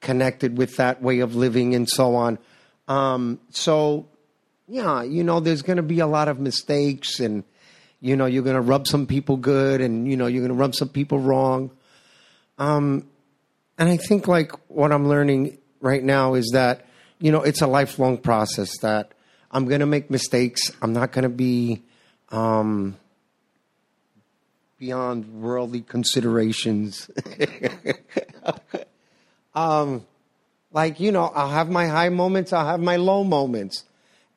connected 0.00 0.56
with 0.56 0.76
that 0.76 1.02
way 1.02 1.18
of 1.18 1.34
living 1.34 1.74
and 1.74 1.88
so 1.88 2.14
on. 2.14 2.38
Um, 2.86 3.40
so, 3.50 4.06
yeah, 4.68 5.02
you 5.02 5.24
know, 5.24 5.40
there's 5.40 5.62
going 5.62 5.78
to 5.78 5.82
be 5.82 5.98
a 5.98 6.06
lot 6.06 6.28
of 6.28 6.38
mistakes 6.38 7.18
and, 7.18 7.42
you 8.00 8.16
know, 8.16 8.26
you're 8.26 8.42
going 8.42 8.56
to 8.56 8.62
rub 8.62 8.86
some 8.86 9.06
people 9.06 9.36
good 9.36 9.80
and, 9.80 10.08
you 10.08 10.16
know, 10.16 10.26
you're 10.26 10.40
going 10.40 10.56
to 10.56 10.58
rub 10.58 10.74
some 10.74 10.88
people 10.88 11.18
wrong. 11.18 11.70
Um, 12.58 13.06
and 13.78 13.88
I 13.88 13.96
think 13.96 14.28
like 14.28 14.52
what 14.68 14.92
I'm 14.92 15.08
learning 15.08 15.58
right 15.80 16.02
now 16.02 16.34
is 16.34 16.50
that, 16.52 16.86
you 17.18 17.32
know, 17.32 17.42
it's 17.42 17.62
a 17.62 17.66
lifelong 17.66 18.18
process 18.18 18.78
that 18.78 19.12
I'm 19.50 19.66
going 19.66 19.80
to 19.80 19.86
make 19.86 20.10
mistakes. 20.10 20.72
I'm 20.80 20.92
not 20.92 21.12
going 21.12 21.24
to 21.24 21.28
be, 21.28 21.82
um, 22.30 22.96
beyond 24.78 25.42
worldly 25.42 25.82
considerations. 25.82 27.10
um, 29.54 30.06
like 30.72 31.00
you 31.00 31.12
know 31.12 31.24
i'll 31.34 31.50
have 31.50 31.70
my 31.70 31.86
high 31.86 32.08
moments 32.08 32.52
i'll 32.52 32.66
have 32.66 32.80
my 32.80 32.96
low 32.96 33.24
moments 33.24 33.84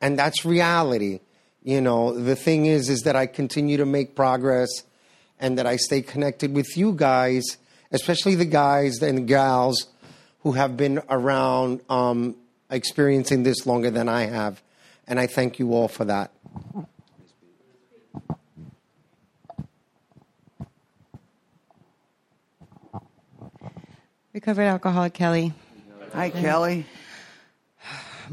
and 0.01 0.17
that's 0.17 0.45
reality 0.45 1.19
you 1.63 1.81
know 1.81 2.17
the 2.17 2.35
thing 2.35 2.65
is 2.65 2.89
is 2.89 3.01
that 3.01 3.15
i 3.15 3.25
continue 3.25 3.77
to 3.77 3.85
make 3.85 4.15
progress 4.15 4.69
and 5.39 5.57
that 5.57 5.65
i 5.65 5.75
stay 5.75 6.01
connected 6.01 6.53
with 6.53 6.77
you 6.77 6.93
guys 6.93 7.57
especially 7.91 8.35
the 8.35 8.45
guys 8.45 9.01
and 9.01 9.17
the 9.17 9.21
gals 9.21 9.87
who 10.41 10.53
have 10.53 10.75
been 10.75 11.01
around 11.09 11.79
um, 11.89 12.35
experiencing 12.69 13.43
this 13.43 13.65
longer 13.65 13.89
than 13.89 14.09
i 14.09 14.25
have 14.25 14.61
and 15.07 15.19
i 15.19 15.27
thank 15.27 15.59
you 15.59 15.73
all 15.73 15.87
for 15.87 16.05
that 16.05 16.31
Recovered 24.33 24.63
alcoholic 24.63 25.13
Kelly. 25.13 25.53
Hi, 26.13 26.31
Kelly. 26.31 26.87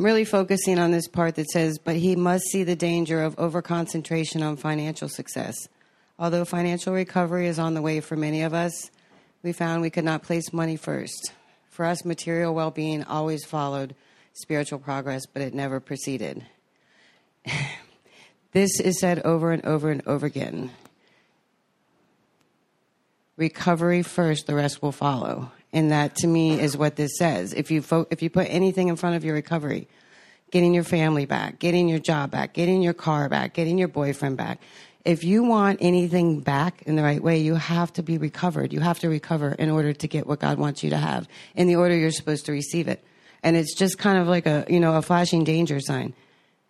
I'm 0.01 0.07
really 0.07 0.25
focusing 0.25 0.79
on 0.79 0.93
this 0.93 1.09
part 1.09 1.35
that 1.35 1.51
says, 1.51 1.77
but 1.77 1.95
he 1.95 2.17
must 2.17 2.45
see 2.45 2.65
the 2.65 2.75
danger 2.75 3.23
of 3.23 3.37
overconcentration 3.37 4.43
on 4.43 4.57
financial 4.57 5.11
success. 5.11 5.55
Although 6.19 6.47
financial 6.47 6.95
recovery 6.95 7.49
is 7.49 7.59
on 7.59 7.75
the 7.75 7.83
way 7.83 8.01
for 8.01 8.17
many 8.17 8.41
of 8.41 8.55
us, 8.55 8.91
we 9.43 9.53
found 9.53 9.83
we 9.83 9.91
could 9.91 10.07
not 10.07 10.23
place 10.23 10.55
money 10.55 10.77
first. 10.77 11.33
For 11.69 11.85
us, 11.85 12.03
material 12.03 12.55
well 12.55 12.71
being 12.71 13.05
always 13.05 13.45
followed 13.45 13.95
spiritual 14.33 14.79
progress, 14.79 15.27
but 15.27 15.43
it 15.43 15.53
never 15.53 15.81
preceded. 15.81 16.47
this 18.53 18.81
is 18.81 18.99
said 18.99 19.19
over 19.19 19.53
and 19.53 19.63
over 19.67 19.91
and 19.91 20.01
over 20.07 20.25
again. 20.25 20.71
Recovery 23.37 24.03
first, 24.03 24.47
the 24.47 24.55
rest 24.55 24.81
will 24.81 24.93
follow. 24.93 25.53
And 25.73 25.93
that 25.93 26.17
to 26.17 26.27
me 26.27 26.59
is 26.59 26.77
what 26.77 26.97
this 26.97 27.17
says. 27.17 27.53
If 27.53 27.71
you, 27.71 27.83
fo- 27.83 28.07
if 28.11 28.23
you 28.23 28.31
put 28.31 28.49
anything 28.51 28.89
in 28.89 28.97
front 28.97 29.17
of 29.17 29.25
your 29.25 29.35
recovery, 29.35 29.89
getting 30.51 30.75
your 30.75 30.85
family 30.85 31.27
back, 31.27 31.59
getting 31.59 31.89
your 31.89 32.01
job 32.01 32.31
back, 32.31 32.53
getting 32.53 32.83
your 32.83 32.93
car 32.93 33.29
back, 33.29 33.55
getting 33.55 33.79
your 33.79 33.89
boyfriend 33.89 34.37
back, 34.37 34.61
if 35.05 35.25
you 35.25 35.45
want 35.45 35.79
anything 35.81 36.41
back 36.41 36.83
in 36.83 36.97
the 36.97 37.03
right 37.03 37.23
way, 37.23 37.39
you 37.39 37.55
have 37.55 37.93
to 37.95 38.03
be 38.03 38.19
recovered. 38.19 38.73
You 38.73 38.81
have 38.81 38.99
to 38.99 39.09
recover 39.09 39.53
in 39.53 39.71
order 39.71 39.93
to 39.93 40.09
get 40.09 40.27
what 40.27 40.41
God 40.41 40.59
wants 40.59 40.83
you 40.83 40.91
to 40.91 40.97
have 40.97 41.27
in 41.55 41.69
the 41.69 41.77
order 41.77 41.97
you're 41.97 42.11
supposed 42.11 42.47
to 42.47 42.53
receive 42.53 42.87
it. 42.89 43.03
And 43.43 43.57
it's 43.57 43.75
just 43.75 43.97
kind 43.97 44.19
of 44.19 44.29
like 44.29 44.47
a, 44.47 44.67
you 44.69 44.81
know, 44.81 44.97
a 44.97 45.03
flashing 45.03 45.45
danger 45.45 45.81
sign. 45.81 46.13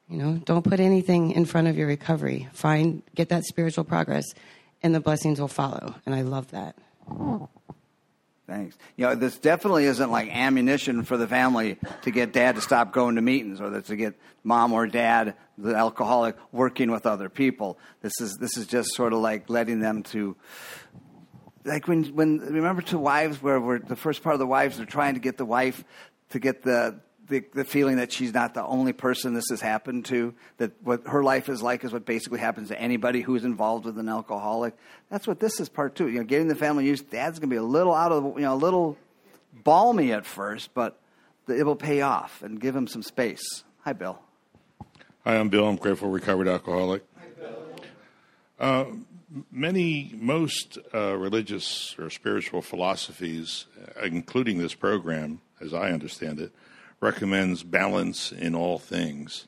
You 0.09 0.19
know, 0.19 0.41
don't 0.45 0.63
put 0.63 0.81
anything 0.81 1.33
in 1.33 1.45
front 1.45 1.69
of 1.69 1.77
your 1.77 1.87
recovery. 1.87 2.49
Find, 2.53 3.03
get 3.15 3.29
that 3.31 3.45
spiritual 3.45 3.85
progress, 3.85 4.25
and 4.83 4.95
the 4.95 5.01
blessings 5.01 5.41
will 5.41 5.49
follow. 5.49 5.95
And 6.07 6.15
I 6.15 6.23
love 6.23 6.51
that. 6.51 6.77
Thanks. 8.51 8.77
You 8.97 9.07
know, 9.07 9.15
this 9.15 9.39
definitely 9.39 9.85
isn't 9.85 10.11
like 10.11 10.29
ammunition 10.29 11.05
for 11.05 11.17
the 11.17 11.29
family 11.29 11.79
to 12.03 12.11
get 12.11 12.33
dad 12.33 12.57
to 12.57 12.61
stop 12.61 12.93
going 12.93 13.15
to 13.15 13.23
meetings 13.23 13.61
or 13.61 13.81
to 13.81 13.97
get 13.97 14.15
mom 14.43 14.73
or 14.73 14.89
dad, 14.89 15.37
the 15.57 15.77
alcoholic, 15.77 16.35
working 16.51 16.91
with 16.91 17.07
other 17.07 17.29
people. 17.29 17.79
This 18.03 18.21
is 18.21 18.39
this 18.39 18.57
is 18.57 18.67
just 18.67 18.93
sort 18.97 19.13
of 19.13 19.21
like 19.21 19.49
letting 19.49 19.79
them 19.79 20.03
to 20.15 20.35
like 21.65 21.87
when 21.87 22.07
when 22.07 22.41
remember 22.41 22.83
to 22.83 22.99
wives 22.99 23.41
where, 23.41 23.79
the 23.79 23.95
first 23.95 24.21
part 24.25 24.33
of 24.33 24.41
the 24.41 24.49
wives 24.49 24.79
they're 24.79 24.85
trying 24.87 25.15
to 25.15 25.21
get 25.21 25.39
the 25.39 25.47
wife 25.47 25.85
to 26.31 26.41
get 26.41 26.65
the 26.65 26.99
the, 27.31 27.45
the 27.55 27.65
feeling 27.65 27.97
that 27.97 28.13
she's 28.13 28.35
not 28.35 28.53
the 28.55 28.65
only 28.65 28.93
person 28.93 29.33
this 29.33 29.49
has 29.51 29.61
happened 29.61 30.05
to, 30.07 30.35
that 30.59 30.73
what 30.83 31.07
her 31.07 31.23
life 31.23 31.49
is 31.49 31.63
like 31.63 31.85
is 31.85 31.93
what 31.93 32.05
basically 32.05 32.41
happens 32.41 32.69
to 32.69 32.79
anybody 32.79 33.23
who's 33.23 33.45
involved 33.45 33.87
with 33.87 33.99
an 33.99 34.09
alcoholic. 34.09 34.77
That's 35.11 35.27
what 35.27 35.41
this 35.41 35.61
is 35.61 35.69
part 35.69 35.95
two. 35.95 36.09
You 36.09 36.19
know, 36.19 36.25
getting 36.25 36.49
the 36.49 36.55
family 36.55 36.85
used. 36.85 37.09
Dad's 37.09 37.39
going 37.39 37.49
to 37.49 37.55
be 37.55 37.59
a 37.59 37.63
little 37.63 37.95
out 37.95 38.13
of, 38.13 38.25
you 38.37 38.43
know, 38.43 38.55
a 38.55 38.57
little 38.57 38.99
balmy 39.55 40.13
at 40.13 40.27
first, 40.27 40.75
but 40.75 40.99
it 41.49 41.65
will 41.65 41.77
pay 41.77 42.03
off 42.03 42.43
and 42.43 42.61
give 42.61 42.77
him 42.77 42.87
some 42.87 43.03
space. 43.03 43.65
Hi, 43.85 43.93
Bill. 43.93 44.19
Hi, 45.25 45.37
I'm 45.37 45.49
Bill. 45.49 45.67
I'm 45.67 45.77
grateful 45.77 46.11
recovered 46.11 46.49
alcoholic. 46.49 47.05
Hi, 47.17 47.27
Bill. 47.39 47.55
Uh, 48.59 48.85
many, 49.53 50.13
most 50.17 50.79
uh, 50.93 51.17
religious 51.17 51.95
or 51.99 52.11
spiritual 52.11 52.61
philosophies, 52.61 53.67
uh, 53.97 54.05
including 54.05 54.59
this 54.59 54.75
program, 54.75 55.41
as 55.61 55.73
I 55.73 55.93
understand 55.93 56.41
it, 56.41 56.53
recommends 57.01 57.63
balance 57.63 58.33
in 58.33 58.55
all 58.55 58.79
things. 58.79 59.47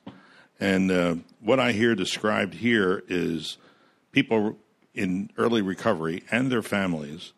And 0.58 0.90
uh, 0.90 1.16
what 1.40 1.60
I 1.60 1.72
hear 1.72 1.94
described 1.94 2.54
here 2.54 3.02
is 3.08 3.58
people 4.12 4.56
in 4.94 5.30
early 5.36 5.62
recovery 5.62 6.22
and 6.30 6.50
their 6.50 6.62
families 6.62 7.32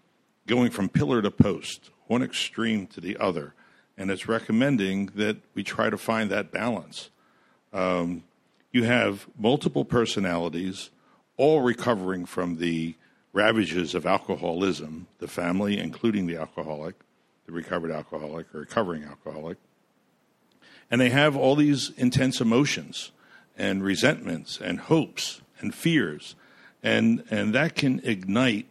going 0.46 0.70
from 0.70 0.88
pillar 0.88 1.22
to 1.22 1.30
post, 1.30 1.90
one 2.06 2.22
extreme 2.22 2.86
to 2.88 3.00
the 3.00 3.16
other. 3.16 3.54
And 3.96 4.10
it's 4.10 4.28
recommending 4.28 5.06
that 5.14 5.36
we 5.54 5.62
try 5.62 5.88
to 5.88 5.96
find 5.96 6.30
that 6.30 6.52
balance. 6.52 7.10
Um, 7.72 8.24
you 8.72 8.84
have 8.84 9.26
multiple 9.38 9.84
personalities, 9.84 10.90
all 11.36 11.62
recovering 11.62 12.26
from 12.26 12.58
the 12.58 12.94
ravages 13.32 13.94
of 13.94 14.04
alcoholism, 14.04 15.06
the 15.18 15.28
family, 15.28 15.78
including 15.78 16.26
the 16.26 16.36
alcoholic, 16.36 16.96
the 17.46 17.52
recovered 17.52 17.90
alcoholic 17.90 18.52
or 18.54 18.60
recovering 18.60 19.04
alcoholic. 19.04 19.58
And 20.90 21.00
they 21.00 21.10
have 21.10 21.36
all 21.36 21.56
these 21.56 21.90
intense 21.96 22.40
emotions 22.40 23.10
and 23.56 23.82
resentments 23.82 24.60
and 24.60 24.80
hopes 24.80 25.40
and 25.60 25.74
fears. 25.74 26.34
And, 26.82 27.24
and 27.30 27.54
that 27.54 27.74
can 27.74 28.00
ignite 28.04 28.66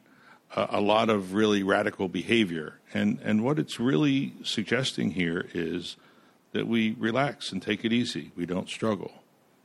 a, 0.56 0.78
a 0.78 0.82
lot 0.82 1.10
of 1.10 1.34
really 1.34 1.64
radical 1.64 2.08
behavior. 2.08 2.80
And, 2.94 3.20
and 3.24 3.44
what 3.44 3.60
it's 3.60 3.80
really 3.80 4.34
suggesting 4.44 5.12
here 5.12 5.48
is 5.54 5.98
that 6.52 6.68
we 6.68 6.96
relax 7.00 7.52
and 7.52 7.62
take 7.62 7.84
it 7.84 7.92
easy. 7.92 8.32
We 8.36 8.46
don't 8.46 8.70
struggle. 8.70 9.12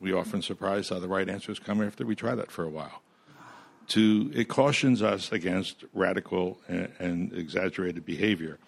We 0.00 0.12
often 0.12 0.42
surprise 0.42 0.88
how 0.88 1.00
the 1.00 1.08
right 1.08 1.28
answers 1.28 1.58
come 1.58 1.82
after 1.82 2.06
we 2.06 2.14
try 2.14 2.34
that 2.34 2.50
for 2.50 2.64
a 2.64 2.70
while. 2.70 3.02
To, 3.88 4.30
it 4.34 4.48
cautions 4.48 5.02
us 5.02 5.32
against 5.32 5.84
radical 5.94 6.58
and, 6.68 6.90
and 6.98 7.32
exaggerated 7.32 8.04
behavior. 8.04 8.58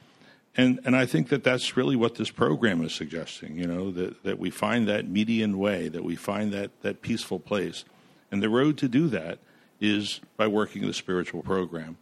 And, 0.56 0.80
and 0.84 0.96
I 0.96 1.06
think 1.06 1.28
that 1.28 1.44
that's 1.44 1.76
really 1.76 1.96
what 1.96 2.16
this 2.16 2.30
program 2.30 2.82
is 2.82 2.92
suggesting, 2.92 3.56
you 3.56 3.66
know, 3.66 3.90
that, 3.92 4.22
that 4.24 4.38
we 4.38 4.50
find 4.50 4.88
that 4.88 5.08
median 5.08 5.58
way, 5.58 5.88
that 5.88 6.02
we 6.02 6.16
find 6.16 6.52
that, 6.52 6.70
that 6.82 7.02
peaceful 7.02 7.38
place. 7.38 7.84
And 8.32 8.42
the 8.42 8.48
road 8.48 8.76
to 8.78 8.88
do 8.88 9.08
that 9.08 9.38
is 9.80 10.20
by 10.36 10.48
working 10.48 10.86
the 10.86 10.92
spiritual 10.92 11.42
program. 11.42 11.96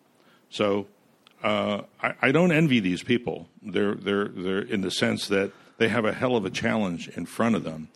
So 0.51 0.87
uh, 1.43 1.83
I, 2.03 2.15
I, 2.23 2.33
don't 2.33 2.51
envy 2.51 2.81
these 2.81 3.03
people. 3.03 3.49
They're, 3.63 3.95
they're, 3.95 4.29
they're 4.29 4.63
in 4.63 4.81
the 4.81 4.91
sense 4.91 5.29
that 5.29 5.53
they 5.77 5.89
have 5.89 6.05
a 6.05 6.13
hell 6.13 6.35
of 6.35 6.45
a 6.45 6.51
challenge 6.51 7.09
in 7.09 7.27
front 7.27 7.55
of 7.55 7.65
them, 7.65 7.89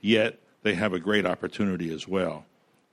yet 0.00 0.38
they 0.62 0.74
have 0.74 0.92
a 0.92 0.98
great 0.98 1.24
opportunity 1.24 1.92
as 1.92 2.08
well. 2.08 2.44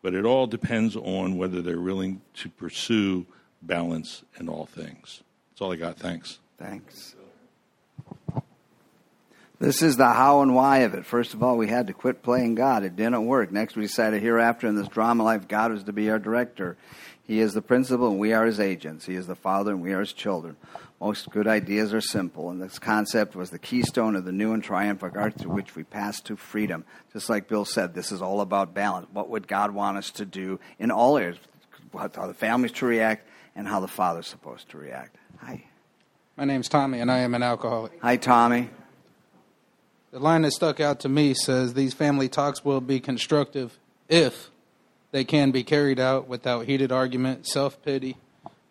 But 0.04 0.14
it 0.14 0.26
all 0.26 0.46
depends 0.46 0.96
on 0.96 1.38
whether 1.38 1.62
they're 1.62 1.82
willing 1.82 2.22
to 2.36 2.50
pursue 2.50 3.26
balance 3.64 4.24
in 4.40 4.48
all 4.48 4.68
things. 4.68 5.24
That's 5.50 5.62
all 5.62 5.74
I 5.74 5.78
got. 5.78 5.98
Thanks. 5.98 6.40
Thanks. 6.58 7.16
This 9.60 9.82
is 9.82 9.96
the 9.96 10.08
how 10.08 10.42
and 10.42 10.54
why 10.54 10.80
of 10.80 10.94
it. 10.94 11.06
First 11.06 11.34
of 11.34 11.42
all, 11.42 11.58
we 11.58 11.68
had 11.68 11.88
to 11.88 11.94
quit 11.94 12.22
playing 12.22 12.56
God. 12.56 12.84
It 12.84 12.96
didn't 12.96 13.26
work. 13.26 13.52
Next, 13.52 13.76
we 13.76 13.84
decided 13.84 14.22
hereafter 14.22 14.68
in 14.68 14.76
this 14.76 14.90
drama 14.90 15.24
life, 15.24 15.48
God 15.48 15.72
was 15.72 15.84
to 15.84 15.94
be 15.94 16.10
our 16.10 16.20
director. 16.20 16.78
He 17.24 17.40
is 17.40 17.54
the 17.54 17.62
principal 17.62 18.10
and 18.10 18.20
we 18.20 18.34
are 18.34 18.46
his 18.46 18.60
agents. 18.60 19.06
He 19.06 19.16
is 19.16 19.28
the 19.28 19.36
father 19.36 19.72
and 19.72 19.82
we 19.82 19.94
are 19.94 20.02
his 20.02 20.14
children. 20.14 20.58
Most 21.00 21.30
good 21.30 21.48
ideas 21.48 21.94
are 21.94 22.02
simple, 22.02 22.50
and 22.50 22.62
this 22.62 22.80
concept 22.80 23.36
was 23.36 23.50
the 23.50 23.60
keystone 23.60 24.16
of 24.16 24.24
the 24.24 24.32
new 24.32 24.54
and 24.54 24.64
triumphant 24.64 25.18
arc 25.18 25.38
through 25.38 25.52
which 25.52 25.76
we 25.76 25.84
pass 25.84 26.22
to 26.22 26.38
freedom. 26.38 26.86
Just 27.12 27.30
like 27.30 27.50
Bill 27.50 27.66
said, 27.66 27.94
this 27.94 28.12
is 28.12 28.22
all 28.22 28.40
about 28.40 28.74
balance. 28.74 29.08
What 29.12 29.30
would 29.30 29.48
God 29.48 29.72
want 29.72 29.98
us 29.98 30.10
to 30.12 30.26
do 30.26 30.60
in 30.80 30.92
all 30.92 31.18
areas? 31.18 31.38
How 31.94 32.08
the 32.08 32.34
family's 32.34 32.72
to 32.74 32.86
react 32.86 33.28
and 33.56 33.68
how 33.68 33.82
the 33.82 33.88
father's 33.88 34.28
supposed 34.28 34.70
to 34.70 34.78
react. 34.78 35.18
Hi. 35.40 35.66
My 36.38 36.44
name's 36.44 36.68
Tommy, 36.68 37.00
and 37.00 37.10
I 37.10 37.20
am 37.20 37.34
an 37.34 37.42
alcoholic. 37.44 37.94
Hi, 38.02 38.18
Tommy. 38.18 38.70
The 40.12 40.20
line 40.20 40.42
that 40.42 40.52
stuck 40.52 40.82
out 40.82 41.00
to 41.02 41.10
me 41.10 41.34
says 41.34 41.74
these 41.74 41.94
family 41.94 42.28
talks 42.28 42.66
will 42.66 42.82
be 42.82 43.00
constructive 43.00 43.80
if 44.10 44.50
they 45.12 45.24
can 45.24 45.52
be 45.52 45.64
carried 45.64 45.98
out 45.98 46.28
without 46.28 46.66
heated 46.66 46.92
argument, 46.92 47.48
self 47.48 47.82
pity, 47.84 48.18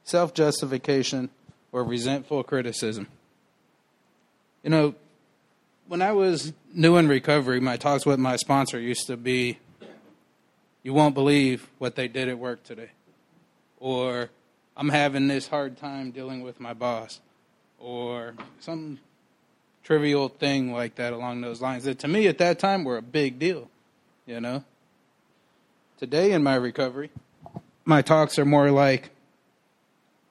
self 0.02 0.34
justification, 0.34 1.30
or 1.72 1.84
resentful 1.84 2.42
criticism. 2.42 3.08
You 4.62 4.68
know, 4.68 4.94
when 5.88 6.02
I 6.02 6.12
was 6.12 6.52
new 6.74 6.98
in 6.98 7.08
recovery, 7.08 7.60
my 7.60 7.78
talks 7.78 8.04
with 8.04 8.18
my 8.18 8.36
sponsor 8.36 8.78
used 8.78 9.06
to 9.06 9.16
be, 9.16 9.58
You 10.82 10.92
won't 10.92 11.14
believe 11.14 11.66
what 11.78 11.96
they 11.96 12.08
did 12.08 12.28
at 12.28 12.38
work 12.38 12.62
today. 12.62 12.90
Or, 13.80 14.28
I'm 14.76 14.90
having 14.90 15.28
this 15.28 15.48
hard 15.48 15.78
time 15.78 16.10
dealing 16.10 16.42
with 16.42 16.60
my 16.60 16.74
boss 16.74 17.20
or 17.84 18.34
some 18.60 18.98
trivial 19.82 20.30
thing 20.30 20.72
like 20.72 20.94
that 20.94 21.12
along 21.12 21.42
those 21.42 21.60
lines 21.60 21.84
that 21.84 21.98
to 21.98 22.08
me 22.08 22.26
at 22.26 22.38
that 22.38 22.58
time 22.58 22.82
were 22.82 22.96
a 22.96 23.02
big 23.02 23.38
deal, 23.38 23.68
you 24.26 24.40
know. 24.40 24.64
Today 25.98 26.32
in 26.32 26.42
my 26.42 26.54
recovery, 26.54 27.10
my 27.84 28.00
talks 28.00 28.38
are 28.38 28.46
more 28.46 28.70
like 28.70 29.10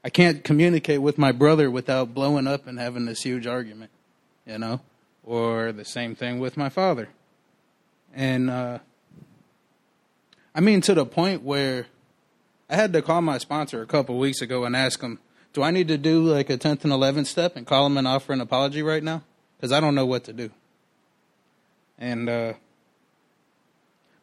I 0.03 0.09
can't 0.09 0.43
communicate 0.43 1.01
with 1.01 1.17
my 1.17 1.31
brother 1.31 1.69
without 1.69 2.13
blowing 2.13 2.47
up 2.47 2.65
and 2.65 2.79
having 2.79 3.05
this 3.05 3.21
huge 3.21 3.45
argument, 3.45 3.91
you 4.45 4.57
know, 4.57 4.81
or 5.23 5.71
the 5.71 5.85
same 5.85 6.15
thing 6.15 6.39
with 6.39 6.57
my 6.57 6.69
father. 6.69 7.09
And 8.15 8.49
uh, 8.49 8.79
I 10.55 10.59
mean, 10.59 10.81
to 10.81 10.95
the 10.95 11.05
point 11.05 11.43
where 11.43 11.85
I 12.67 12.75
had 12.75 12.93
to 12.93 13.03
call 13.03 13.21
my 13.21 13.37
sponsor 13.37 13.83
a 13.83 13.85
couple 13.85 14.17
weeks 14.17 14.41
ago 14.41 14.65
and 14.65 14.75
ask 14.75 14.99
him, 15.01 15.19
do 15.53 15.61
I 15.61 15.71
need 15.71 15.87
to 15.89 15.97
do 15.97 16.23
like 16.23 16.49
a 16.49 16.57
10th 16.57 16.83
and 16.83 16.91
11th 16.91 17.27
step 17.27 17.55
and 17.55 17.65
call 17.65 17.85
him 17.85 17.97
and 17.97 18.07
offer 18.07 18.33
an 18.33 18.41
apology 18.41 18.81
right 18.81 19.03
now? 19.03 19.21
Because 19.57 19.71
I 19.71 19.79
don't 19.79 19.95
know 19.95 20.05
what 20.05 20.25
to 20.25 20.33
do. 20.33 20.49
And 21.99 22.27
uh, 22.27 22.53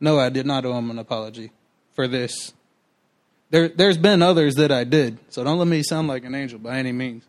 no, 0.00 0.18
I 0.18 0.28
did 0.28 0.44
not 0.44 0.64
owe 0.64 0.76
him 0.76 0.90
an 0.90 0.98
apology 0.98 1.52
for 1.94 2.08
this. 2.08 2.52
There, 3.50 3.68
there's 3.68 3.98
been 3.98 4.22
others 4.22 4.56
that 4.56 4.72
I 4.72 4.84
did, 4.84 5.18
so 5.28 5.44
don't 5.44 5.58
let 5.58 5.68
me 5.68 5.82
sound 5.82 6.08
like 6.08 6.24
an 6.24 6.34
angel 6.34 6.58
by 6.58 6.78
any 6.78 6.92
means. 6.92 7.24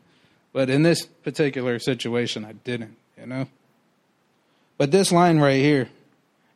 But 0.54 0.70
in 0.70 0.84
this 0.84 1.06
particular 1.06 1.80
situation, 1.80 2.44
I 2.44 2.54
didn't, 2.54 2.98
you 3.18 3.26
know? 3.26 3.48
But 4.78 4.92
this 4.92 5.12
line 5.12 5.40
right 5.40 5.62
here, 5.62 5.90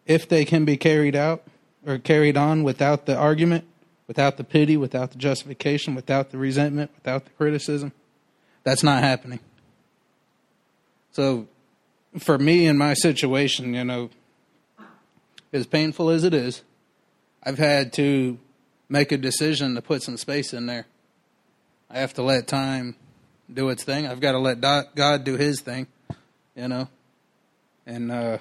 if 0.05 0.27
they 0.27 0.45
can 0.45 0.65
be 0.65 0.77
carried 0.77 1.15
out 1.15 1.43
or 1.85 1.97
carried 1.97 2.37
on 2.37 2.63
without 2.63 3.05
the 3.05 3.15
argument, 3.15 3.65
without 4.07 4.37
the 4.37 4.43
pity, 4.43 4.77
without 4.77 5.11
the 5.11 5.17
justification, 5.17 5.95
without 5.95 6.31
the 6.31 6.37
resentment, 6.37 6.91
without 6.95 7.25
the 7.25 7.31
criticism, 7.31 7.91
that's 8.63 8.83
not 8.83 9.03
happening. 9.03 9.39
So, 11.11 11.47
for 12.19 12.37
me 12.37 12.65
in 12.65 12.77
my 12.77 12.93
situation, 12.93 13.73
you 13.73 13.83
know, 13.83 14.09
as 15.53 15.65
painful 15.65 16.09
as 16.09 16.23
it 16.23 16.33
is, 16.33 16.61
I've 17.43 17.57
had 17.57 17.93
to 17.93 18.37
make 18.89 19.11
a 19.11 19.17
decision 19.17 19.75
to 19.75 19.81
put 19.81 20.03
some 20.03 20.17
space 20.17 20.53
in 20.53 20.65
there. 20.65 20.85
I 21.89 21.99
have 21.99 22.13
to 22.15 22.23
let 22.23 22.47
time 22.47 22.95
do 23.51 23.69
its 23.69 23.83
thing. 23.83 24.07
I've 24.07 24.19
got 24.19 24.31
to 24.33 24.39
let 24.39 24.61
God 24.61 25.23
do 25.23 25.35
His 25.35 25.61
thing, 25.61 25.87
you 26.55 26.67
know. 26.67 26.89
And 27.85 28.11
uh, 28.11 28.39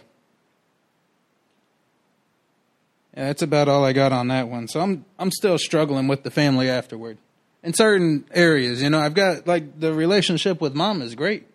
yeah, 3.16 3.26
that's 3.26 3.42
about 3.42 3.68
all 3.68 3.84
I 3.84 3.92
got 3.92 4.12
on 4.12 4.28
that 4.28 4.48
one. 4.48 4.66
So 4.68 4.80
I'm 4.80 5.04
I'm 5.18 5.30
still 5.30 5.58
struggling 5.58 6.08
with 6.08 6.22
the 6.22 6.30
family 6.30 6.68
afterward. 6.68 7.18
In 7.62 7.72
certain 7.72 8.24
areas, 8.32 8.82
you 8.82 8.90
know, 8.90 8.98
I've 8.98 9.14
got 9.14 9.46
like 9.46 9.78
the 9.78 9.94
relationship 9.94 10.60
with 10.60 10.74
mom 10.74 11.00
is 11.00 11.14
great. 11.14 11.46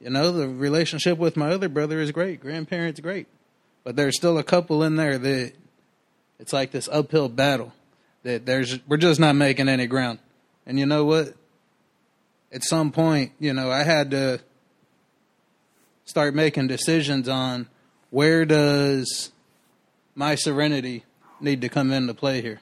You 0.00 0.10
know, 0.10 0.32
the 0.32 0.48
relationship 0.48 1.16
with 1.18 1.36
my 1.36 1.50
other 1.50 1.68
brother 1.68 2.00
is 2.00 2.10
great. 2.10 2.40
Grandparents 2.40 3.00
great. 3.00 3.26
But 3.84 3.96
there's 3.96 4.16
still 4.16 4.38
a 4.38 4.42
couple 4.42 4.82
in 4.82 4.96
there 4.96 5.16
that 5.16 5.52
it's 6.38 6.52
like 6.52 6.72
this 6.72 6.88
uphill 6.88 7.28
battle 7.28 7.72
that 8.24 8.44
there's 8.44 8.78
we're 8.88 8.96
just 8.96 9.20
not 9.20 9.36
making 9.36 9.68
any 9.68 9.86
ground. 9.86 10.18
And 10.66 10.78
you 10.78 10.86
know 10.86 11.04
what? 11.04 11.34
At 12.52 12.64
some 12.64 12.92
point, 12.92 13.32
you 13.38 13.52
know, 13.52 13.70
I 13.70 13.82
had 13.82 14.10
to 14.10 14.40
start 16.04 16.34
making 16.34 16.66
decisions 16.66 17.28
on 17.28 17.68
where 18.10 18.44
does 18.44 19.30
my 20.14 20.34
serenity 20.34 21.04
need 21.40 21.60
to 21.60 21.68
come 21.68 21.92
into 21.92 22.14
play 22.14 22.40
here? 22.40 22.60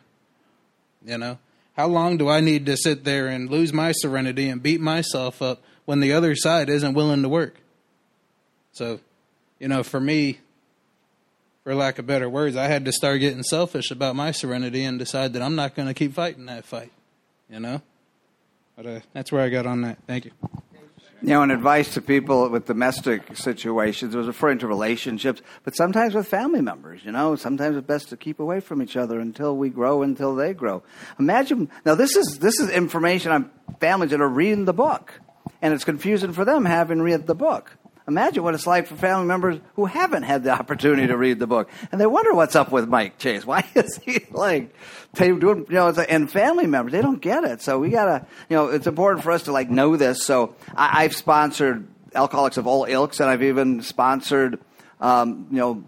You 1.04 1.18
know, 1.18 1.38
how 1.76 1.86
long 1.88 2.16
do 2.16 2.28
I 2.28 2.40
need 2.40 2.66
to 2.66 2.76
sit 2.76 3.04
there 3.04 3.28
and 3.28 3.50
lose 3.50 3.72
my 3.72 3.92
serenity 3.92 4.48
and 4.48 4.62
beat 4.62 4.80
myself 4.80 5.42
up 5.42 5.62
when 5.84 6.00
the 6.00 6.12
other 6.12 6.34
side 6.34 6.68
isn't 6.68 6.94
willing 6.94 7.22
to 7.22 7.28
work? 7.28 7.56
So, 8.72 9.00
you 9.58 9.68
know, 9.68 9.82
for 9.82 10.00
me, 10.00 10.40
for 11.64 11.74
lack 11.74 11.98
of 11.98 12.06
better 12.06 12.28
words, 12.28 12.56
I 12.56 12.66
had 12.66 12.84
to 12.84 12.92
start 12.92 13.20
getting 13.20 13.42
selfish 13.42 13.90
about 13.90 14.16
my 14.16 14.32
serenity 14.32 14.84
and 14.84 14.98
decide 14.98 15.32
that 15.34 15.42
I'm 15.42 15.54
not 15.54 15.74
going 15.74 15.88
to 15.88 15.94
keep 15.94 16.12
fighting 16.12 16.46
that 16.46 16.64
fight. 16.64 16.92
You 17.50 17.60
know, 17.60 17.82
but 18.76 18.86
uh, 18.86 19.00
that's 19.12 19.30
where 19.30 19.42
I 19.42 19.48
got 19.48 19.66
on 19.66 19.82
that. 19.82 19.98
Thank 20.06 20.24
you. 20.24 20.30
You 21.22 21.28
know, 21.28 21.42
and 21.42 21.52
advice 21.52 21.94
to 21.94 22.02
people 22.02 22.48
with 22.48 22.66
domestic 22.66 23.36
situations 23.36 24.16
was 24.16 24.26
referring 24.26 24.58
to 24.58 24.66
relationships, 24.66 25.40
but 25.62 25.76
sometimes 25.76 26.14
with 26.14 26.26
family 26.26 26.60
members. 26.60 27.04
You 27.04 27.12
know, 27.12 27.36
sometimes 27.36 27.76
it's 27.76 27.86
best 27.86 28.08
to 28.08 28.16
keep 28.16 28.40
away 28.40 28.58
from 28.58 28.82
each 28.82 28.96
other 28.96 29.20
until 29.20 29.56
we 29.56 29.68
grow, 29.68 30.02
until 30.02 30.34
they 30.34 30.52
grow. 30.52 30.82
Imagine 31.20 31.70
now. 31.84 31.94
This 31.94 32.16
is 32.16 32.40
this 32.40 32.58
is 32.58 32.70
information 32.70 33.30
on 33.30 33.50
families 33.78 34.10
that 34.10 34.20
are 34.20 34.28
reading 34.28 34.64
the 34.64 34.72
book, 34.72 35.20
and 35.60 35.72
it's 35.72 35.84
confusing 35.84 36.32
for 36.32 36.44
them 36.44 36.64
having 36.64 37.00
read 37.00 37.28
the 37.28 37.36
book. 37.36 37.76
Imagine 38.12 38.42
what 38.42 38.52
it's 38.52 38.66
like 38.66 38.86
for 38.88 38.94
family 38.94 39.24
members 39.24 39.58
who 39.74 39.86
haven't 39.86 40.24
had 40.24 40.44
the 40.44 40.50
opportunity 40.50 41.06
to 41.06 41.16
read 41.16 41.38
the 41.38 41.46
book, 41.46 41.70
and 41.90 41.98
they 41.98 42.06
wonder 42.06 42.34
what's 42.34 42.54
up 42.54 42.70
with 42.70 42.86
Mike 42.86 43.16
Chase. 43.16 43.46
Why 43.46 43.64
is 43.74 43.98
he 44.02 44.26
like 44.30 44.74
doing? 45.14 45.40
You 45.40 45.74
know, 45.74 45.88
and 45.88 46.30
family 46.30 46.66
members 46.66 46.92
they 46.92 47.00
don't 47.00 47.22
get 47.22 47.44
it. 47.44 47.62
So 47.62 47.78
we 47.78 47.88
gotta, 47.88 48.26
you 48.50 48.56
know, 48.56 48.68
it's 48.68 48.86
important 48.86 49.24
for 49.24 49.32
us 49.32 49.44
to 49.44 49.52
like 49.52 49.70
know 49.70 49.96
this. 49.96 50.24
So 50.24 50.54
I, 50.74 51.04
have 51.04 51.16
sponsored 51.16 51.88
alcoholics 52.14 52.58
of 52.58 52.66
all 52.66 52.84
ilks, 52.84 53.18
and 53.20 53.30
I've 53.30 53.42
even 53.42 53.80
sponsored, 53.80 54.60
um, 55.00 55.46
you 55.50 55.56
know, 55.56 55.84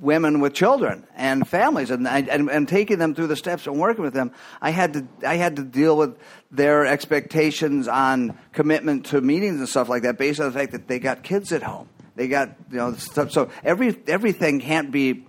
women 0.00 0.40
with 0.40 0.54
children 0.54 1.06
and 1.14 1.46
families 1.46 1.90
and, 1.90 2.08
and, 2.08 2.48
and 2.48 2.68
taking 2.68 2.98
them 2.98 3.14
through 3.14 3.26
the 3.26 3.36
steps 3.36 3.66
and 3.66 3.78
working 3.78 4.02
with 4.02 4.14
them 4.14 4.32
i 4.62 4.70
had 4.70 4.94
to 4.94 5.06
i 5.26 5.36
had 5.36 5.56
to 5.56 5.62
deal 5.62 5.96
with 5.96 6.16
their 6.50 6.86
expectations 6.86 7.86
on 7.86 8.36
commitment 8.52 9.06
to 9.06 9.20
meetings 9.20 9.58
and 9.58 9.68
stuff 9.68 9.88
like 9.88 10.02
that 10.02 10.18
based 10.18 10.40
on 10.40 10.46
the 10.46 10.58
fact 10.58 10.72
that 10.72 10.88
they 10.88 10.98
got 10.98 11.22
kids 11.22 11.52
at 11.52 11.62
home. 11.62 11.88
They 12.16 12.28
got 12.28 12.56
you 12.70 12.78
know 12.78 12.94
stuff. 12.94 13.30
So 13.30 13.50
every 13.62 13.96
everything 14.06 14.60
can't 14.60 14.90
be 14.90 15.26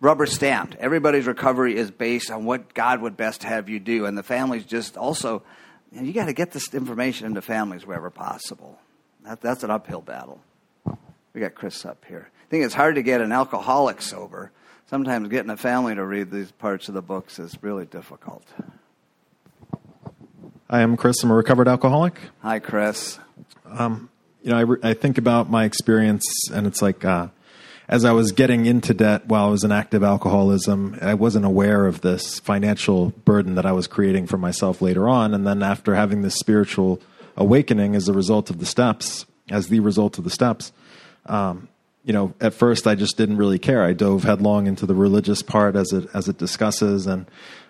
rubber 0.00 0.26
stamped. 0.26 0.74
Everybody's 0.76 1.26
recovery 1.26 1.76
is 1.76 1.90
based 1.90 2.30
on 2.30 2.44
what 2.44 2.74
god 2.74 3.00
would 3.00 3.16
best 3.16 3.44
have 3.44 3.68
you 3.68 3.78
do. 3.78 4.06
And 4.06 4.18
the 4.18 4.22
families 4.22 4.64
just 4.64 4.96
also 4.96 5.42
you, 5.92 6.00
know, 6.00 6.06
you 6.06 6.12
got 6.12 6.26
to 6.26 6.32
get 6.32 6.50
this 6.50 6.74
information 6.74 7.26
into 7.26 7.40
families 7.40 7.86
wherever 7.86 8.10
possible. 8.10 8.78
That, 9.24 9.40
that's 9.40 9.62
an 9.62 9.70
uphill 9.70 10.02
battle. 10.02 10.40
We 11.32 11.40
got 11.40 11.54
chris 11.54 11.84
up 11.84 12.04
here 12.06 12.30
I 12.46 12.48
think 12.48 12.64
it's 12.64 12.74
hard 12.74 12.94
to 12.94 13.02
get 13.02 13.20
an 13.20 13.32
alcoholic 13.32 14.00
sober. 14.00 14.52
Sometimes 14.88 15.28
getting 15.30 15.50
a 15.50 15.56
family 15.56 15.96
to 15.96 16.06
read 16.06 16.30
these 16.30 16.52
parts 16.52 16.86
of 16.86 16.94
the 16.94 17.02
books 17.02 17.40
is 17.40 17.60
really 17.60 17.86
difficult. 17.86 18.44
Hi, 20.70 20.80
I'm 20.80 20.96
Chris. 20.96 21.24
I'm 21.24 21.32
a 21.32 21.34
recovered 21.34 21.66
alcoholic. 21.66 22.20
Hi, 22.42 22.60
Chris. 22.60 23.18
Um, 23.64 24.10
you 24.44 24.50
know, 24.50 24.58
I, 24.58 24.60
re- 24.60 24.78
I 24.84 24.94
think 24.94 25.18
about 25.18 25.50
my 25.50 25.64
experience, 25.64 26.24
and 26.54 26.68
it's 26.68 26.80
like 26.80 27.04
uh, 27.04 27.28
as 27.88 28.04
I 28.04 28.12
was 28.12 28.30
getting 28.30 28.66
into 28.66 28.94
debt 28.94 29.26
while 29.26 29.46
I 29.46 29.50
was 29.50 29.64
in 29.64 29.72
active 29.72 30.04
alcoholism, 30.04 30.96
I 31.02 31.14
wasn't 31.14 31.46
aware 31.46 31.84
of 31.84 32.02
this 32.02 32.38
financial 32.38 33.10
burden 33.24 33.56
that 33.56 33.66
I 33.66 33.72
was 33.72 33.88
creating 33.88 34.28
for 34.28 34.38
myself 34.38 34.80
later 34.80 35.08
on. 35.08 35.34
And 35.34 35.44
then 35.44 35.64
after 35.64 35.96
having 35.96 36.22
this 36.22 36.36
spiritual 36.36 37.00
awakening 37.36 37.96
as 37.96 38.08
a 38.08 38.12
result 38.12 38.50
of 38.50 38.60
the 38.60 38.66
steps, 38.66 39.26
as 39.50 39.66
the 39.66 39.80
result 39.80 40.16
of 40.16 40.22
the 40.22 40.30
steps, 40.30 40.72
um, 41.26 41.66
you 42.06 42.12
know, 42.12 42.32
at 42.40 42.54
first 42.54 42.86
I 42.86 42.94
just 42.94 43.16
didn't 43.16 43.36
really 43.36 43.58
care. 43.58 43.82
I 43.82 43.92
dove 43.92 44.22
headlong 44.22 44.68
into 44.68 44.86
the 44.86 44.94
religious 44.94 45.42
part 45.42 45.74
as 45.74 45.92
it 45.92 46.08
as 46.14 46.28
it 46.28 46.38
discusses, 46.38 47.08
and 47.08 47.26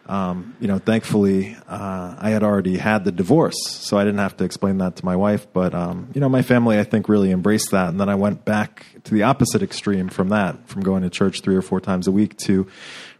um, 0.08 0.54
you 0.60 0.68
know, 0.68 0.78
thankfully 0.78 1.56
uh, 1.66 2.16
I 2.18 2.30
had 2.30 2.42
already 2.42 2.76
had 2.76 3.04
the 3.06 3.12
divorce, 3.12 3.56
so 3.66 3.96
I 3.96 4.04
didn't 4.04 4.20
have 4.20 4.36
to 4.36 4.44
explain 4.44 4.76
that 4.78 4.96
to 4.96 5.04
my 5.06 5.16
wife. 5.16 5.50
But 5.54 5.74
um, 5.74 6.10
you 6.14 6.20
know, 6.20 6.28
my 6.28 6.42
family 6.42 6.78
I 6.78 6.84
think 6.84 7.08
really 7.08 7.30
embraced 7.30 7.70
that, 7.70 7.88
and 7.88 7.98
then 7.98 8.10
I 8.10 8.14
went 8.14 8.44
back 8.44 8.84
to 9.04 9.14
the 9.14 9.22
opposite 9.22 9.62
extreme 9.62 10.10
from 10.10 10.28
that, 10.28 10.68
from 10.68 10.82
going 10.82 11.02
to 11.02 11.08
church 11.08 11.40
three 11.40 11.56
or 11.56 11.62
four 11.62 11.80
times 11.80 12.06
a 12.06 12.12
week 12.12 12.36
to 12.44 12.66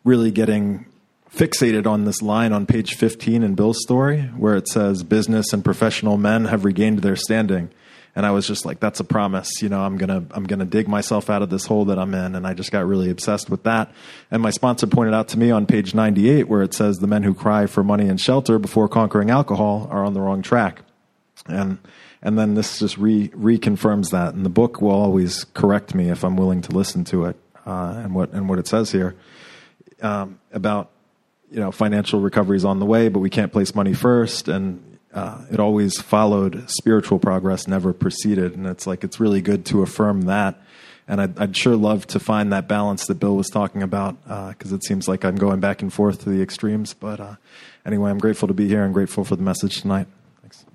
really 0.05 0.31
getting 0.31 0.85
fixated 1.35 1.87
on 1.87 2.05
this 2.05 2.21
line 2.21 2.53
on 2.53 2.67
page 2.67 2.95
15 2.95 3.43
in 3.43 3.55
Bill's 3.55 3.81
story 3.83 4.23
where 4.37 4.55
it 4.55 4.69
says 4.69 5.03
business 5.03 5.53
and 5.53 5.65
professional 5.65 6.19
men 6.19 6.45
have 6.45 6.65
regained 6.65 7.01
their 7.01 7.17
standing 7.17 7.71
and 8.17 8.25
I 8.25 8.31
was 8.31 8.47
just 8.47 8.65
like, 8.65 8.81
that's 8.81 8.99
a 8.99 9.05
promise. 9.05 9.61
You 9.61 9.69
know, 9.69 9.83
I'm 9.83 9.99
gonna 9.99 10.25
I'm 10.31 10.45
gonna 10.45 10.65
dig 10.65 10.89
myself 10.89 11.29
out 11.29 11.43
of 11.43 11.51
this 11.51 11.67
hole 11.67 11.85
that 11.85 11.99
I'm 11.99 12.15
in, 12.15 12.35
and 12.35 12.47
I 12.47 12.55
just 12.55 12.73
got 12.73 12.87
really 12.87 13.11
obsessed 13.11 13.51
with 13.51 13.65
that. 13.65 13.93
And 14.31 14.43
my 14.43 14.51
sponsor 14.51 14.87
pointed 14.87 15.13
out 15.13 15.29
to 15.29 15.39
me 15.39 15.51
on 15.51 15.67
page 15.67 15.95
98 15.95 16.49
where 16.49 16.63
it 16.63 16.73
says 16.73 16.99
the 16.99 17.07
men 17.07 17.23
who 17.23 17.35
cry 17.35 17.67
for 17.67 17.85
money 17.85 18.09
and 18.09 18.19
shelter 18.19 18.59
before 18.59 18.89
conquering 18.89 19.29
alcohol 19.29 19.87
are 19.91 20.03
on 20.03 20.15
the 20.15 20.23
wrong 20.23 20.41
track, 20.41 20.81
and 21.47 21.77
and 22.23 22.39
then 22.39 22.55
this 22.55 22.79
just 22.79 22.97
re 22.97 23.29
reconfirms 23.29 24.11
that. 24.13 24.33
And 24.33 24.47
the 24.47 24.51
book 24.51 24.81
will 24.81 24.93
always 24.93 25.45
correct 25.53 25.95
me 25.95 26.09
if 26.09 26.25
I'm 26.25 26.39
willing 26.39 26.63
to 26.63 26.73
listen 26.73 27.05
to 27.05 27.27
it 27.27 27.37
uh, 27.67 28.01
and 28.03 28.15
what 28.15 28.33
and 28.33 28.49
what 28.49 28.59
it 28.59 28.67
says 28.67 28.91
here 28.91 29.15
um, 30.01 30.41
about 30.53 30.91
you 31.51 31.61
know 31.61 31.71
financial 31.71 32.21
recovery 32.21 32.57
is 32.57 32.65
on 32.65 32.79
the 32.79 32.87
way, 32.87 33.11
but 33.11 33.19
we 33.19 33.29
can't 33.29 33.53
place 33.53 33.75
money 33.75 33.93
first, 33.93 34.49
and 34.49 34.96
uh, 35.17 35.41
it 35.51 35.59
always 35.59 35.99
followed 35.99 36.69
spiritual 36.69 37.19
progress, 37.19 37.67
never 37.67 37.95
preceded. 37.95 38.55
And 38.55 38.67
it's 38.67 38.87
like 38.87 39.03
it's 39.03 39.19
really 39.19 39.41
good 39.41 39.65
to 39.67 39.81
affirm 39.81 40.23
that. 40.23 40.61
And 41.09 41.23
I'd, 41.23 41.39
I'd 41.39 41.57
sure 41.57 41.75
love 41.75 42.07
to 42.09 42.21
find 42.21 42.53
that 42.53 42.69
balance 42.69 43.07
that 43.07 43.15
Bill 43.15 43.35
was 43.35 43.49
talking 43.49 43.83
about 43.83 44.23
because 44.25 44.73
uh, 44.73 44.77
it 44.77 44.85
seems 44.85 45.09
like 45.09 45.25
I'm 45.25 45.37
going 45.37 45.59
back 45.59 45.81
and 45.81 45.91
forth 45.91 46.25
to 46.25 46.29
the 46.29 46.43
extremes. 46.43 46.93
But 46.93 47.21
uh, 47.21 47.37
anyway, 47.87 48.11
I'm 48.11 48.19
grateful 48.19 48.47
to 48.49 48.53
be 48.53 48.69
here 48.69 48.85
and 48.85 48.93
grateful 48.93 49.25
for 49.25 49.37
the 49.37 49.43
message 49.43 49.81
tonight. 49.81 50.07
Thanks. 50.43 50.67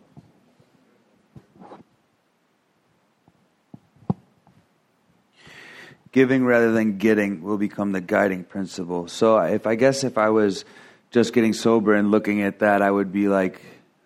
Giving 6.11 6.45
rather 6.45 6.71
than 6.71 6.97
getting 6.97 7.43
will 7.43 7.59
become 7.59 7.91
the 7.91 8.01
guiding 8.01 8.43
principle. 8.43 9.07
So 9.07 9.37
if 9.37 9.67
I 9.67 9.75
guess 9.75 10.03
if 10.03 10.17
I 10.17 10.29
was 10.29 10.65
just 11.11 11.31
getting 11.31 11.53
sober 11.53 11.93
and 11.93 12.09
looking 12.09 12.41
at 12.41 12.59
that, 12.59 12.81
I 12.81 12.89
would 12.89 13.11
be 13.11 13.27
like, 13.27 13.61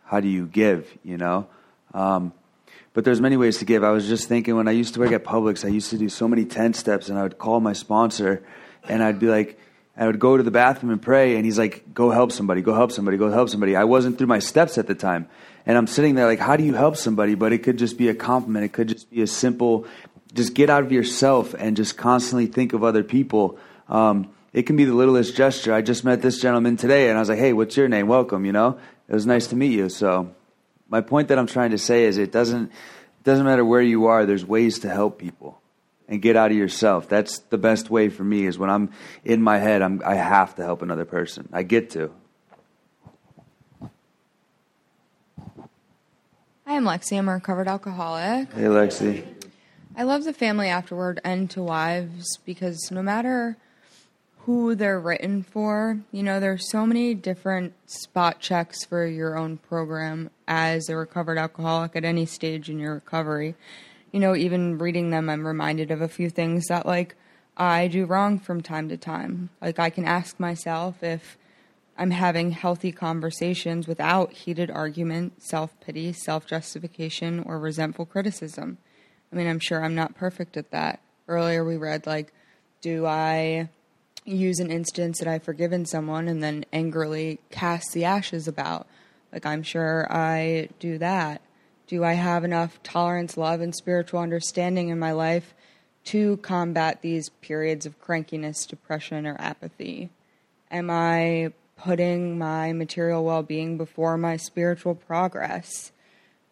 how 0.05 0.19
do 0.19 0.27
you 0.27 0.45
give, 0.45 0.97
you 1.03 1.17
know? 1.17 1.47
Um, 1.93 2.33
but 2.93 3.03
there's 3.03 3.19
many 3.19 3.35
ways 3.35 3.57
to 3.57 3.65
give. 3.65 3.83
I 3.83 3.91
was 3.91 4.07
just 4.07 4.29
thinking 4.29 4.55
when 4.55 4.69
I 4.69 4.71
used 4.71 4.93
to 4.93 5.01
work 5.01 5.11
at 5.11 5.23
Publix, 5.23 5.65
I 5.65 5.67
used 5.67 5.89
to 5.89 5.97
do 5.97 6.07
so 6.07 6.27
many 6.27 6.45
10 6.45 6.73
steps 6.73 7.09
and 7.09 7.19
I 7.19 7.23
would 7.23 7.37
call 7.37 7.59
my 7.59 7.73
sponsor 7.73 8.41
and 8.87 9.03
I'd 9.03 9.19
be 9.19 9.27
like, 9.27 9.59
I 9.97 10.05
would 10.05 10.19
go 10.19 10.37
to 10.37 10.43
the 10.43 10.51
bathroom 10.51 10.91
and 10.91 11.01
pray 11.01 11.35
and 11.35 11.45
he's 11.45 11.57
like, 11.57 11.93
go 11.93 12.09
help 12.09 12.31
somebody, 12.31 12.61
go 12.61 12.73
help 12.73 12.91
somebody, 12.91 13.17
go 13.17 13.29
help 13.31 13.49
somebody. 13.49 13.75
I 13.75 13.85
wasn't 13.85 14.17
through 14.17 14.27
my 14.27 14.39
steps 14.39 14.77
at 14.77 14.87
the 14.87 14.95
time. 14.95 15.27
And 15.65 15.77
I'm 15.77 15.87
sitting 15.87 16.15
there 16.15 16.25
like, 16.25 16.39
how 16.39 16.55
do 16.57 16.63
you 16.63 16.73
help 16.73 16.95
somebody? 16.95 17.35
But 17.35 17.53
it 17.53 17.59
could 17.59 17.77
just 17.77 17.97
be 17.97 18.09
a 18.09 18.13
compliment. 18.15 18.65
It 18.65 18.73
could 18.73 18.89
just 18.89 19.09
be 19.09 19.21
a 19.21 19.27
simple, 19.27 19.85
just 20.33 20.53
get 20.53 20.69
out 20.69 20.83
of 20.83 20.91
yourself 20.91 21.53
and 21.57 21.75
just 21.75 21.97
constantly 21.97 22.45
think 22.45 22.73
of 22.73 22.83
other 22.83 23.03
people. 23.03 23.57
Um, 23.89 24.29
it 24.53 24.63
can 24.63 24.77
be 24.77 24.85
the 24.85 24.93
littlest 24.93 25.35
gesture. 25.35 25.73
I 25.73 25.81
just 25.81 26.05
met 26.05 26.21
this 26.21 26.39
gentleman 26.41 26.77
today 26.77 27.09
and 27.09 27.17
I 27.17 27.21
was 27.21 27.29
like, 27.29 27.39
hey, 27.39 27.51
what's 27.51 27.75
your 27.75 27.89
name? 27.89 28.07
Welcome, 28.07 28.45
you 28.45 28.53
know? 28.53 28.79
It 29.07 29.13
was 29.13 29.25
nice 29.25 29.47
to 29.47 29.55
meet 29.55 29.71
you. 29.71 29.89
So 29.89 30.33
my 30.89 31.01
point 31.01 31.27
that 31.29 31.39
I'm 31.39 31.47
trying 31.47 31.71
to 31.71 31.77
say 31.77 32.05
is 32.05 32.17
it 32.17 32.31
doesn't 32.31 32.71
it 32.71 33.23
doesn't 33.23 33.45
matter 33.45 33.65
where 33.65 33.81
you 33.81 34.05
are. 34.07 34.25
There's 34.25 34.45
ways 34.45 34.79
to 34.79 34.89
help 34.89 35.19
people 35.19 35.61
and 36.07 36.21
get 36.21 36.35
out 36.35 36.51
of 36.51 36.57
yourself. 36.57 37.09
That's 37.09 37.39
the 37.39 37.57
best 37.57 37.89
way 37.89 38.09
for 38.09 38.23
me. 38.23 38.45
Is 38.45 38.57
when 38.57 38.69
I'm 38.69 38.91
in 39.23 39.41
my 39.41 39.57
head, 39.57 39.81
I'm 39.81 40.01
I 40.05 40.15
have 40.15 40.55
to 40.55 40.63
help 40.63 40.81
another 40.81 41.05
person. 41.05 41.49
I 41.51 41.63
get 41.63 41.91
to. 41.91 42.11
Hi, 46.67 46.77
I'm 46.77 46.83
Lexi. 46.83 47.17
I'm 47.17 47.29
a 47.29 47.33
recovered 47.33 47.67
alcoholic. 47.67 48.51
Hey, 48.53 48.63
Lexi. 48.63 49.23
I 49.95 50.03
love 50.03 50.23
the 50.23 50.33
family 50.33 50.67
afterward 50.67 51.21
and 51.23 51.49
to 51.51 51.61
wives 51.63 52.37
because 52.43 52.91
no 52.91 53.01
matter 53.01 53.55
who 54.45 54.75
they're 54.75 54.99
written 54.99 55.41
for, 55.41 55.99
you 56.11 56.21
know, 56.21 56.39
there's 56.39 56.69
so 56.69 56.85
many 56.85 57.15
different 57.15 57.73
spot 57.87 58.39
checks 58.39 58.85
for 58.85 59.07
your 59.07 59.35
own 59.35 59.57
program 59.57 60.29
as 60.47 60.87
a 60.87 60.95
recovered 60.95 61.39
alcoholic 61.39 61.95
at 61.95 62.05
any 62.05 62.27
stage 62.27 62.69
in 62.69 62.77
your 62.77 62.93
recovery. 62.93 63.55
You 64.11 64.19
know, 64.19 64.35
even 64.35 64.77
reading 64.77 65.09
them, 65.09 65.31
I'm 65.31 65.47
reminded 65.47 65.89
of 65.89 65.99
a 65.99 66.07
few 66.07 66.29
things 66.29 66.67
that, 66.67 66.85
like, 66.85 67.15
I 67.57 67.87
do 67.87 68.05
wrong 68.05 68.37
from 68.37 68.61
time 68.61 68.87
to 68.89 68.97
time. 68.97 69.49
Like, 69.61 69.79
I 69.79 69.89
can 69.89 70.05
ask 70.05 70.39
myself 70.39 71.01
if 71.01 71.39
I'm 71.97 72.11
having 72.11 72.51
healthy 72.51 72.91
conversations 72.91 73.87
without 73.87 74.31
heated 74.31 74.69
argument, 74.69 75.41
self 75.41 75.79
pity, 75.79 76.13
self 76.13 76.45
justification, 76.45 77.41
or 77.47 77.57
resentful 77.57 78.05
criticism. 78.05 78.77
I 79.33 79.35
mean, 79.35 79.47
I'm 79.47 79.59
sure 79.59 79.83
I'm 79.83 79.95
not 79.95 80.15
perfect 80.15 80.55
at 80.55 80.69
that. 80.69 80.99
Earlier 81.27 81.65
we 81.65 81.77
read, 81.77 82.05
like, 82.05 82.31
do 82.81 83.07
I 83.07 83.69
use 84.25 84.59
an 84.59 84.71
instance 84.71 85.19
that 85.19 85.27
I've 85.27 85.43
forgiven 85.43 85.85
someone 85.85 86.27
and 86.27 86.43
then 86.43 86.65
angrily 86.73 87.39
cast 87.51 87.93
the 87.93 88.05
ashes 88.05 88.47
about? 88.47 88.87
Like, 89.31 89.45
I'm 89.45 89.63
sure 89.63 90.07
I 90.09 90.69
do 90.79 90.97
that. 90.97 91.41
Do 91.87 92.03
I 92.03 92.13
have 92.13 92.43
enough 92.43 92.81
tolerance, 92.83 93.37
love, 93.37 93.61
and 93.61 93.75
spiritual 93.75 94.19
understanding 94.19 94.89
in 94.89 94.97
my 94.97 95.11
life 95.11 95.53
to 96.05 96.37
combat 96.37 97.01
these 97.01 97.29
periods 97.41 97.85
of 97.85 98.01
crankiness, 98.01 98.67
depression, 98.67 99.27
or 99.27 99.35
apathy? 99.39 100.09
Am 100.71 100.89
I 100.89 101.53
putting 101.77 102.37
my 102.37 102.73
material 102.73 103.23
well 103.23 103.43
being 103.43 103.77
before 103.77 104.17
my 104.17 104.37
spiritual 104.37 104.95
progress? 104.95 105.91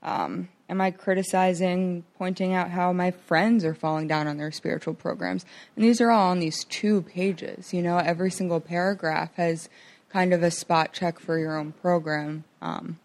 Um, 0.03 0.49
am 0.73 0.81
I 0.81 0.89
criticizing, 0.89 2.03
pointing 2.17 2.55
out 2.55 2.71
how 2.71 2.91
my 2.93 3.11
friends 3.11 3.63
are 3.63 3.75
falling 3.75 4.07
down 4.07 4.27
on 4.27 4.37
their 4.37 4.51
spiritual 4.51 4.95
programs? 4.95 5.45
And 5.75 5.85
these 5.85 6.01
are 6.01 6.09
all 6.09 6.31
on 6.31 6.39
these 6.39 6.63
two 6.63 7.03
pages. 7.03 7.75
You 7.75 7.83
know, 7.83 7.97
every 7.97 8.31
single 8.31 8.59
paragraph 8.59 9.35
has 9.35 9.69
kind 10.09 10.33
of 10.33 10.41
a 10.41 10.49
spot 10.49 10.91
check 10.91 11.19
for 11.19 11.37
your 11.37 11.55
own 11.55 11.73
program. 11.73 12.43
Um, 12.59 12.97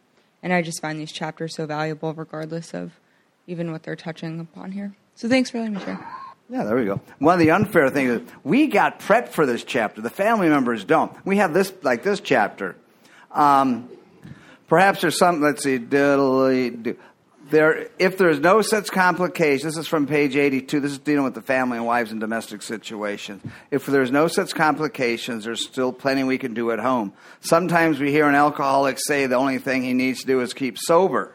and 0.42 0.50
I 0.50 0.62
just 0.62 0.80
find 0.80 0.98
these 0.98 1.12
chapters 1.12 1.56
so 1.56 1.66
valuable, 1.66 2.14
regardless 2.14 2.72
of 2.72 2.92
even 3.46 3.70
what 3.70 3.82
they're 3.82 3.96
touching 3.96 4.40
upon 4.40 4.72
here. 4.72 4.94
So 5.14 5.28
thanks 5.28 5.50
for 5.50 5.58
letting 5.58 5.74
me 5.74 5.80
share. 5.80 6.06
Yeah, 6.48 6.64
there 6.64 6.76
we 6.76 6.86
go. 6.86 7.02
One 7.18 7.34
of 7.34 7.40
the 7.40 7.50
unfair 7.50 7.90
things 7.90 8.22
is 8.22 8.28
we 8.44 8.68
got 8.68 9.00
prepped 9.00 9.28
for 9.28 9.44
this 9.44 9.62
chapter. 9.62 10.00
The 10.00 10.08
family 10.08 10.48
members 10.48 10.84
don't. 10.84 11.12
We 11.26 11.36
have 11.36 11.52
this 11.52 11.70
like 11.82 12.02
this 12.02 12.20
chapter. 12.20 12.76
Um, 13.30 13.90
perhaps 14.68 15.02
there's 15.02 15.18
something. 15.18 15.42
Let's 15.42 15.62
see. 15.62 15.76
There, 17.50 17.88
if 17.98 18.18
there's 18.18 18.40
no 18.40 18.60
such 18.60 18.90
complication, 18.90 19.68
this 19.68 19.78
is 19.78 19.88
from 19.88 20.06
page 20.06 20.36
82. 20.36 20.80
This 20.80 20.92
is 20.92 20.98
dealing 20.98 21.24
with 21.24 21.34
the 21.34 21.40
family 21.40 21.78
and 21.78 21.86
wives 21.86 22.12
and 22.12 22.20
domestic 22.20 22.60
situations. 22.60 23.42
If 23.70 23.86
there's 23.86 24.10
no 24.10 24.28
such 24.28 24.54
complications, 24.54 25.44
there's 25.44 25.64
still 25.64 25.92
plenty 25.92 26.24
we 26.24 26.36
can 26.36 26.52
do 26.52 26.70
at 26.72 26.78
home. 26.78 27.14
Sometimes 27.40 28.00
we 28.00 28.10
hear 28.10 28.28
an 28.28 28.34
alcoholic 28.34 28.98
say 28.98 29.26
the 29.26 29.36
only 29.36 29.58
thing 29.58 29.82
he 29.82 29.94
needs 29.94 30.20
to 30.20 30.26
do 30.26 30.40
is 30.42 30.52
keep 30.52 30.76
sober. 30.76 31.34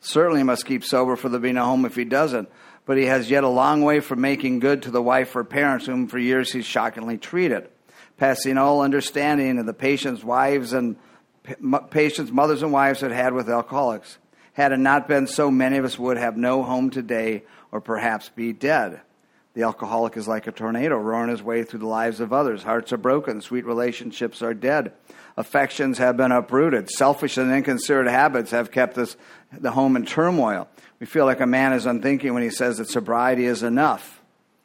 Certainly, 0.00 0.40
he 0.40 0.44
must 0.44 0.64
keep 0.64 0.84
sober 0.84 1.16
for 1.16 1.28
there 1.28 1.40
being 1.40 1.54
be 1.54 1.58
no 1.60 1.64
home 1.64 1.84
if 1.84 1.96
he 1.96 2.04
doesn't. 2.04 2.48
But 2.86 2.98
he 2.98 3.06
has 3.06 3.30
yet 3.30 3.42
a 3.42 3.48
long 3.48 3.82
way 3.82 3.98
from 3.98 4.20
making 4.20 4.60
good 4.60 4.82
to 4.82 4.90
the 4.92 5.02
wife 5.02 5.34
or 5.34 5.42
parents 5.42 5.86
whom 5.86 6.06
for 6.06 6.18
years 6.18 6.52
he's 6.52 6.66
shockingly 6.66 7.18
treated. 7.18 7.68
Passing 8.16 8.58
all 8.58 8.80
understanding 8.80 9.58
of 9.58 9.66
the 9.66 9.74
patient's 9.74 10.22
wives 10.22 10.72
and 10.72 10.96
patients, 11.90 12.30
mothers 12.30 12.62
and 12.62 12.72
wives 12.72 13.00
had 13.00 13.10
had 13.10 13.32
with 13.32 13.48
alcoholics. 13.48 14.18
Had 14.52 14.72
it 14.72 14.78
not 14.78 15.08
been 15.08 15.26
so, 15.26 15.50
many 15.50 15.78
of 15.78 15.84
us 15.84 15.98
would 15.98 16.18
have 16.18 16.36
no 16.36 16.62
home 16.62 16.90
today 16.90 17.42
or 17.70 17.80
perhaps 17.80 18.28
be 18.28 18.52
dead. 18.52 19.00
The 19.54 19.62
alcoholic 19.62 20.16
is 20.16 20.26
like 20.26 20.46
a 20.46 20.52
tornado 20.52 20.96
roaring 20.96 21.30
his 21.30 21.42
way 21.42 21.62
through 21.64 21.80
the 21.80 21.86
lives 21.86 22.20
of 22.20 22.32
others. 22.32 22.62
Hearts 22.62 22.92
are 22.92 22.98
broken, 22.98 23.40
sweet 23.40 23.66
relationships 23.66 24.40
are 24.42 24.54
dead. 24.54 24.92
Affections 25.36 25.98
have 25.98 26.16
been 26.16 26.32
uprooted. 26.32 26.90
Selfish 26.90 27.36
and 27.36 27.52
inconsiderate 27.52 28.10
habits 28.10 28.50
have 28.50 28.70
kept 28.70 28.96
us, 28.96 29.16
the 29.52 29.70
home 29.70 29.96
in 29.96 30.06
turmoil. 30.06 30.68
We 31.00 31.06
feel 31.06 31.26
like 31.26 31.40
a 31.40 31.46
man 31.46 31.72
is 31.72 31.84
unthinking 31.84 32.32
when 32.32 32.42
he 32.42 32.50
says 32.50 32.78
that 32.78 32.88
sobriety 32.88 33.44
is 33.44 33.62
enough. 33.62 34.20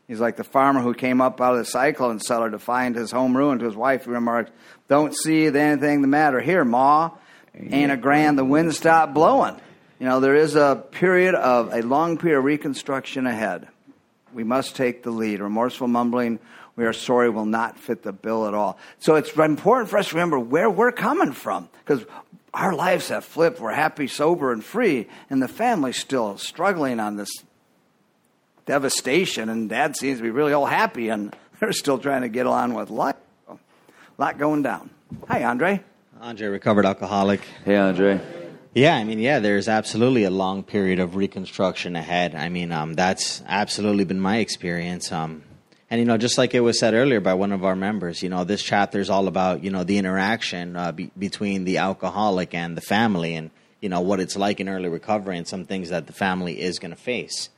He's 0.08 0.22
like 0.22 0.38
the 0.38 0.46
farmer 0.46 0.82
who 0.82 0.94
came 0.94 1.20
up 1.20 1.42
out 1.42 1.54
of 1.54 1.60
the 1.60 1.66
cyclone 1.66 2.20
cellar 2.22 2.50
to 2.52 2.60
find 2.60 2.96
his 2.96 3.12
home 3.12 3.36
ruined. 3.36 3.60
His 3.60 3.76
wife, 3.76 4.08
remarked, 4.08 4.52
Don't 4.88 5.14
see 5.14 5.48
anything 5.48 6.02
the 6.02 6.08
matter. 6.08 6.40
Here, 6.40 6.64
Ma, 6.64 7.12
ain't 7.54 7.92
a 7.92 7.98
grand 7.98 8.38
the 8.38 8.46
wind 8.46 8.74
stopped 8.74 9.14
blowing. 9.14 9.60
You 10.00 10.06
know, 10.06 10.20
there 10.20 10.36
is 10.36 10.56
a 10.56 10.84
period 10.92 11.34
of 11.34 11.74
a 11.74 11.82
long 11.82 12.18
period 12.18 12.38
of 12.38 12.44
reconstruction 12.44 13.26
ahead. 13.26 13.68
We 14.32 14.44
must 14.44 14.76
take 14.76 15.02
the 15.02 15.10
lead. 15.10 15.40
Remorseful 15.40 15.88
mumbling, 15.88 16.40
we 16.76 16.86
are 16.86 16.94
sorry, 16.94 17.30
will 17.30 17.46
not 17.46 17.80
fit 17.80 18.04
the 18.04 18.14
bill 18.14 18.48
at 18.48 18.54
all. 18.54 18.78
So 19.00 19.16
it's 19.16 19.32
important 19.32 19.90
for 19.90 19.98
us 19.98 20.10
to 20.10 20.16
remember 20.16 20.40
where 20.40 20.70
we're 20.70 20.92
coming 20.92 21.32
from 21.32 21.70
because 21.84 22.06
our 22.54 22.76
lives 22.76 23.10
have 23.10 23.26
flipped. 23.26 23.60
We're 23.60 23.72
happy, 23.72 24.08
sober, 24.08 24.52
and 24.52 24.64
free, 24.64 25.08
and 25.30 25.42
the 25.42 25.48
family's 25.48 25.98
still 25.98 26.38
struggling 26.38 27.00
on 27.00 27.16
this 27.16 27.32
devastation. 28.68 29.50
And 29.50 29.68
dad 29.68 29.96
seems 29.96 30.20
to 30.20 30.24
be 30.24 30.30
really 30.30 30.54
all 30.54 30.68
happy, 30.68 31.10
and 31.10 31.36
they're 31.60 31.72
still 31.72 31.98
trying 31.98 32.22
to 32.22 32.30
get 32.30 32.46
on 32.46 32.76
with 32.76 32.92
life. 32.92 33.16
A 33.50 33.58
lot 34.18 34.38
going 34.38 34.62
down. 34.62 34.92
Hi, 35.28 35.44
Andre. 35.44 35.84
Andre, 36.22 36.48
recovered 36.48 36.86
alcoholic. 36.86 37.42
Hey, 37.64 37.78
Andre. 37.78 38.20
Yeah, 38.74 38.96
I 38.96 39.04
mean, 39.04 39.20
yeah, 39.20 39.40
there's 39.40 39.68
absolutely 39.68 40.24
a 40.24 40.30
long 40.30 40.64
period 40.64 41.00
of 41.00 41.16
reconstruction 41.16 41.96
ahead. 41.96 42.36
I 42.36 42.50
mean, 42.50 42.72
um, 42.72 42.94
that's 42.94 43.42
absolutely 43.48 44.06
been 44.06 44.20
my 44.20 44.38
experience. 44.38 45.12
Um, 45.12 45.44
and 45.90 46.00
you 46.00 46.06
know, 46.06 46.18
just 46.18 46.38
like 46.38 46.54
it 46.54 46.60
was 46.60 46.80
said 46.80 46.94
earlier 46.94 47.20
by 47.22 47.34
one 47.34 47.52
of 47.52 47.64
our 47.64 47.76
members, 47.76 48.22
you 48.22 48.30
know, 48.30 48.44
this 48.44 48.62
chapter 48.62 49.00
is 49.00 49.10
all 49.10 49.28
about 49.28 49.64
you 49.64 49.72
know 49.72 49.84
the 49.84 49.98
interaction 49.98 50.76
uh, 50.76 50.92
be- 50.92 51.12
between 51.18 51.64
the 51.64 51.78
alcoholic 51.78 52.54
and 52.54 52.76
the 52.76 52.82
family, 52.82 53.36
and 53.36 53.52
you 53.80 53.88
know 53.90 54.02
what 54.02 54.20
it's 54.20 54.36
like 54.36 54.60
in 54.60 54.68
early 54.68 54.90
recovery, 54.90 55.38
and 55.38 55.48
some 55.48 55.66
things 55.66 55.90
that 55.90 56.06
the 56.06 56.14
family 56.14 56.60
is 56.60 56.78
going 56.78 56.92
to 56.92 56.98
face. 56.98 57.50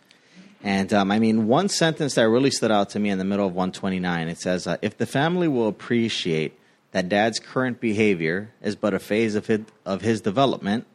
And 0.64 0.94
um, 0.94 1.12
I 1.12 1.20
mean, 1.20 1.48
one 1.48 1.70
sentence 1.70 2.16
that 2.16 2.30
really 2.30 2.52
stood 2.52 2.72
out 2.72 2.92
to 2.92 3.00
me 3.00 3.10
in 3.10 3.18
the 3.18 3.26
middle 3.26 3.48
of 3.48 3.54
129, 3.54 4.28
it 4.28 4.40
says, 4.40 4.68
uh, 4.68 4.78
"If 4.82 4.98
the 4.98 5.08
family 5.08 5.48
will 5.48 5.68
appreciate 5.68 6.54
that 6.92 7.10
Dad's 7.10 7.40
current 7.40 7.82
behavior 7.82 8.52
is 8.62 8.76
but 8.76 8.94
a 8.94 9.00
phase 9.00 9.36
of 9.36 9.48
his, 9.48 9.62
of 9.86 10.02
his 10.02 10.22
development." 10.22 10.86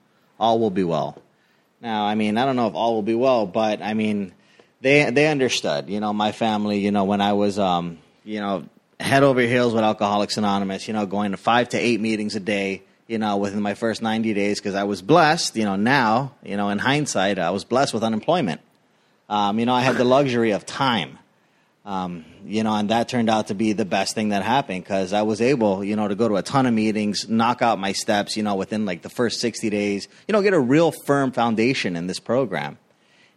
All 0.44 0.58
will 0.58 0.70
be 0.70 0.84
well. 0.84 1.16
Now, 1.80 2.04
I 2.04 2.14
mean, 2.14 2.36
I 2.38 2.44
don't 2.44 2.56
know 2.56 2.66
if 2.66 2.74
all 2.74 2.94
will 2.94 3.02
be 3.02 3.14
well, 3.14 3.46
but 3.46 3.80
I 3.82 3.94
mean, 3.94 4.32
they 4.80 5.10
they 5.10 5.26
understood. 5.26 5.88
You 5.88 6.00
know, 6.00 6.12
my 6.12 6.32
family. 6.32 6.78
You 6.80 6.90
know, 6.90 7.04
when 7.04 7.20
I 7.20 7.32
was, 7.32 7.58
um, 7.58 7.98
you 8.24 8.40
know, 8.40 8.64
head 9.00 9.22
over 9.22 9.40
heels 9.40 9.72
with 9.72 9.82
Alcoholics 9.82 10.36
Anonymous. 10.36 10.86
You 10.86 10.94
know, 10.94 11.06
going 11.06 11.30
to 11.32 11.38
five 11.38 11.70
to 11.70 11.78
eight 11.78 12.00
meetings 12.00 12.36
a 12.36 12.40
day. 12.40 12.82
You 13.06 13.18
know, 13.18 13.36
within 13.38 13.60
my 13.60 13.74
first 13.74 14.02
ninety 14.02 14.34
days, 14.34 14.60
because 14.60 14.74
I 14.74 14.84
was 14.84 15.02
blessed. 15.02 15.56
You 15.56 15.64
know, 15.64 15.76
now, 15.76 16.32
you 16.42 16.56
know, 16.56 16.68
in 16.68 16.78
hindsight, 16.78 17.38
I 17.38 17.50
was 17.50 17.64
blessed 17.64 17.94
with 17.94 18.02
unemployment. 18.02 18.60
Um, 19.28 19.58
you 19.58 19.66
know, 19.66 19.74
I 19.74 19.80
had 19.80 19.96
the 19.96 20.04
luxury 20.04 20.52
of 20.52 20.66
time. 20.66 21.18
Um, 21.84 22.24
you 22.46 22.62
know, 22.62 22.74
and 22.74 22.88
that 22.88 23.10
turned 23.10 23.28
out 23.28 23.48
to 23.48 23.54
be 23.54 23.74
the 23.74 23.84
best 23.84 24.14
thing 24.14 24.30
that 24.30 24.42
happened 24.42 24.84
because 24.84 25.12
I 25.12 25.22
was 25.22 25.42
able, 25.42 25.84
you 25.84 25.96
know, 25.96 26.08
to 26.08 26.14
go 26.14 26.28
to 26.28 26.36
a 26.36 26.42
ton 26.42 26.64
of 26.64 26.72
meetings, 26.72 27.28
knock 27.28 27.60
out 27.60 27.78
my 27.78 27.92
steps, 27.92 28.38
you 28.38 28.42
know, 28.42 28.54
within 28.54 28.86
like 28.86 29.02
the 29.02 29.10
first 29.10 29.40
60 29.40 29.68
days, 29.68 30.08
you 30.26 30.32
know, 30.32 30.40
get 30.40 30.54
a 30.54 30.60
real 30.60 30.92
firm 30.92 31.30
foundation 31.30 31.94
in 31.94 32.06
this 32.06 32.18
program. 32.18 32.78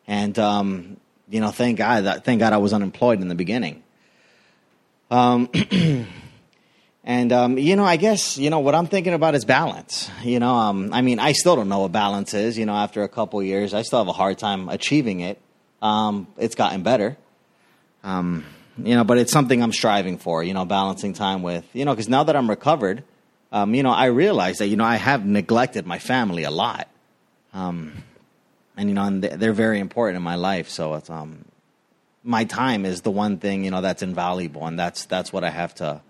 And, 0.08 0.38
um, 0.39 0.98
you 1.28 1.41
know, 1.41 1.52
thank 1.52 1.78
God 1.78 2.24
thank 2.24 2.39
God 2.39 2.54
I 2.54 2.58
was 2.58 2.72
unemployed 2.72 3.20
in 3.20 3.28
the 3.28 3.36
beginning. 3.36 3.84
Um, 5.12 5.50
and, 7.04 7.34
um, 7.34 7.58
you 7.58 7.76
know, 7.76 7.84
I 7.84 7.98
guess, 7.98 8.38
you 8.38 8.50
know, 8.50 8.60
what 8.60 8.76
I'm 8.76 8.88
thinking 8.88 9.14
about 9.14 9.36
is 9.36 9.43
balance. 9.43 10.10
You 10.24 10.39
know, 10.39 10.54
um, 10.54 10.93
I 10.93 11.02
mean, 11.02 11.20
I 11.20 11.34
still 11.34 11.58
don't 11.58 11.68
know 11.68 11.80
what 11.80 11.91
balance 11.91 12.34
is, 12.34 12.58
you 12.58 12.66
know, 12.66 12.76
after 12.76 13.04
a 13.04 13.10
couple 13.10 13.43
years, 13.43 13.74
I 13.74 13.82
still 13.82 14.00
have 14.00 14.08
a 14.08 14.14
hard 14.14 14.38
time 14.38 14.70
achieving 14.70 15.20
it. 15.20 15.41
Um, 15.82 16.28
it's 16.38 16.56
gotten 16.56 16.84
better. 16.84 17.18
Um, 18.08 18.45
you 18.82 18.95
know, 18.95 19.03
but 19.03 19.18
it's 19.18 19.34
something 19.34 19.62
I'm 19.62 19.74
striving 19.74 20.18
for, 20.18 20.41
you 20.41 20.53
know, 20.53 20.64
balancing 20.64 21.12
time 21.12 21.41
with, 21.41 21.66
you 21.74 21.84
know, 21.84 21.91
because 21.91 22.08
now 22.08 22.24
that 22.24 22.38
I'm 22.38 22.49
recovered, 22.49 23.03
um, 23.51 23.76
you 23.76 23.84
know, 23.84 23.91
I 23.91 24.05
realize 24.05 24.60
that, 24.60 24.68
you 24.68 24.78
know, 24.78 24.86
I 24.86 24.95
have 24.95 25.26
neglected 25.26 25.86
my 25.86 25.99
family 25.99 26.43
a 26.43 26.51
lot. 26.51 26.88
Um, 27.53 28.03
and, 28.78 28.88
you 28.88 28.95
know, 28.95 29.03
and 29.03 29.22
they're 29.24 29.51
very 29.51 29.80
important 29.80 30.16
in 30.16 30.24
my 30.24 30.36
life. 30.36 30.70
So 30.70 30.93
it's, 30.93 31.10
um, 31.10 31.43
my 32.24 32.45
time 32.45 32.86
is 32.86 33.01
the 33.01 33.12
one 33.12 33.39
thing, 33.39 33.66
you 33.66 33.72
know, 33.72 33.82
that's 33.82 34.03
invaluable. 34.03 34.66
And 34.66 34.80
that's, 34.80 35.05
that's 35.05 35.34
what 35.34 35.43
I 35.43 35.49
have 35.49 35.76
to, 35.76 36.01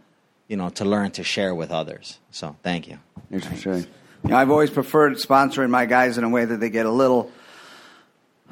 you 0.48 0.58
know, 0.58 0.70
to 0.70 0.86
learn 0.86 1.12
to 1.12 1.24
share 1.24 1.56
with 1.56 1.72
others. 1.72 2.20
So 2.30 2.58
thank 2.62 2.88
you. 2.88 3.00
Thanks 3.32 3.48
for 3.48 3.56
sharing. 3.56 3.84
You 4.24 4.32
know, 4.32 4.38
I've 4.38 4.52
always 4.52 4.70
preferred 4.70 5.14
sponsoring 5.14 5.72
my 5.72 5.88
guys 5.88 6.20
in 6.20 6.24
a 6.24 6.30
way 6.30 6.46
that 6.46 6.60
they 6.60 6.70
get 6.70 6.86
a 6.86 6.92
little 6.92 7.32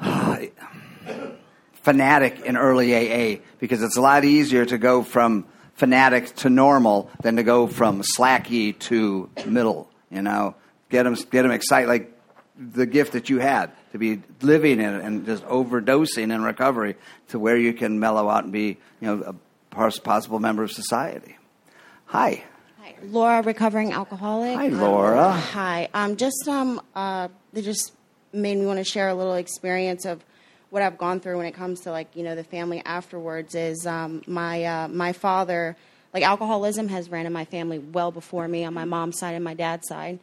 fanatic 1.86 2.40
in 2.40 2.56
early 2.56 2.92
AA 2.96 3.38
because 3.60 3.80
it's 3.80 3.96
a 3.96 4.00
lot 4.00 4.24
easier 4.24 4.66
to 4.66 4.76
go 4.76 5.04
from 5.04 5.46
fanatic 5.74 6.34
to 6.34 6.50
normal 6.50 7.08
than 7.22 7.36
to 7.36 7.44
go 7.44 7.68
from 7.68 8.02
slacky 8.02 8.76
to 8.76 9.30
middle. 9.46 9.88
You 10.10 10.22
know, 10.22 10.56
get 10.88 11.04
them 11.04 11.14
get 11.30 11.42
them 11.42 11.52
excited 11.52 11.86
like 11.86 12.12
the 12.58 12.86
gift 12.86 13.12
that 13.12 13.30
you 13.30 13.38
had 13.38 13.70
to 13.92 13.98
be 13.98 14.20
living 14.40 14.80
in 14.80 14.94
it 14.94 15.04
and 15.04 15.24
just 15.26 15.44
overdosing 15.44 16.34
in 16.34 16.42
recovery 16.42 16.96
to 17.28 17.38
where 17.38 17.56
you 17.56 17.72
can 17.72 18.00
mellow 18.00 18.28
out 18.28 18.42
and 18.42 18.52
be 18.52 18.78
you 19.00 19.06
know 19.06 19.22
a 19.22 19.90
possible 20.00 20.40
member 20.40 20.64
of 20.64 20.72
society. 20.72 21.36
Hi. 22.06 22.42
Hi. 22.80 22.96
Laura, 23.04 23.42
recovering 23.42 23.92
alcoholic. 23.92 24.56
Hi, 24.56 24.68
Laura. 24.68 25.28
Um, 25.28 25.38
hi. 25.38 25.88
Um, 25.94 26.16
just 26.16 26.48
um, 26.48 26.80
uh, 26.96 27.28
they 27.52 27.62
just 27.62 27.92
made 28.32 28.58
me 28.58 28.66
want 28.66 28.80
to 28.80 28.84
share 28.84 29.08
a 29.08 29.14
little 29.14 29.34
experience 29.34 30.04
of 30.04 30.24
what 30.70 30.82
I've 30.82 30.98
gone 30.98 31.20
through 31.20 31.38
when 31.38 31.46
it 31.46 31.52
comes 31.52 31.80
to 31.80 31.90
like 31.90 32.14
you 32.14 32.22
know 32.22 32.34
the 32.34 32.44
family 32.44 32.82
afterwards. 32.84 33.54
Is 33.54 33.86
um, 33.86 34.22
my 34.26 34.64
uh, 34.64 34.88
my 34.88 35.12
father 35.12 35.76
like 36.12 36.22
alcoholism 36.22 36.88
has 36.88 37.10
ran 37.10 37.26
in 37.26 37.32
my 37.32 37.44
family 37.44 37.78
well 37.78 38.10
before 38.10 38.46
me 38.48 38.64
on 38.64 38.74
my 38.74 38.84
mom's 38.84 39.18
side 39.18 39.34
and 39.34 39.44
my 39.44 39.54
dad's 39.54 39.86
side. 39.88 40.18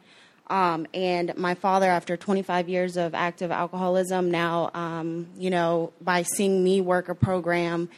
Um, 0.48 0.86
and 0.92 1.34
my 1.38 1.54
father, 1.54 1.86
after 1.86 2.18
25 2.18 2.68
years 2.68 2.98
of 2.98 3.14
active 3.14 3.50
alcoholism, 3.50 4.30
now, 4.30 4.70
um, 4.74 5.28
you 5.38 5.48
know, 5.48 5.94
by 6.02 6.22
seeing 6.22 6.62
me 6.62 6.82
work 6.82 7.08
a 7.08 7.14
program 7.14 7.88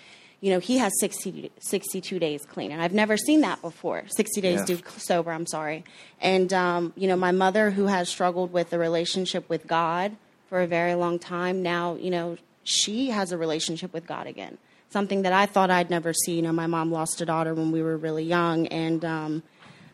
you 0.41 0.53
know, 0.53 0.59
he 0.59 0.79
has 0.79 0.93
60, 1.01 1.51
62 1.59 2.19
days 2.19 2.45
clean. 2.45 2.71
And 2.71 2.83
I've 2.83 2.93
never 2.93 3.17
seen 3.17 3.41
that 3.41 3.61
before 3.63 4.05
60 4.07 4.41
days 4.41 4.69
yeah. 4.69 4.77
sober, 4.99 5.33
I'm 5.33 5.47
sorry. 5.47 5.85
And, 6.21 6.53
um, 6.53 6.93
you 6.97 7.09
know, 7.09 7.17
my 7.17 7.33
mother, 7.33 7.71
who 7.71 7.87
has 7.87 8.09
struggled 8.09 8.53
with 8.53 8.71
the 8.71 8.79
relationship 8.79 9.49
with 9.49 9.67
God 9.67 10.17
for 10.49 10.61
a 10.61 10.67
very 10.67 10.95
long 10.95 11.19
time, 11.19 11.63
now, 11.63 11.97
you 11.97 12.11
know, 12.11 12.37
she 12.65 13.11
has 13.11 13.33
a 13.33 13.39
relationship 13.39 13.93
with 13.93 14.07
God 14.07 14.27
again. 14.27 14.59
Something 14.91 15.23
that 15.23 15.33
I 15.33 15.47
thought 15.47 15.71
I'd 15.71 15.91
never 15.91 16.13
see. 16.13 16.37
You 16.37 16.43
know, 16.43 16.53
my 16.53 16.67
mom 16.67 16.93
lost 16.93 17.21
a 17.21 17.27
daughter 17.27 17.55
when 17.55 17.73
we 17.73 17.83
were 17.83 17.97
really 17.97 18.25
young. 18.25 18.67
And 18.69 19.05
um, 19.05 19.43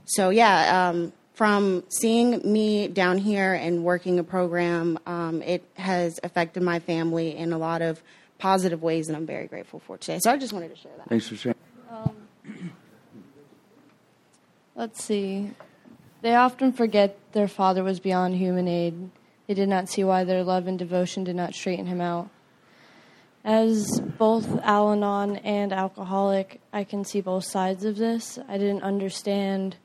so, 0.05 0.31
yeah, 0.31 0.89
um, 0.91 1.13
from 1.35 1.83
seeing 1.89 2.41
me 2.51 2.89
down 2.89 3.19
here 3.19 3.55
and 3.55 3.85
working 3.85 4.19
a 4.19 4.25
program, 4.25 4.99
um, 5.07 5.43
it 5.43 5.65
has 5.75 6.21
affected 6.23 6.63
my 6.63 6.79
family 6.79 7.37
in 7.37 7.53
a 7.53 7.59
lot 7.59 7.83
of 7.83 8.03
positive 8.39 8.83
ways, 8.83 9.09
and 9.09 9.17
I'm 9.17 9.27
very 9.27 9.47
grateful 9.47 9.81
for 9.81 9.97
today. 9.97 10.19
So 10.21 10.31
I 10.31 10.37
just 10.37 10.53
wanted 10.53 10.75
to 10.75 10.77
share 10.77 10.93
that. 10.99 11.09
Thanks 11.09 11.29
for 11.29 11.37
sharing. 11.37 11.57
Um, 11.91 12.17
let's 14.75 15.03
see. 15.03 15.51
They 16.21 16.35
often 16.35 16.73
forget 16.73 17.17
their 17.33 17.49
father 17.49 17.83
was 17.83 17.99
beyond 17.99 18.37
human 18.37 18.69
aid. 18.69 19.11
They 19.47 19.55
did 19.55 19.69
not 19.69 19.89
see 19.89 20.05
why 20.05 20.25
their 20.25 20.45
love 20.45 20.67
and 20.67 20.79
devotion 20.79 21.25
did 21.25 21.37
not 21.37 21.55
straighten 21.55 21.87
him 21.87 22.01
out. 22.01 22.31
As 23.45 24.01
both 24.01 24.61
Al 24.63 24.93
Anon 24.93 25.37
and 25.39 25.73
alcoholic, 25.73 26.61
I 26.73 26.85
can 26.85 27.05
see 27.05 27.21
both 27.21 27.45
sides 27.45 27.85
of 27.85 27.97
this. 27.97 28.39
I 28.49 28.57
didn't 28.57 28.85
understand 28.85 29.77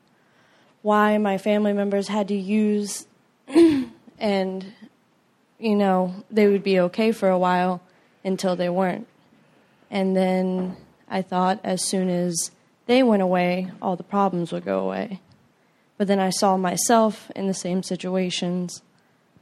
why 0.84 1.18
my 1.18 1.39
family 1.39 1.74
members 1.74 2.08
had 2.08 2.28
to 2.28 2.36
use 2.36 3.08
and, 4.20 4.74
you 5.58 5.76
know, 5.76 6.24
they 6.30 6.47
would 6.47 6.64
be 6.64 6.80
okay 6.82 7.12
for 7.12 7.30
a 7.30 7.38
while 7.38 7.82
until 8.24 8.55
they 8.55 8.70
weren't. 8.70 9.08
And 9.89 10.16
then 10.16 10.78
I 11.10 11.24
thought 11.24 11.60
as 11.64 11.84
soon 11.84 12.10
as 12.10 12.51
they 12.86 13.01
went 13.01 13.24
away, 13.24 13.72
all 13.82 13.95
the 13.95 14.03
problems 14.03 14.51
would 14.51 14.66
go 14.66 14.82
away. 14.82 15.20
But 15.97 16.08
then 16.08 16.20
I 16.20 16.30
saw 16.30 16.58
myself 16.58 17.32
in 17.36 17.47
the 17.47 17.53
same 17.55 17.82
situations 17.82 18.84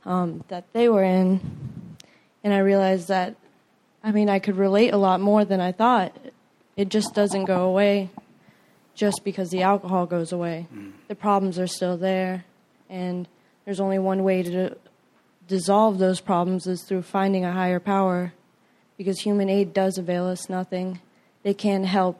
um, 0.05 0.43
that 0.47 0.71
they 0.73 0.87
were 0.89 1.03
in, 1.03 1.39
and 2.43 2.53
I 2.53 2.59
realized 2.59 3.07
that, 3.07 3.35
I 4.03 4.11
mean, 4.11 4.29
I 4.29 4.39
could 4.39 4.55
relate 4.55 4.93
a 4.93 4.97
lot 4.97 5.19
more 5.19 5.45
than 5.45 5.59
I 5.59 5.71
thought. 5.71 6.15
It 6.77 6.89
just 6.89 7.15
doesn't 7.15 7.45
go 7.45 7.65
away 7.65 8.11
just 8.93 9.23
because 9.23 9.49
the 9.49 9.63
alcohol 9.63 10.05
goes 10.05 10.31
away. 10.31 10.67
Mm. 10.73 10.91
The 11.07 11.15
problems 11.15 11.57
are 11.57 11.67
still 11.67 11.97
there, 11.97 12.45
and 12.89 13.27
there's 13.65 13.79
only 13.79 13.99
one 13.99 14.23
way 14.23 14.43
to 14.43 14.77
dissolve 15.47 15.97
those 15.97 16.21
problems 16.21 16.67
is 16.67 16.83
through 16.83 17.01
finding 17.01 17.45
a 17.45 17.51
higher 17.51 17.79
power 17.79 18.33
because 18.97 19.19
human 19.19 19.49
aid 19.49 19.73
does 19.73 19.97
avail 19.97 20.27
us 20.27 20.49
nothing. 20.49 20.99
They 21.43 21.53
can 21.53 21.83
help 21.83 22.19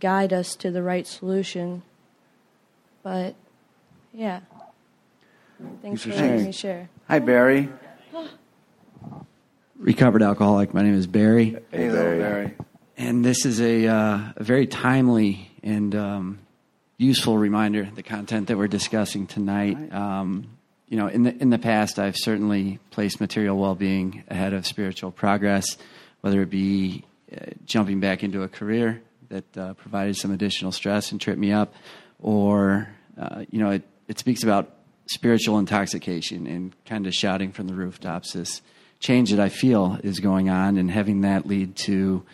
guide 0.00 0.32
us 0.32 0.54
to 0.56 0.70
the 0.70 0.82
right 0.82 1.06
solution. 1.06 1.82
But, 3.02 3.34
yeah. 4.12 4.40
Thanks 5.80 6.02
for 6.02 6.10
letting 6.10 6.44
me 6.44 6.52
share. 6.52 6.88
Hi, 7.08 7.20
Barry. 7.20 7.68
Recovered 9.76 10.22
alcoholic. 10.22 10.74
My 10.74 10.82
name 10.82 10.94
is 10.94 11.06
Barry. 11.06 11.56
Hey, 11.70 11.88
Barry. 11.88 12.18
Barry. 12.18 12.54
And 12.96 13.24
this 13.24 13.46
is 13.46 13.60
a, 13.60 13.86
uh, 13.86 14.20
a 14.36 14.42
very 14.42 14.66
timely 14.66 15.50
and 15.62 15.94
um, 15.94 16.38
useful 16.98 17.38
reminder, 17.38 17.88
the 17.94 18.02
content 18.02 18.48
that 18.48 18.56
we're 18.56 18.66
discussing 18.66 19.26
tonight. 19.26 19.92
Um, 19.92 20.48
you 20.88 20.96
know, 20.96 21.06
in 21.06 21.22
the 21.22 21.36
in 21.40 21.50
the 21.50 21.58
past, 21.58 21.98
I've 21.98 22.16
certainly 22.16 22.78
placed 22.90 23.20
material 23.20 23.56
well-being 23.56 24.24
ahead 24.28 24.52
of 24.52 24.66
spiritual 24.66 25.10
progress 25.10 25.76
whether 26.26 26.42
it 26.42 26.50
be 26.50 27.04
uh, 27.32 27.38
jumping 27.64 28.00
back 28.00 28.24
into 28.24 28.42
a 28.42 28.48
career 28.48 29.00
that 29.28 29.56
uh, 29.56 29.74
provided 29.74 30.16
some 30.16 30.32
additional 30.32 30.72
stress 30.72 31.12
and 31.12 31.20
tripped 31.20 31.38
me 31.38 31.52
up, 31.52 31.72
or 32.20 32.88
uh, 33.16 33.44
you 33.48 33.60
know, 33.60 33.70
it, 33.70 33.84
it 34.08 34.18
speaks 34.18 34.42
about 34.42 34.75
spiritual 35.06 35.58
intoxication 35.58 36.46
and 36.46 36.74
kind 36.84 37.06
of 37.06 37.14
shouting 37.14 37.52
from 37.52 37.66
the 37.68 37.74
rooftops 37.74 38.32
this 38.32 38.60
change 38.98 39.30
that 39.30 39.40
I 39.40 39.48
feel 39.48 39.98
is 40.02 40.20
going 40.20 40.48
on, 40.48 40.78
and 40.78 40.90
having 40.90 41.20
that 41.20 41.46
lead 41.46 41.76
to 41.76 42.24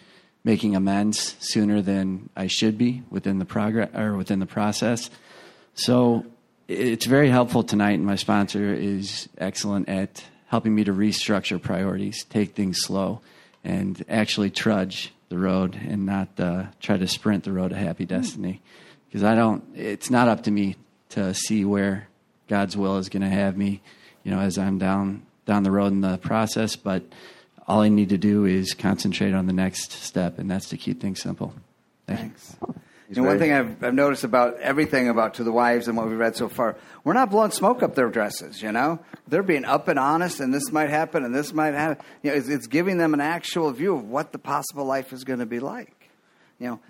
making 0.45 0.77
amends 0.77 1.37
sooner 1.41 1.83
than 1.83 2.31
I 2.37 2.47
should 2.47 2.79
be 2.79 3.03
within 3.11 3.39
the 3.39 3.45
progress 3.45 3.91
or 3.95 4.17
within 4.17 4.39
the 4.39 4.47
process. 4.47 5.11
So 5.75 6.25
it's 6.69 7.07
very 7.07 7.31
helpful 7.31 7.63
tonight, 7.63 7.95
and 7.95 8.07
my 8.07 8.17
sponsor 8.17 8.73
is 8.73 9.29
excellent 9.39 9.89
at 9.89 10.25
helping 10.47 10.75
me 10.75 10.85
to 10.85 10.93
restructure 10.93 11.61
priorities, 11.61 12.25
take 12.25 12.55
things 12.55 12.81
slow 12.81 13.21
and 13.65 14.05
actually 14.09 14.51
trudge 14.51 15.13
the 15.29 15.39
road 15.39 15.75
and 15.75 16.05
not 16.05 16.29
uh, 16.39 16.65
try 16.81 16.97
to 16.97 17.09
sprint 17.09 17.45
the 17.45 17.53
road 17.53 17.71
to 17.71 17.77
happy 17.77 18.05
destiny. 18.05 18.61
Because 19.07 19.25
I 19.25 19.35
don't, 19.35 19.65
it's 19.75 20.11
not 20.11 20.29
up 20.29 20.43
to 20.45 20.51
me 20.51 20.77
to 21.11 21.35
see 21.35 21.65
where 21.65 22.09
God's 22.53 22.77
will 22.77 22.99
is 22.99 23.09
going 23.09 23.23
to 23.23 23.31
have 23.31 23.57
me, 23.57 23.81
you 24.25 24.31
know, 24.31 24.39
as 24.39 24.59
I'm 24.59 24.77
down 24.77 25.23
down 25.47 25.63
the 25.63 25.71
road 25.71 25.91
in 25.91 26.03
the 26.03 26.19
process. 26.19 26.77
But 26.77 27.03
all 27.67 27.81
I 27.81 27.89
need 27.89 28.11
to 28.11 28.19
do 28.19 28.45
is 28.45 28.75
concentrate 28.75 29.33
on 29.33 29.47
the 29.47 29.55
next 29.55 29.93
step, 29.93 30.39
and 30.39 30.51
that's 30.51 30.69
to 30.69 30.77
keep 30.77 31.01
things 31.01 31.23
simple. 31.23 31.55
Thanks. 32.07 32.57
Thanks. 32.61 32.79
You 33.09 33.23
know, 33.23 33.29
one 33.29 33.39
thing 33.39 33.55
I've, 33.55 33.83
I've 33.83 33.95
noticed 33.95 34.25
about 34.25 34.61
everything 34.61 35.09
about 35.09 35.35
To 35.35 35.45
the 35.45 35.53
Wives 35.53 35.89
and 35.89 35.97
what 35.97 36.09
we've 36.09 36.19
read 36.19 36.37
so 36.37 36.51
far, 36.51 36.77
we're 37.05 37.15
not 37.15 37.31
blowing 37.31 37.53
smoke 37.53 37.83
up 37.83 37.95
their 37.95 38.11
dresses, 38.11 38.61
you 38.61 38.71
know? 38.71 38.99
They're 39.29 39.43
being 39.43 39.65
up 39.65 39.89
and 39.89 39.99
honest, 39.99 40.41
and 40.41 40.53
this 40.53 40.71
might 40.71 40.91
happen, 40.91 41.25
and 41.25 41.35
this 41.35 41.55
might 41.55 41.73
happen. 41.73 42.05
You 42.23 42.33
know, 42.33 42.37
it's, 42.37 42.49
it's 42.49 42.67
giving 42.67 42.99
them 42.99 43.15
an 43.15 43.23
actual 43.23 43.71
view 43.71 43.97
of 43.97 44.05
what 44.05 44.33
the 44.33 44.39
possible 44.39 44.85
life 44.85 45.15
is 45.15 45.25
going 45.25 45.39
to 45.39 45.47
be 45.47 45.59
like. 45.59 46.11
You 46.59 46.67
know, 46.67 46.81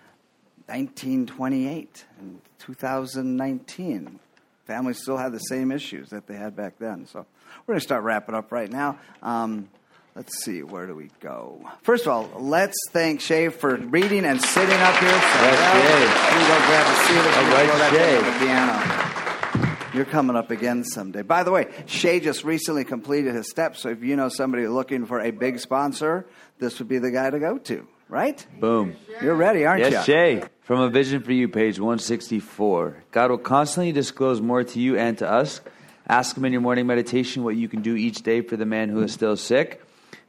1928 0.66 2.04
and 2.18 2.40
2019, 2.58 4.18
families 4.64 4.98
still 4.98 5.16
have 5.16 5.32
the 5.32 5.38
same 5.38 5.72
issues 5.72 6.10
that 6.10 6.26
they 6.26 6.34
had 6.34 6.56
back 6.56 6.78
then. 6.78 7.06
So 7.06 7.26
we're 7.66 7.74
going 7.74 7.80
to 7.80 7.84
start 7.84 8.04
wrapping 8.04 8.34
up 8.34 8.52
right 8.52 8.70
now. 8.70 8.98
Um, 9.22 9.68
Let's 10.14 10.44
see, 10.44 10.62
where 10.62 10.86
do 10.86 10.94
we 10.94 11.08
go? 11.20 11.64
First 11.80 12.04
of 12.04 12.12
all, 12.12 12.30
let's 12.38 12.76
thank 12.90 13.22
Shay 13.22 13.48
for 13.48 13.76
reading 13.76 14.26
and 14.26 14.42
sitting 14.42 14.78
up 14.78 14.94
here. 14.96 15.08
So 15.08 15.16
yes, 15.16 15.58
Shay. 15.72 16.48
go 16.48 16.58
grab 16.66 16.86
a 16.86 16.94
seat. 17.06 17.24
All 17.38 17.48
right, 17.54 17.90
Shay. 17.90 18.44
Piano. 18.44 19.88
You're 19.94 20.04
coming 20.04 20.36
up 20.36 20.50
again 20.50 20.84
someday. 20.84 21.22
By 21.22 21.44
the 21.44 21.50
way, 21.50 21.68
Shay 21.86 22.20
just 22.20 22.44
recently 22.44 22.84
completed 22.84 23.34
his 23.34 23.48
steps, 23.48 23.80
so 23.80 23.88
if 23.88 24.02
you 24.02 24.16
know 24.16 24.28
somebody 24.28 24.66
looking 24.66 25.06
for 25.06 25.18
a 25.18 25.30
big 25.30 25.58
sponsor, 25.58 26.26
this 26.58 26.78
would 26.78 26.88
be 26.88 26.98
the 26.98 27.10
guy 27.10 27.30
to 27.30 27.38
go 27.38 27.56
to, 27.56 27.86
right? 28.12 28.46
Boom. 28.60 28.94
You're 29.22 29.34
ready, 29.34 29.64
aren't 29.64 29.80
yes, 29.80 29.90
you? 29.90 29.96
Yes, 29.96 30.04
Shay. 30.04 30.44
From 30.60 30.80
A 30.80 30.90
Vision 30.90 31.22
for 31.22 31.32
You, 31.32 31.48
page 31.48 31.80
164. 31.80 33.04
God 33.10 33.30
will 33.30 33.38
constantly 33.38 33.90
disclose 33.90 34.38
more 34.38 34.62
to 34.62 34.78
you 34.78 34.98
and 34.98 35.16
to 35.18 35.28
us. 35.28 35.62
Ask 36.06 36.36
Him 36.36 36.44
in 36.44 36.52
your 36.52 36.60
morning 36.60 36.86
meditation 36.86 37.42
what 37.42 37.56
you 37.56 37.68
can 37.68 37.80
do 37.80 37.96
each 37.96 38.20
day 38.20 38.42
for 38.42 38.58
the 38.58 38.66
man 38.66 38.90
who 38.90 39.02
is 39.02 39.12
still 39.12 39.36
sick. 39.38 39.82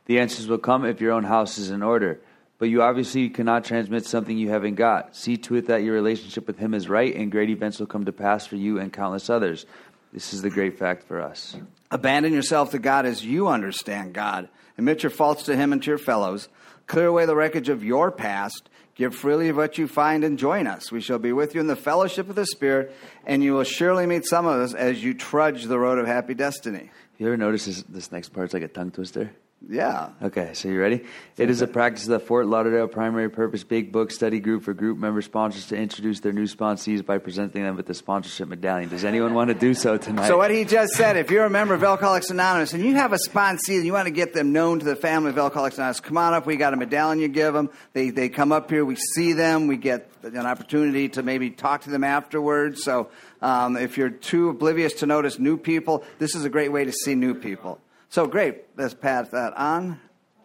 The 0.06 0.20
answers 0.20 0.48
will 0.48 0.60
come 0.60 0.86
if 0.86 1.02
your 1.02 1.12
own 1.12 1.26
house 1.26 1.58
is 1.58 1.72
in 1.72 1.84
order. 1.84 2.22
But 2.58 2.70
you 2.70 2.82
obviously 2.82 3.30
cannot 3.30 3.66
transmit 3.66 4.06
something 4.06 4.38
you 4.38 4.50
haven't 4.50 4.76
got. 4.76 5.14
See 5.18 5.36
to 5.38 5.56
it 5.56 5.68
that 5.68 5.84
your 5.84 5.94
relationship 5.94 6.48
with 6.48 6.58
Him 6.58 6.74
is 6.74 6.88
right, 6.88 7.14
and 7.14 7.30
great 7.30 7.50
events 7.50 7.80
will 7.80 7.88
come 7.88 8.06
to 8.06 8.14
pass 8.14 8.48
for 8.48 8.56
you 8.56 8.80
and 8.80 8.94
countless 8.94 9.30
others. 9.30 9.66
This 10.14 10.34
is 10.34 10.42
the 10.42 10.50
great 10.50 10.80
fact 10.80 11.04
for 11.04 11.22
us. 11.22 11.58
Abandon 11.92 12.32
yourself 12.32 12.72
to 12.72 12.80
God 12.80 13.06
as 13.06 13.26
you 13.26 13.50
understand 13.50 14.14
God. 14.14 14.48
Admit 14.78 15.04
your 15.04 15.10
faults 15.10 15.44
to 15.44 15.58
Him 15.58 15.74
and 15.74 15.84
to 15.84 15.92
your 15.92 15.98
fellows. 15.98 16.48
Clear 16.88 17.08
away 17.08 17.26
the 17.26 17.36
wreckage 17.36 17.70
of 17.70 17.84
your 17.84 18.12
past. 18.12 18.70
Give 18.96 19.14
freely 19.14 19.50
of 19.50 19.58
what 19.58 19.78
you 19.78 19.88
find 19.88 20.24
and 20.24 20.38
join 20.38 20.68
us. 20.68 20.92
We 20.92 21.02
shall 21.02 21.18
be 21.18 21.34
with 21.34 21.56
you 21.56 21.62
in 21.62 21.68
the 21.68 21.76
fellowship 21.76 22.30
of 22.30 22.36
the 22.36 22.46
Spirit, 22.46 22.96
and 23.26 23.44
you 23.44 23.54
will 23.54 23.64
surely 23.64 24.06
meet 24.06 24.26
some 24.26 24.46
of 24.46 24.60
us 24.60 24.76
as 24.76 25.04
you 25.04 25.16
trudge 25.16 25.64
the 25.64 25.80
road 25.80 25.98
of 25.98 26.06
happy 26.06 26.36
destiny. 26.36 26.92
You 27.18 27.28
ever 27.28 27.38
notice 27.38 27.66
this, 27.66 27.82
this 27.84 28.12
next 28.12 28.30
part's 28.30 28.54
like 28.54 28.64
a 28.64 28.68
tongue 28.68 28.92
twister? 28.92 29.32
Yeah. 29.70 30.10
Okay, 30.22 30.54
so 30.54 30.68
you 30.68 30.80
ready? 30.80 31.06
It 31.38 31.50
is 31.50 31.62
a 31.62 31.68
practice 31.68 32.04
of 32.04 32.10
the 32.10 32.20
Fort 32.20 32.48
Lauderdale 32.48 32.88
Primary 32.90 33.30
Purpose 33.30 33.64
Big 33.64 33.94
Book 33.94 34.12
Study 34.12 34.42
Group 34.42 34.64
for 34.64 34.74
group 34.74 34.98
member 34.98 35.22
sponsors 35.22 35.68
to 35.68 35.78
introduce 35.78 36.20
their 36.20 36.34
new 36.34 36.48
sponsees 36.48 37.06
by 37.06 37.18
presenting 37.18 37.64
them 37.64 37.78
with 37.78 37.86
the 37.86 37.94
sponsorship 37.94 38.50
medallion. 38.50 38.90
Does 38.90 39.06
anyone 39.06 39.34
want 39.34 39.48
to 39.50 39.54
do 39.54 39.74
so 39.74 39.98
tonight? 39.98 40.28
So 40.28 40.38
what 40.38 40.52
he 40.52 40.66
just 40.66 40.94
said, 40.94 41.16
if 41.16 41.32
you're 41.32 41.46
a 41.46 41.50
member 41.50 41.74
of 41.74 41.84
Alcoholics 41.84 42.30
Anonymous 42.30 42.74
and 42.74 42.84
you 42.84 42.96
have 42.96 43.14
a 43.14 43.18
sponsee 43.18 43.78
and 43.78 43.86
you 43.86 43.94
want 43.94 44.08
to 44.08 44.12
get 44.12 44.34
them 44.34 44.52
known 44.52 44.80
to 44.80 44.86
the 44.86 44.98
family 44.98 45.30
of 45.30 45.38
Alcoholics 45.38 45.78
Anonymous, 45.78 46.02
come 46.02 46.18
on 46.18 46.34
up. 46.34 46.46
We 46.46 46.58
got 46.58 46.74
a 46.74 46.78
medallion 46.78 47.20
you 47.20 47.30
give 47.30 47.54
them. 47.54 47.70
They, 47.94 48.10
they 48.10 48.28
come 48.28 48.52
up 48.52 48.70
here. 48.70 48.84
We 48.84 48.98
see 49.16 49.32
them. 49.32 49.68
We 49.68 49.78
get 49.78 50.10
an 50.24 50.46
opportunity 50.46 51.08
to 51.10 51.24
maybe 51.24 51.52
talk 51.52 51.84
to 51.84 51.90
them 51.90 52.04
afterwards. 52.04 52.84
So 52.84 53.12
um, 53.42 53.78
if 53.78 53.98
you're 53.98 54.10
too 54.10 54.50
oblivious 54.50 54.94
to 54.96 55.06
notice 55.06 55.40
new 55.40 55.56
people, 55.56 56.04
this 56.20 56.36
is 56.36 56.44
a 56.44 56.50
great 56.50 56.74
way 56.74 56.84
to 56.84 56.92
see 56.92 57.16
new 57.16 57.34
people. 57.34 57.80
So 58.14 58.28
great. 58.28 58.66
Let's 58.78 58.94
pass 58.94 59.30
that 59.30 59.58
on. 59.58 60.00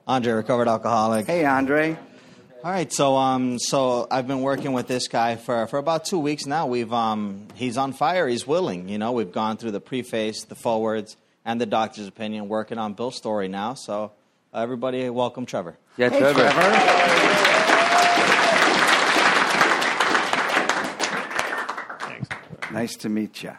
Andre, 0.07 0.33
recovered 0.33 0.69
alcoholic. 0.69 1.27
Hey, 1.27 1.45
Andre. 1.45 1.99
All 2.65 2.71
right, 2.71 2.91
so 2.91 3.15
um, 3.17 3.59
so 3.59 4.07
I've 4.11 4.27
been 4.27 4.41
working 4.41 4.73
with 4.73 4.87
this 4.87 5.07
guy 5.07 5.37
for, 5.37 5.67
for 5.67 5.79
about 5.79 6.07
two 6.07 6.19
weeks 6.19 6.47
now. 6.47 6.67
We've 6.67 6.91
um, 6.95 7.47
he's 7.57 7.77
on 7.77 7.93
fire. 7.93 8.27
He's 8.27 8.47
willing. 8.47 8.89
You 8.89 8.97
know, 8.97 9.13
we've 9.13 9.31
gone 9.31 9.59
through 9.59 9.73
the 9.73 9.83
preface, 9.83 10.45
the 10.45 10.55
forewords, 10.55 11.19
and 11.45 11.61
the 11.61 11.67
doctor's 11.67 12.07
opinion. 12.07 12.49
Working 12.49 12.79
on 12.79 12.95
Bill's 12.95 13.17
story 13.17 13.49
now. 13.49 13.75
So 13.75 14.13
uh, 14.55 14.61
everybody, 14.61 15.11
welcome 15.11 15.45
Trevor. 15.45 15.77
Yeah, 15.99 16.09
Hey, 16.09 16.21
Trevor. 16.21 16.45
Nice 22.73 22.97
to 22.97 23.11
meet 23.11 23.43
you. 23.43 23.53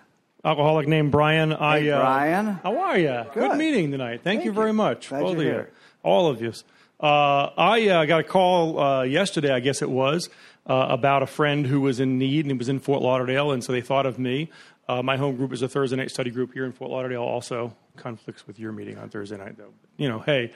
Alcoholic 0.43 0.87
named 0.87 1.11
Brian. 1.11 1.53
I, 1.53 1.81
Hey, 1.81 1.91
uh, 1.91 1.99
Brian. 1.99 2.45
How 2.63 2.77
are 2.77 2.97
you? 2.97 3.25
Good. 3.33 3.57
meeting 3.57 3.91
tonight. 3.91 4.21
Thank, 4.23 4.45
you 4.45 4.51
very 4.51 4.73
much. 4.73 5.09
Glad 5.09 5.19
you're 5.19 5.29
of 5.29 5.37
you. 5.37 5.43
here. 5.43 5.69
All 6.03 6.27
of 6.27 6.41
you. 6.41 6.53
Uh, 6.99 7.51
I 7.57 7.87
uh, 7.87 8.05
got 8.05 8.21
a 8.21 8.23
call 8.23 8.79
uh, 8.79 9.03
yesterday, 9.03 9.51
I 9.51 9.59
guess 9.61 9.81
it 9.81 9.89
was, 9.89 10.29
uh, 10.67 10.87
about 10.89 11.23
a 11.23 11.27
friend 11.27 11.65
who 11.65 11.81
was 11.81 11.99
in 11.99 12.17
need 12.17 12.45
and 12.45 12.51
he 12.51 12.57
was 12.57 12.67
in 12.69 12.79
Fort 12.79 13.01
Lauderdale, 13.01 13.51
and 13.51 13.63
so 13.63 13.71
they 13.71 13.81
thought 13.81 14.05
of 14.05 14.19
me. 14.19 14.49
Uh, 14.87 15.01
my 15.03 15.17
home 15.17 15.35
group 15.37 15.53
is 15.53 15.61
a 15.61 15.69
Thursday 15.69 15.95
night 15.95 16.11
study 16.11 16.31
group 16.31 16.51
here 16.51 16.65
in 16.65 16.71
Fort 16.73 16.91
Lauderdale. 16.91 17.21
Also 17.21 17.75
conflicts 17.95 18.47
with 18.47 18.59
your 18.59 18.71
meeting 18.71 18.97
on 18.97 19.09
Thursday 19.09 19.37
night, 19.37 19.57
though. 19.57 19.71
You 19.97 20.09
know, 20.09 20.19
hey. 20.19 20.51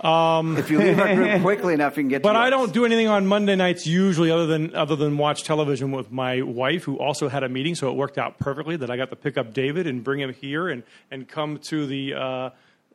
Um, 0.00 0.56
If 0.58 0.70
you 0.70 0.78
leave 0.78 0.98
our 0.98 1.14
group 1.14 1.40
quickly 1.42 1.72
enough, 1.74 1.96
you 1.96 2.02
can 2.02 2.08
get. 2.08 2.22
but 2.22 2.36
I 2.36 2.50
don't 2.50 2.72
do 2.72 2.84
anything 2.84 3.06
on 3.08 3.26
Monday 3.26 3.54
nights 3.56 3.86
usually, 3.86 4.30
other 4.30 4.46
than 4.46 4.74
other 4.74 4.96
than 4.96 5.16
watch 5.16 5.44
television 5.44 5.92
with 5.92 6.10
my 6.10 6.42
wife, 6.42 6.84
who 6.84 6.96
also 6.98 7.28
had 7.28 7.42
a 7.44 7.48
meeting. 7.48 7.74
So 7.74 7.88
it 7.90 7.94
worked 7.96 8.18
out 8.18 8.38
perfectly 8.38 8.76
that 8.76 8.90
I 8.90 8.96
got 8.96 9.10
to 9.10 9.16
pick 9.16 9.38
up 9.38 9.54
David 9.54 9.86
and 9.86 10.02
bring 10.02 10.20
him 10.20 10.32
here 10.34 10.68
and 10.68 10.82
and 11.10 11.28
come 11.28 11.58
to 11.68 11.86
the 11.86 12.14
uh, 12.14 12.50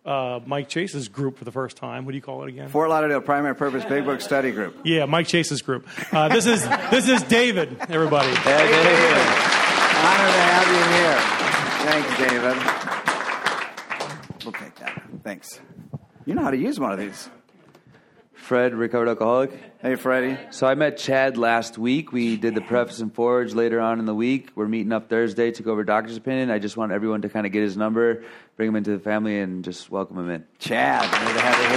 uh, 0.05 0.39
Mike 0.45 0.67
Chase's 0.69 1.07
group 1.07 1.37
for 1.37 1.45
the 1.45 1.51
first 1.51 1.77
time. 1.77 2.05
What 2.05 2.11
do 2.11 2.17
you 2.17 2.21
call 2.21 2.43
it 2.43 2.49
again? 2.49 2.67
Fort 2.69 2.89
Lauderdale 2.89 3.21
Primary 3.21 3.55
Purpose 3.55 3.85
Big 3.85 4.03
Book 4.05 4.19
Study 4.21 4.51
Group. 4.51 4.77
Yeah, 4.83 5.05
Mike 5.05 5.27
Chase's 5.27 5.61
group. 5.61 5.87
Uh, 6.13 6.27
this 6.29 6.45
is 6.45 6.67
this 6.91 7.07
is 7.07 7.23
David. 7.23 7.77
Everybody. 7.89 8.27
Hey, 8.29 8.67
David. 8.67 9.27
Honor 10.01 10.31
to 10.31 10.41
have 10.51 10.67
you 10.67 10.83
here. 10.95 11.17
Thanks, 11.85 12.11
David. 12.17 12.57
We'll 14.45 14.53
take 14.53 14.75
that. 14.75 15.01
Thanks. 15.23 15.59
You 16.29 16.35
know 16.35 16.43
how 16.43 16.51
to 16.51 16.57
use 16.57 16.79
one 16.79 16.91
of 16.91 16.99
these. 16.99 17.27
Fred, 18.33 18.75
recovered 18.75 19.09
alcoholic. 19.09 19.49
Hey, 19.81 19.95
Freddie. 19.95 20.37
So 20.51 20.67
I 20.67 20.75
met 20.75 20.97
Chad 20.97 21.37
last 21.37 21.79
week. 21.79 22.11
We 22.11 22.37
did 22.37 22.53
the 22.53 22.61
preface 22.61 22.99
and 22.99 23.11
forge 23.11 23.55
later 23.55 23.79
on 23.79 23.97
in 23.97 24.05
the 24.05 24.13
week. 24.13 24.51
We're 24.53 24.67
meeting 24.67 24.91
up 24.91 25.09
Thursday 25.09 25.49
to 25.49 25.63
go 25.63 25.71
over 25.71 25.83
doctor's 25.83 26.17
opinion. 26.17 26.51
I 26.51 26.59
just 26.59 26.77
want 26.77 26.91
everyone 26.91 27.23
to 27.23 27.29
kind 27.29 27.47
of 27.47 27.51
get 27.51 27.63
his 27.63 27.75
number, 27.77 28.23
bring 28.57 28.69
him 28.69 28.75
into 28.75 28.91
the 28.91 28.99
family, 28.99 29.39
and 29.39 29.65
just 29.65 29.89
welcome 29.89 30.19
him 30.19 30.29
in. 30.29 30.45
Chad, 30.59 31.01
good 31.01 31.33
to 31.33 31.41
have 31.41 31.57
you 31.63 31.69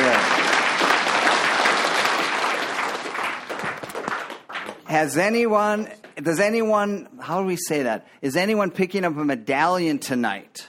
here. 4.83 4.99
Has 4.99 5.17
anyone, 5.17 5.89
does 6.17 6.41
anyone, 6.41 7.09
how 7.23 7.41
do 7.41 7.47
we 7.47 7.57
say 7.57 7.85
that? 7.85 8.07
Is 8.21 8.37
anyone 8.37 8.71
picking 8.71 9.07
up 9.07 9.17
a 9.17 9.25
medallion 9.25 9.99
tonight? 9.99 10.69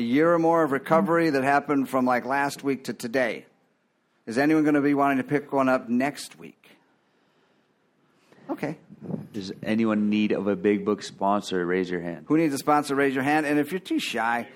A 0.00 0.02
year 0.02 0.32
or 0.32 0.38
more 0.38 0.62
of 0.62 0.72
recovery 0.72 1.28
that 1.28 1.44
happened 1.44 1.90
from 1.90 2.06
like 2.06 2.24
last 2.24 2.64
week 2.64 2.84
to 2.84 2.94
today? 2.94 3.44
Is 4.24 4.38
anyone 4.38 4.62
going 4.62 4.76
to 4.76 4.80
be 4.80 4.94
wanting 4.94 5.18
to 5.18 5.24
pick 5.24 5.52
one 5.52 5.68
up 5.68 5.90
next 5.90 6.38
week? 6.38 6.70
Okay. 8.48 8.78
Does 9.34 9.52
anyone 9.62 10.08
need 10.08 10.32
of 10.32 10.46
a 10.46 10.56
big 10.56 10.86
book 10.86 11.02
sponsor? 11.02 11.66
Raise 11.66 11.90
your 11.90 12.00
hand. 12.00 12.24
Who 12.28 12.38
needs 12.38 12.54
a 12.54 12.56
sponsor? 12.56 12.94
Raise 12.94 13.14
your 13.14 13.24
hand. 13.24 13.44
And 13.44 13.58
if 13.58 13.72
you're 13.72 13.78
too 13.78 13.98
shy, 13.98 14.48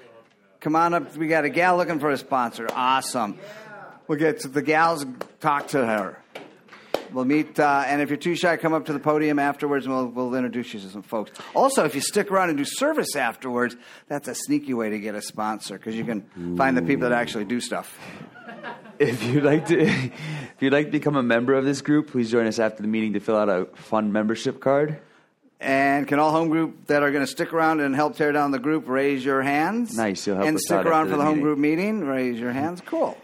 come 0.61 0.77
on 0.77 0.95
up. 0.95 1.15
We 1.15 1.27
got 1.27 1.45
a 1.45 1.51
gal 1.51 1.77
looking 1.77 2.01
for 2.01 2.09
a 2.09 2.17
sponsor. 2.17 2.67
Awesome. 2.73 3.39
We'll 4.09 4.19
get 4.19 4.41
to 4.41 4.49
the 4.49 4.63
gals, 4.63 5.05
talk 5.41 5.69
to 5.69 5.85
her. 5.85 6.24
We'll 7.13 7.25
meet, 7.25 7.59
uh, 7.61 7.85
and 7.87 8.03
if 8.03 8.09
you're 8.11 8.17
too 8.17 8.35
shy, 8.35 8.57
come 8.57 8.73
up 8.73 8.87
to 8.87 8.93
the 8.93 8.99
podium 8.99 9.39
afterwards 9.39 9.87
and 9.87 9.95
we'll, 9.95 10.07
we'll 10.07 10.35
introduce 10.35 10.75
you 10.75 10.81
to 10.81 10.89
some 10.89 11.03
folks. 11.03 11.31
Also, 11.55 11.85
if 11.85 11.95
you 11.95 12.01
stick 12.01 12.31
around 12.31 12.49
and 12.49 12.59
do 12.59 12.65
service 12.65 13.15
afterwards, 13.15 13.77
that's 14.09 14.27
a 14.29 14.35
sneaky 14.35 14.75
way 14.75 14.91
to 14.91 14.99
get 14.99 15.15
a 15.15 15.23
sponsor 15.23 15.77
because 15.79 15.95
you 15.95 16.05
can 16.05 16.57
find 16.57 16.77
the 16.77 16.83
people 16.83 17.09
that 17.09 17.13
actually 17.13 17.45
do 17.45 17.61
stuff. 17.61 17.99
If 18.99 19.23
you'd 19.25 19.45
like 19.45 19.67
to, 19.67 19.81
if 19.83 20.13
you'd 20.61 20.73
like 20.73 20.87
to 20.87 20.93
become 20.93 21.17
a 21.17 21.23
member 21.23 21.55
of 21.55 21.65
this 21.65 21.83
group, 21.83 22.11
please 22.11 22.31
join 22.31 22.47
us 22.47 22.59
after 22.59 22.83
the 22.83 22.89
meeting 22.89 23.13
to 23.15 23.21
fill 23.21 23.37
out 23.37 23.49
a 23.49 23.67
fun 23.75 24.13
membership 24.13 24.61
card. 24.61 24.99
And 25.61 26.07
can 26.07 26.19
all 26.19 26.31
home 26.31 26.49
group 26.51 26.87
that 26.89 27.03
are 27.03 27.11
going 27.11 27.25
to 27.25 27.31
stick 27.31 27.53
around 27.53 27.81
and 27.81 27.95
help 27.95 28.17
tear 28.17 28.33
down 28.33 28.51
the 28.51 28.59
group 28.59 28.87
raise 28.89 29.25
your 29.25 29.41
hands? 29.43 29.97
Nice, 29.97 30.27
you'll 30.27 30.37
help 30.37 30.47
and 30.49 30.57
us 30.57 30.63
stick 30.63 30.77
out 30.79 30.87
around 30.87 31.07
after 31.07 31.13
for 31.13 31.17
the 31.17 31.23
the 31.23 31.25
home 31.25 31.35
meeting. 31.37 31.43
group 31.43 31.59
meeting. 31.59 32.05
Raise 32.05 32.39
your 32.39 32.53
hands. 32.53 32.83
Cool. 32.85 33.17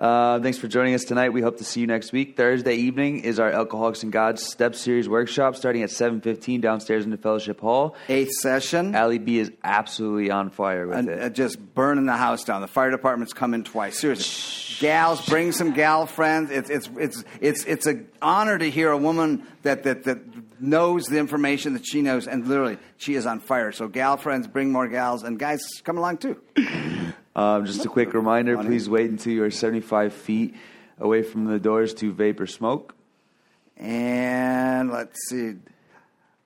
Uh, 0.00 0.40
thanks 0.40 0.56
for 0.56 0.66
joining 0.66 0.94
us 0.94 1.04
tonight. 1.04 1.28
We 1.28 1.42
hope 1.42 1.58
to 1.58 1.64
see 1.64 1.80
you 1.82 1.86
next 1.86 2.10
week. 2.10 2.34
Thursday 2.34 2.74
evening 2.76 3.20
is 3.20 3.38
our 3.38 3.50
Alcoholics 3.50 4.02
and 4.02 4.10
Gods 4.10 4.42
Step 4.42 4.74
Series 4.74 5.10
workshop 5.10 5.56
starting 5.56 5.82
at 5.82 5.90
7.15 5.90 6.62
downstairs 6.62 7.04
in 7.04 7.10
the 7.10 7.18
Fellowship 7.18 7.60
Hall. 7.60 7.94
Eighth 8.08 8.32
session. 8.40 8.94
Allie 8.94 9.18
B 9.18 9.38
is 9.38 9.52
absolutely 9.62 10.30
on 10.30 10.48
fire 10.48 10.86
with 10.86 11.06
it. 11.06 11.20
uh, 11.20 11.28
just 11.28 11.58
burning 11.74 12.06
the 12.06 12.16
house 12.16 12.44
down. 12.44 12.62
The 12.62 12.66
fire 12.66 12.90
department's 12.90 13.34
coming 13.34 13.62
twice. 13.62 13.98
Seriously, 13.98 14.76
gals, 14.80 15.24
bring 15.26 15.52
some 15.52 15.74
gal 15.74 16.06
friends. 16.06 16.50
It's 16.50 16.70
it's 16.70 16.88
it's 16.96 17.24
it's 17.42 17.64
it's 17.64 17.86
an 17.86 18.08
honor 18.22 18.56
to 18.56 18.70
hear 18.70 18.90
a 18.90 18.96
woman 18.96 19.46
that 19.64 19.82
that 19.82 20.04
that 20.04 20.18
knows 20.60 21.04
the 21.04 21.18
information 21.18 21.74
that 21.74 21.86
she 21.86 22.02
knows, 22.02 22.26
and 22.26 22.46
literally 22.46 22.78
she 22.96 23.14
is 23.14 23.26
on 23.26 23.40
fire. 23.40 23.72
So, 23.72 23.88
gal 23.88 24.16
friends, 24.16 24.46
bring 24.46 24.72
more 24.72 24.88
gals, 24.88 25.22
and 25.22 25.38
guys, 25.38 25.60
come 25.84 25.98
along 25.98 26.18
too. 26.18 26.40
Um, 27.36 27.64
just 27.64 27.84
a 27.84 27.88
quick 27.88 28.12
reminder 28.12 28.58
please 28.58 28.88
wait 28.88 29.08
until 29.08 29.32
you 29.32 29.44
are 29.44 29.52
75 29.52 30.12
feet 30.12 30.56
away 30.98 31.22
from 31.22 31.44
the 31.44 31.60
doors 31.60 31.94
to 31.94 32.12
vapor 32.12 32.46
smoke. 32.46 32.94
And 33.76 34.90
let's 34.90 35.16
see. 35.28 35.54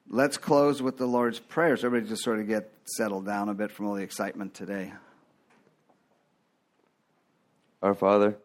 Let's 0.09 0.37
close 0.37 0.83
with 0.83 0.99
the 0.99 1.07
Lord's 1.07 1.41
Prayer. 1.41 1.77
So 1.77 1.87
everybody 1.87 2.11
just 2.11 2.23
sort 2.23 2.39
of 2.39 2.47
get 2.47 2.71
settled 2.85 3.27
down 3.27 3.49
a 3.49 3.55
bit 3.55 3.73
from 3.73 3.87
all 3.87 3.95
the 3.95 4.03
excitement 4.03 4.55
today. 4.55 4.93
Our 7.83 7.95
Father. 7.95 8.37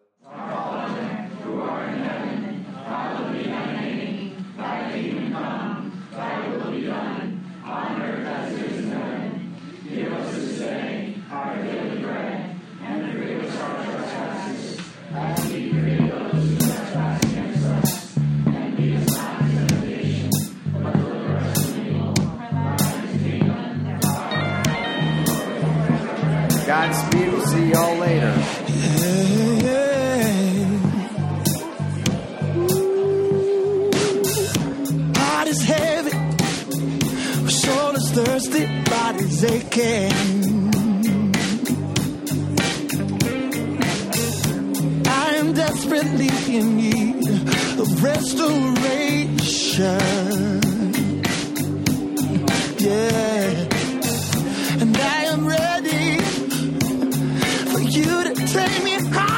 Godspeed. 26.69 27.31
We'll 27.31 27.47
see 27.47 27.71
y'all 27.71 27.97
later. 27.97 28.31
Heart 35.17 35.47
is 35.47 35.63
heavy, 35.63 36.11
soul 37.49 37.95
is 37.95 38.11
thirsty, 38.11 38.67
body's 38.87 39.43
aching. 39.45 40.13
I 45.07 45.33
am 45.37 45.53
desperately 45.53 46.29
in 46.55 46.77
need 46.77 47.27
of 47.79 48.03
restoration. 48.03 49.39
Yeah, 52.77 53.68
you 57.95 58.23
to 58.23 58.35
take 58.45 58.83
me 58.83 58.93
higher. 59.09 59.28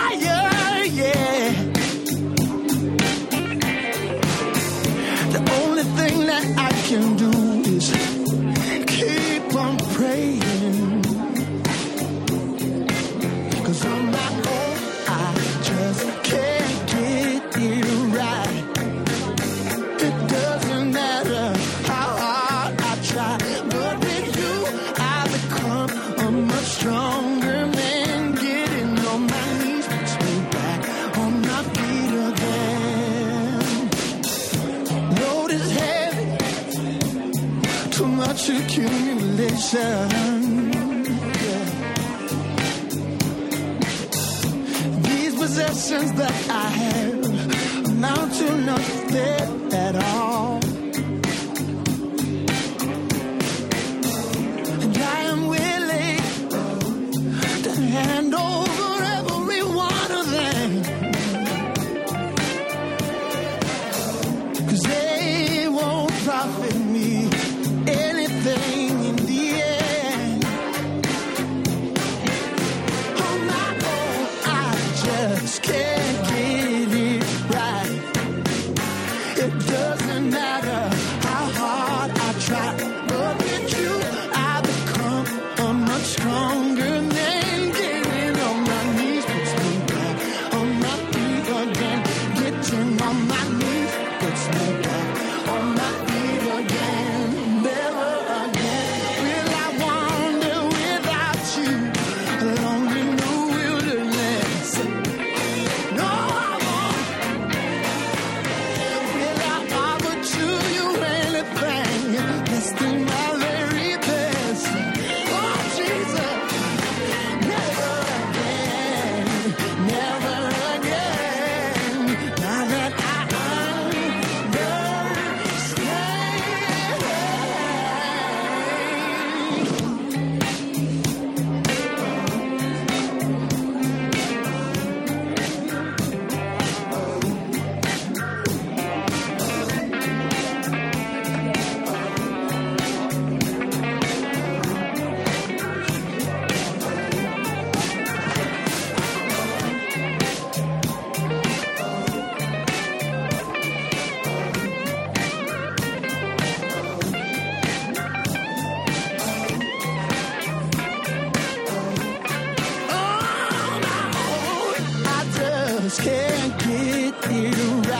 just 165.91 166.03
can't 166.03 166.57
get 166.59 167.31
you 167.31 167.90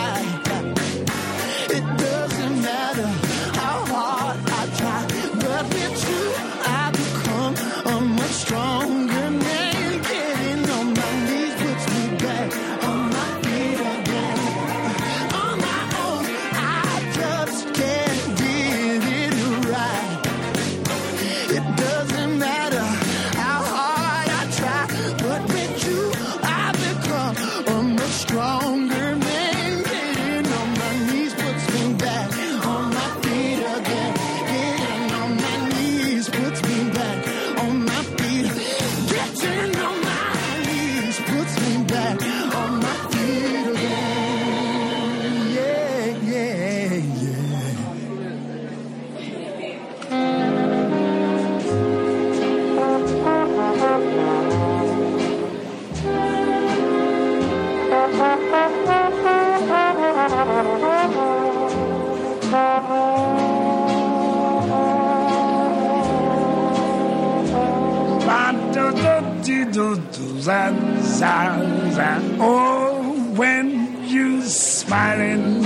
stars 71.22 71.98
are 71.99 72.22
all 72.41 73.03
when 73.38 73.68
you're 74.10 74.41
smiling. 74.41 75.61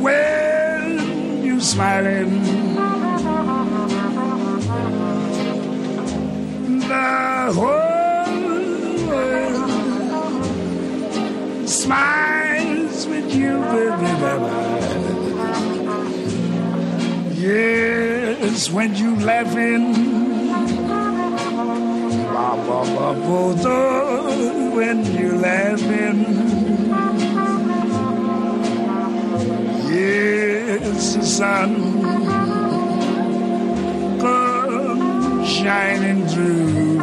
When 0.00 1.44
you're 1.44 1.60
smiling. 1.60 2.30
The 6.88 7.52
whole 7.58 9.06
world 9.06 9.68
smiles 11.68 13.06
with 13.06 13.34
you, 13.34 13.52
baby, 13.74 14.12
baby. 14.24 14.48
Yes, 17.38 18.70
when 18.70 18.94
you're 18.94 19.20
laughing. 19.20 20.13
When 24.74 25.04
you're 25.16 25.36
laughing. 25.36 26.24
Yes, 29.88 31.14
the 31.14 31.22
sun 31.22 32.02
comes 34.20 35.48
shining 35.48 36.26
through. 36.26 36.98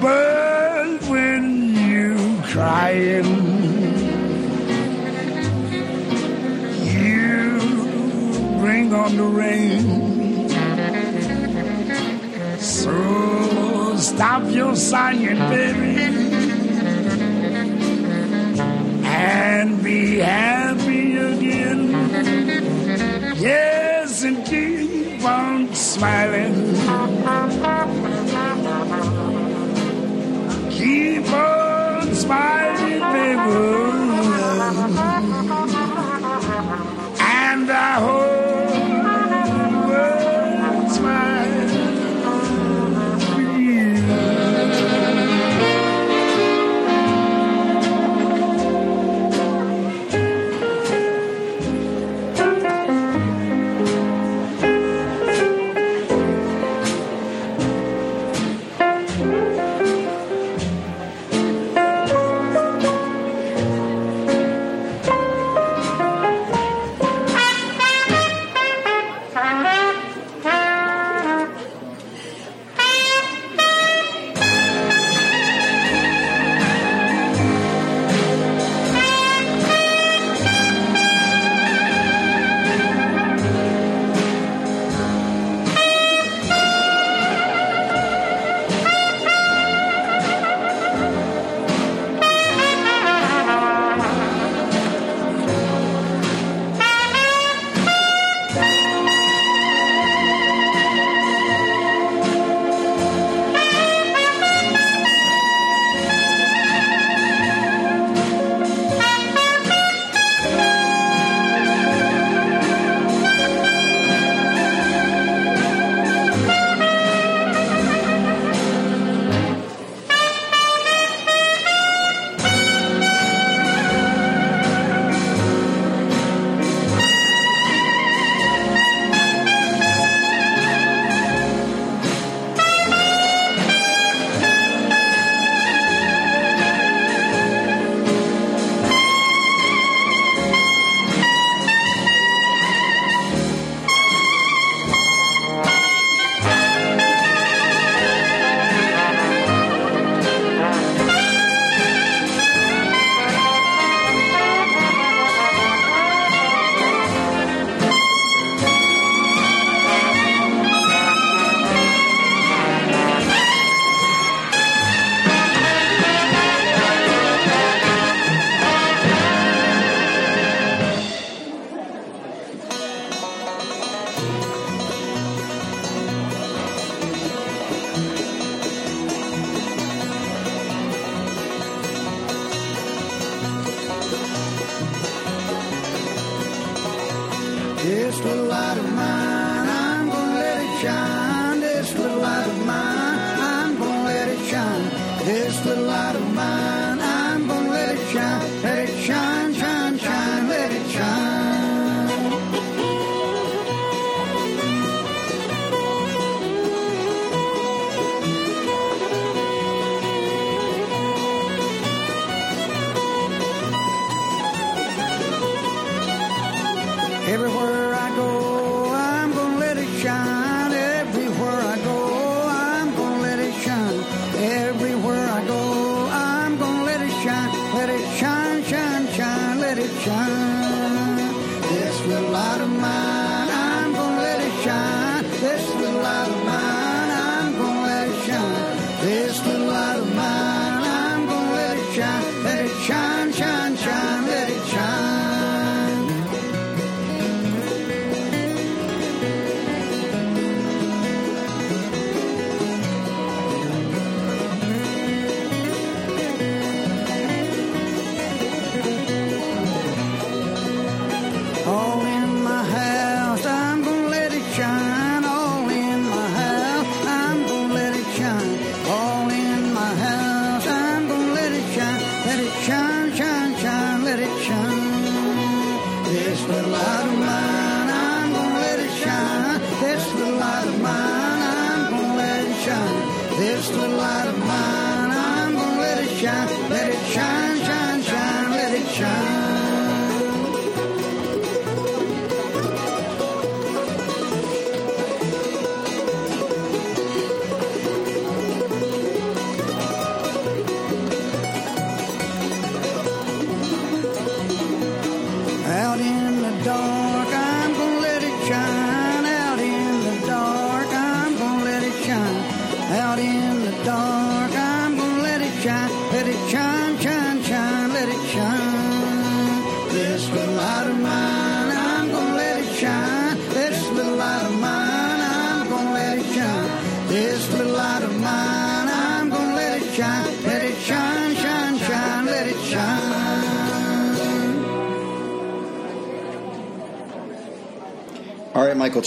But 0.00 1.02
when 1.08 1.74
you're 1.74 2.42
crying, 2.44 3.24
you 6.84 7.58
bring 8.60 8.94
on 8.94 9.16
the 9.16 9.24
rain. 9.24 10.07
Stop 14.18 14.50
your 14.50 14.74
sighing, 14.74 15.38
baby, 15.48 15.94
and 19.06 19.80
be 19.80 20.18
happy 20.18 21.16
again. 21.18 21.90
Yes, 23.38 24.24
and 24.24 24.44
keep 24.44 25.24
on 25.24 25.72
smiling. 25.72 26.74
Keep 30.72 31.30
on 31.30 32.12
smiling, 32.16 33.00
baby. 33.12 33.77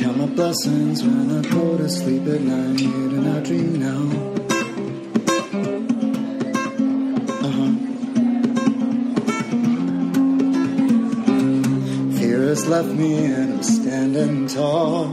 Count 0.00 0.16
my 0.16 0.26
blessings 0.26 1.02
when 1.02 1.38
I 1.38 1.42
go 1.50 1.76
to 1.76 1.88
sleep 1.88 2.22
at 2.28 2.40
night. 2.40 2.78
Here 2.78 2.92
and 2.92 3.28
I 3.28 3.40
dream 3.40 3.80
now. 3.80 4.02
Uh 7.42 7.50
huh. 7.58 7.72
Fear 12.16 12.42
has 12.42 12.68
left 12.68 12.88
me 12.90 13.24
and 13.24 13.54
I'm 13.54 13.62
standing 13.64 14.46
tall. 14.46 15.06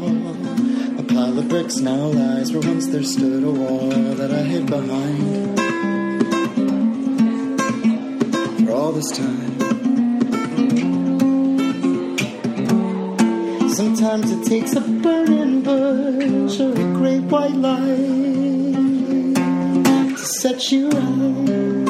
A 0.99 1.03
pile 1.03 1.39
of 1.39 1.49
bricks 1.49 1.77
now 1.77 2.05
lies 2.05 2.51
where 2.51 2.61
once 2.61 2.85
there 2.85 3.01
stood 3.01 3.43
a 3.43 3.49
wall 3.49 3.89
that 3.89 4.31
I 4.31 4.43
hid 4.43 4.67
behind. 4.67 5.59
For 8.67 8.71
all 8.71 8.91
this 8.91 9.09
time. 9.17 9.44
Sometimes 14.05 14.31
it 14.33 14.43
takes 14.47 14.73
a 14.75 14.81
burning 14.81 15.63
bush 15.63 16.59
or 16.59 16.71
a 16.73 16.93
great 16.93 17.23
white 17.23 17.55
light 17.55 17.75
to 20.15 20.17
set 20.17 20.71
you 20.71 20.89
right. 20.89 21.89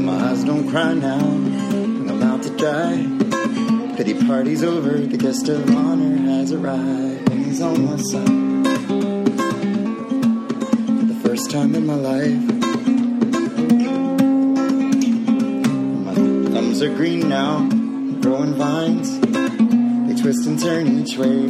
My 0.00 0.30
eyes 0.30 0.44
don't 0.44 0.68
cry 0.68 0.94
now, 0.94 1.18
I'm 1.18 2.08
allowed 2.08 2.44
to 2.44 2.50
die. 2.50 3.96
Pity 3.96 4.14
party's 4.28 4.62
over, 4.62 5.00
the 5.00 5.16
guest 5.16 5.48
of 5.48 5.68
honor 5.74 6.18
has 6.30 6.52
arrived, 6.52 7.28
and 7.30 7.44
he's 7.44 7.60
on 7.60 7.84
my 7.84 7.96
side. 7.96 8.37
green 16.98 17.28
now, 17.28 17.60
growing 18.20 18.54
vines. 18.54 19.20
They 19.20 20.20
twist 20.20 20.48
and 20.48 20.58
turn 20.58 20.98
each 20.98 21.16
way 21.16 21.46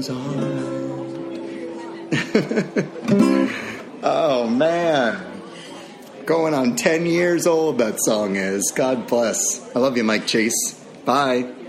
everything's 0.00 0.10
all 0.10 0.16
right. 0.34 1.90
oh, 4.02 4.48
man. 4.48 5.26
Going 6.24 6.54
on 6.54 6.76
10 6.76 7.06
years 7.06 7.46
old, 7.46 7.78
that 7.78 8.00
song 8.00 8.36
is. 8.36 8.72
God 8.74 9.06
bless. 9.06 9.74
I 9.74 9.80
love 9.80 9.96
you, 9.96 10.04
Mike 10.04 10.26
Chase. 10.26 10.74
Bye. 11.04 11.59